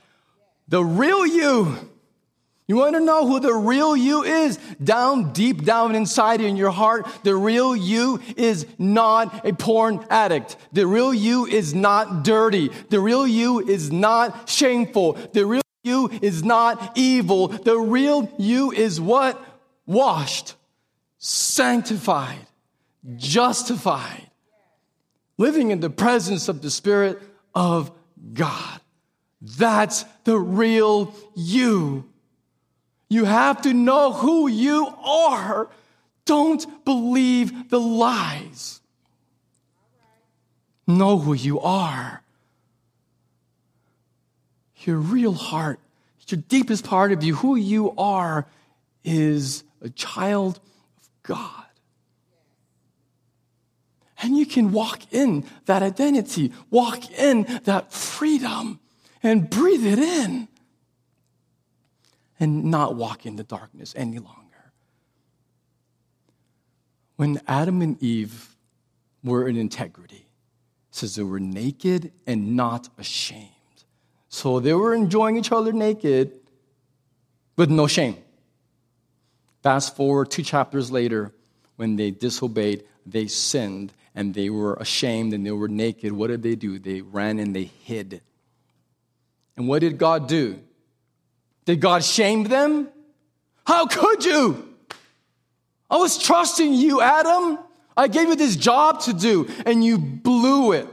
The 0.69 0.85
real 0.85 1.27
you. 1.27 1.92
You 2.69 2.77
want 2.77 2.95
to 2.95 3.01
know 3.01 3.27
who 3.27 3.41
the 3.41 3.53
real 3.53 3.97
you 3.97 4.23
is? 4.23 4.57
Down 4.83 5.33
deep 5.33 5.65
down 5.65 5.95
inside 5.95 6.41
in 6.41 6.57
your 6.57 6.71
heart, 6.71 7.07
the 7.25 7.35
real 7.35 7.75
you 7.75 8.21
is 8.37 8.67
not 8.79 9.45
a 9.45 9.53
porn 9.53 10.05
addict. 10.09 10.57
The 10.73 10.87
real 10.87 11.13
you 11.13 11.45
is 11.47 11.75
not 11.75 12.23
dirty. 12.23 12.69
The 12.89 13.01
real 13.01 13.27
you 13.27 13.61
is 13.61 13.91
not 13.91 14.49
shameful. 14.49 15.15
The 15.33 15.45
real 15.45 15.63
you 15.83 16.09
is 16.23 16.45
not 16.45 16.97
evil. 16.97 17.49
The 17.49 17.77
real 17.77 18.33
you 18.39 18.71
is 18.71 19.01
what? 19.01 19.43
Washed, 19.85 20.55
sanctified, 21.19 22.47
justified, 23.17 24.31
living 25.37 25.73
in 25.73 25.81
the 25.81 25.91
presence 25.91 26.49
of 26.49 26.63
the 26.63 26.71
Spirit 26.71 27.21
of 27.55 27.91
God. 28.33 28.81
That's 29.41 30.05
the 30.23 30.39
real 30.39 31.13
you. 31.35 32.09
You 33.13 33.27
have 33.27 33.61
to 33.63 33.75
know 33.75 34.15
who 34.15 34.49
you 34.49 34.87
are. 35.05 35.69
Don't 36.25 36.83
believe 36.87 37.69
the 37.69 37.79
lies. 37.79 38.81
Know 40.87 41.19
who 41.19 41.35
you 41.35 41.61
are. 41.61 42.23
Your 44.87 44.97
real 44.97 45.35
heart, 45.35 45.79
your 46.29 46.41
deepest 46.49 46.85
part 46.85 47.13
of 47.13 47.23
you, 47.23 47.35
who 47.35 47.55
you 47.55 47.93
are, 47.99 48.47
is 49.05 49.63
a 49.83 49.91
child 49.91 50.59
of 50.97 51.11
God. 51.23 51.67
And 54.23 54.39
you 54.39 54.47
can 54.47 54.73
walk 54.73 55.13
in 55.13 55.45
that 55.67 55.83
identity, 55.83 56.51
walk 56.71 57.11
in 57.11 57.43
that 57.65 57.93
freedom, 57.93 58.81
and 59.23 59.51
breathe 59.51 59.85
it 59.85 59.99
in 59.99 60.49
and 62.43 62.65
not 62.65 62.97
walk 62.97 63.25
in 63.25 63.37
the 63.37 63.45
darkness 63.45 63.95
any 63.97 64.19
longer. 64.19 64.73
When 67.15 67.41
Adam 67.47 67.81
and 67.83 68.03
Eve 68.03 68.57
were 69.23 69.47
in 69.47 69.57
integrity, 69.57 70.27
says 70.91 71.15
they 71.15 71.23
were 71.23 71.39
naked 71.39 72.11
and 72.27 72.57
not 72.57 72.89
ashamed. 72.99 73.49
So 74.29 74.59
they 74.59 74.73
were 74.73 74.93
enjoying 74.93 75.37
each 75.37 75.53
other 75.53 75.73
naked 75.73 76.33
with 77.57 77.71
no 77.71 77.87
shame. 77.87 78.17
Fast 79.63 79.95
forward 79.95 80.33
two 80.33 80.43
chapters 80.43 80.91
later, 80.91 81.33
when 81.77 81.95
they 81.95 82.11
disobeyed, 82.11 82.83
they 83.07 83.29
sinned, 83.29 83.93
and 84.17 84.35
they 84.35 84.51
were 84.51 84.75
ashamed 84.75 85.33
and 85.33 85.47
they 85.47 85.53
were 85.53 85.69
naked. 85.69 86.11
What 86.11 86.27
did 86.27 86.43
they 86.43 86.57
do? 86.57 86.81
They 86.81 87.03
ran 87.03 87.39
and 87.39 87.55
they 87.55 87.71
hid. 87.85 88.21
And 89.57 89.69
what 89.69 89.79
did 89.79 89.97
God 89.97 90.27
do? 90.27 90.59
Did 91.65 91.81
God 91.81 92.03
shame 92.05 92.45
them? 92.45 92.89
How 93.67 93.87
could 93.87 94.25
you? 94.25 94.75
I 95.91 95.97
was 95.97 96.23
trusting 96.23 96.73
you, 96.73 97.01
Adam. 97.01 97.59
I 97.97 98.09
gave 98.09 98.29
you 98.29 98.37
this 98.37 98.57
job 98.57 99.01
to 99.03 99.13
do, 99.13 99.49
and 99.67 99.85
you 99.85 99.99
blew 99.99 100.73
it. 100.73 100.89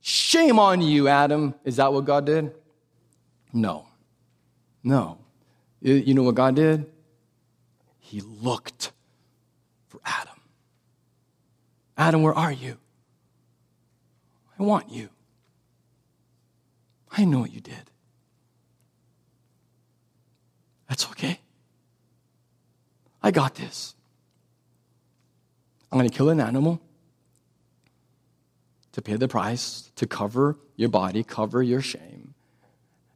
Shame 0.00 0.58
on 0.58 0.80
you, 0.80 1.08
Adam. 1.08 1.54
Is 1.64 1.76
that 1.76 1.92
what 1.92 2.04
God 2.04 2.26
did? 2.26 2.52
No. 3.52 3.86
No. 4.82 5.18
You 5.80 6.14
know 6.14 6.22
what 6.22 6.34
God 6.34 6.56
did? 6.56 6.86
He 7.98 8.20
looked 8.20 8.92
for 9.88 10.00
Adam. 10.04 10.40
Adam, 11.98 12.22
where 12.22 12.34
are 12.34 12.52
you? 12.52 12.78
I 14.58 14.62
want 14.62 14.90
you. 14.90 15.10
I 17.10 17.24
know 17.24 17.40
what 17.40 17.52
you 17.52 17.60
did. 17.60 17.90
That's 20.88 21.06
okay. 21.10 21.40
I 23.22 23.30
got 23.30 23.56
this. 23.56 23.94
I'm 25.90 25.98
going 25.98 26.08
to 26.08 26.16
kill 26.16 26.30
an 26.30 26.40
animal 26.40 26.80
to 28.92 29.02
pay 29.02 29.16
the 29.16 29.28
price, 29.28 29.90
to 29.96 30.06
cover 30.06 30.56
your 30.76 30.88
body, 30.88 31.22
cover 31.22 31.62
your 31.62 31.80
shame. 31.80 32.34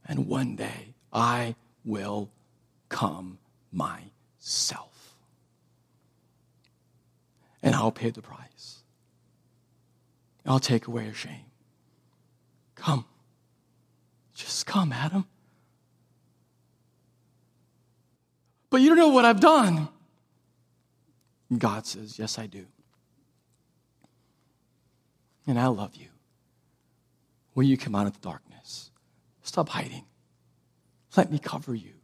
And 0.06 0.26
one 0.26 0.56
day 0.56 0.94
I 1.12 1.54
will 1.84 2.30
come 2.88 3.38
myself. 3.72 5.14
And 7.62 7.74
I'll 7.74 7.92
pay 7.92 8.10
the 8.10 8.22
price. 8.22 8.82
I'll 10.46 10.60
take 10.60 10.86
away 10.86 11.04
your 11.04 11.14
shame. 11.14 11.46
Come. 12.74 13.04
Just 14.34 14.66
come, 14.66 14.92
Adam. 14.92 15.26
But 18.70 18.80
you 18.80 18.88
don't 18.88 18.98
know 18.98 19.08
what 19.08 19.24
I've 19.24 19.40
done. 19.40 19.88
God 21.58 21.86
says, 21.86 22.18
Yes, 22.18 22.38
I 22.38 22.46
do. 22.46 22.66
And 25.46 25.58
I 25.58 25.66
love 25.66 25.96
you. 25.96 26.06
Will 27.54 27.64
you 27.64 27.76
come 27.76 27.94
out 27.96 28.06
of 28.06 28.14
the 28.14 28.20
darkness? 28.20 28.90
Stop 29.42 29.70
hiding. 29.70 30.04
Let 31.16 31.32
me 31.32 31.38
cover 31.40 31.74
you. 31.74 31.94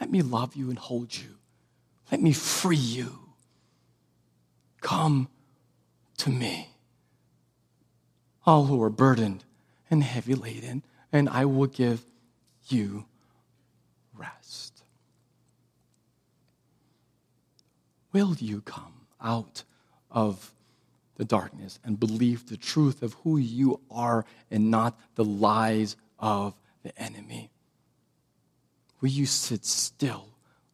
Let 0.00 0.10
me 0.10 0.22
love 0.22 0.54
you 0.54 0.68
and 0.70 0.78
hold 0.78 1.16
you. 1.16 1.36
Let 2.12 2.22
me 2.22 2.32
free 2.32 2.76
you. 2.76 3.18
Come 4.80 5.28
to 6.18 6.30
me. 6.30 6.68
all 8.46 8.66
who 8.66 8.80
are 8.82 8.90
burdened 8.90 9.44
and 9.90 10.04
heavy 10.04 10.34
laden, 10.34 10.84
and 11.12 11.28
I 11.28 11.44
will 11.44 11.66
give 11.66 12.04
you 12.68 13.06
rest. 14.16 14.75
Will 18.16 18.34
you 18.38 18.62
come 18.62 18.94
out 19.20 19.62
of 20.10 20.54
the 21.16 21.24
darkness 21.26 21.78
and 21.84 22.00
believe 22.00 22.48
the 22.48 22.56
truth 22.56 23.02
of 23.02 23.12
who 23.12 23.36
you 23.36 23.78
are 23.90 24.24
and 24.50 24.70
not 24.70 24.98
the 25.16 25.24
lies 25.26 25.96
of 26.18 26.54
the 26.82 26.98
enemy? 26.98 27.50
Will 29.02 29.10
you 29.10 29.26
sit 29.26 29.66
still 29.66 30.28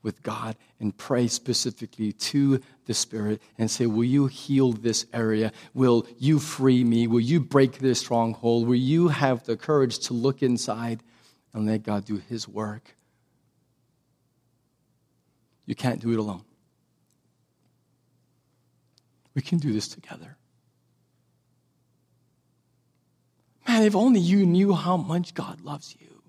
with 0.05 0.23
God 0.23 0.55
and 0.79 0.97
pray 0.97 1.27
specifically 1.27 2.13
to 2.13 2.61
the 2.87 2.95
Spirit 2.95 3.43
and 3.59 3.69
say, 3.69 3.87
Will 3.87 4.05
you 4.05 4.29
heal 4.29 4.71
this 4.71 5.07
area? 5.13 5.51
Will 5.75 6.07
you 6.19 6.39
free 6.39 6.85
me? 6.85 7.09
Will 7.09 7.19
you 7.19 7.41
break 7.41 7.81
this 7.81 7.99
stronghold? 7.99 8.69
Will 8.69 8.77
you 8.77 9.09
have 9.09 9.43
the 9.43 9.57
courage 9.57 9.99
to 10.07 10.15
look 10.15 10.45
inside 10.45 11.03
and 11.53 11.67
let 11.67 11.83
God 11.83 12.05
do 12.05 12.23
His 12.29 12.47
work? 12.47 12.95
You 15.67 15.75
can't 15.75 15.99
do 15.99 16.13
it 16.13 16.21
alone. 16.21 16.45
We 19.35 19.43
can 19.43 19.59
do 19.59 19.73
this 19.73 19.89
together. 19.89 20.37
Man, 23.67 23.83
if 23.83 23.97
only 23.97 24.21
you 24.21 24.45
knew 24.45 24.75
how 24.75 24.97
much 24.97 25.35
God 25.35 25.61
loves 25.61 25.97
you. 25.99 26.23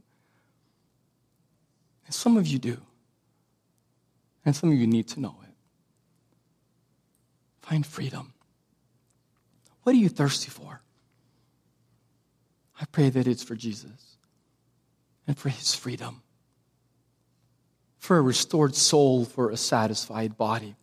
And 2.06 2.14
some 2.14 2.38
of 2.38 2.47
you 2.47 2.60
do. 2.60 2.78
And 4.45 4.56
some 4.56 4.72
of 4.72 4.78
you 4.78 4.88
need 4.88 5.08
to 5.10 5.20
know 5.20 5.36
it. 5.43 5.54
Find 7.62 7.86
freedom. 7.86 8.34
What 9.84 9.95
are 9.95 9.99
you 9.99 10.10
thirsty 10.10 10.49
for? 10.49 10.82
I 12.80 12.86
pray 12.86 13.10
that 13.10 13.28
it's 13.28 13.43
for 13.43 13.56
Jesus 13.56 14.18
and 15.28 15.38
for 15.38 15.49
his 15.49 15.74
freedom, 15.74 16.22
for 17.99 18.18
a 18.18 18.22
restored 18.22 18.76
soul, 18.76 19.26
for 19.26 19.49
a 19.49 19.58
satisfied 19.58 20.38
body. 20.38 20.76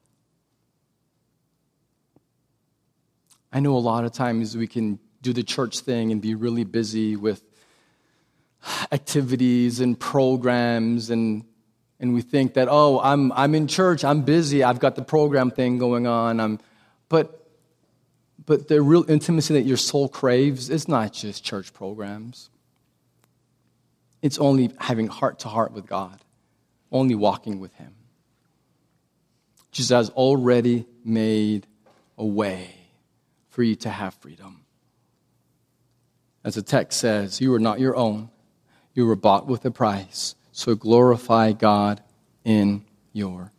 I 3.52 3.60
know 3.60 3.76
a 3.76 3.78
lot 3.78 4.04
of 4.04 4.12
times 4.12 4.56
we 4.56 4.66
can 4.66 4.98
do 5.22 5.32
the 5.32 5.42
church 5.42 5.80
thing 5.80 6.12
and 6.12 6.20
be 6.20 6.34
really 6.34 6.64
busy 6.64 7.16
with 7.16 7.42
activities 8.92 9.80
and 9.80 9.98
programs 9.98 11.10
and 11.10 11.44
and 11.98 12.14
we 12.14 12.22
think 12.22 12.54
that 12.54 12.68
oh 12.70 13.00
I'm 13.00 13.32
I'm 13.32 13.54
in 13.54 13.66
church 13.66 14.04
I'm 14.04 14.22
busy 14.22 14.62
I've 14.62 14.78
got 14.78 14.96
the 14.96 15.02
program 15.02 15.50
thing 15.50 15.78
going 15.78 16.06
on 16.06 16.40
I'm 16.40 16.58
but 17.08 17.40
but 18.46 18.68
the 18.68 18.82
real 18.82 19.08
intimacy 19.08 19.54
that 19.54 19.62
your 19.62 19.76
soul 19.76 20.08
craves 20.08 20.70
is 20.70 20.88
not 20.88 21.12
just 21.12 21.44
church 21.44 21.72
programs. 21.72 22.50
It's 24.22 24.38
only 24.38 24.72
having 24.78 25.06
heart 25.06 25.40
to 25.40 25.48
heart 25.48 25.72
with 25.72 25.86
God 25.86 26.20
only 26.92 27.14
walking 27.14 27.60
with 27.60 27.72
him. 27.74 27.94
Jesus 29.70 29.90
has 29.90 30.10
already 30.10 30.86
made 31.04 31.66
a 32.18 32.24
way 32.24 32.79
for 33.50 33.62
you 33.62 33.74
to 33.76 33.90
have 33.90 34.14
freedom. 34.14 34.64
As 36.42 36.54
the 36.54 36.62
text 36.62 36.98
says 36.98 37.40
you 37.40 37.52
are 37.52 37.60
not 37.60 37.80
your 37.80 37.96
own. 37.96 38.30
You 38.94 39.06
were 39.06 39.16
bought 39.16 39.46
with 39.46 39.64
a 39.64 39.70
price, 39.70 40.34
so 40.52 40.74
glorify 40.74 41.52
God 41.52 42.02
in 42.44 42.84
your 43.12 43.52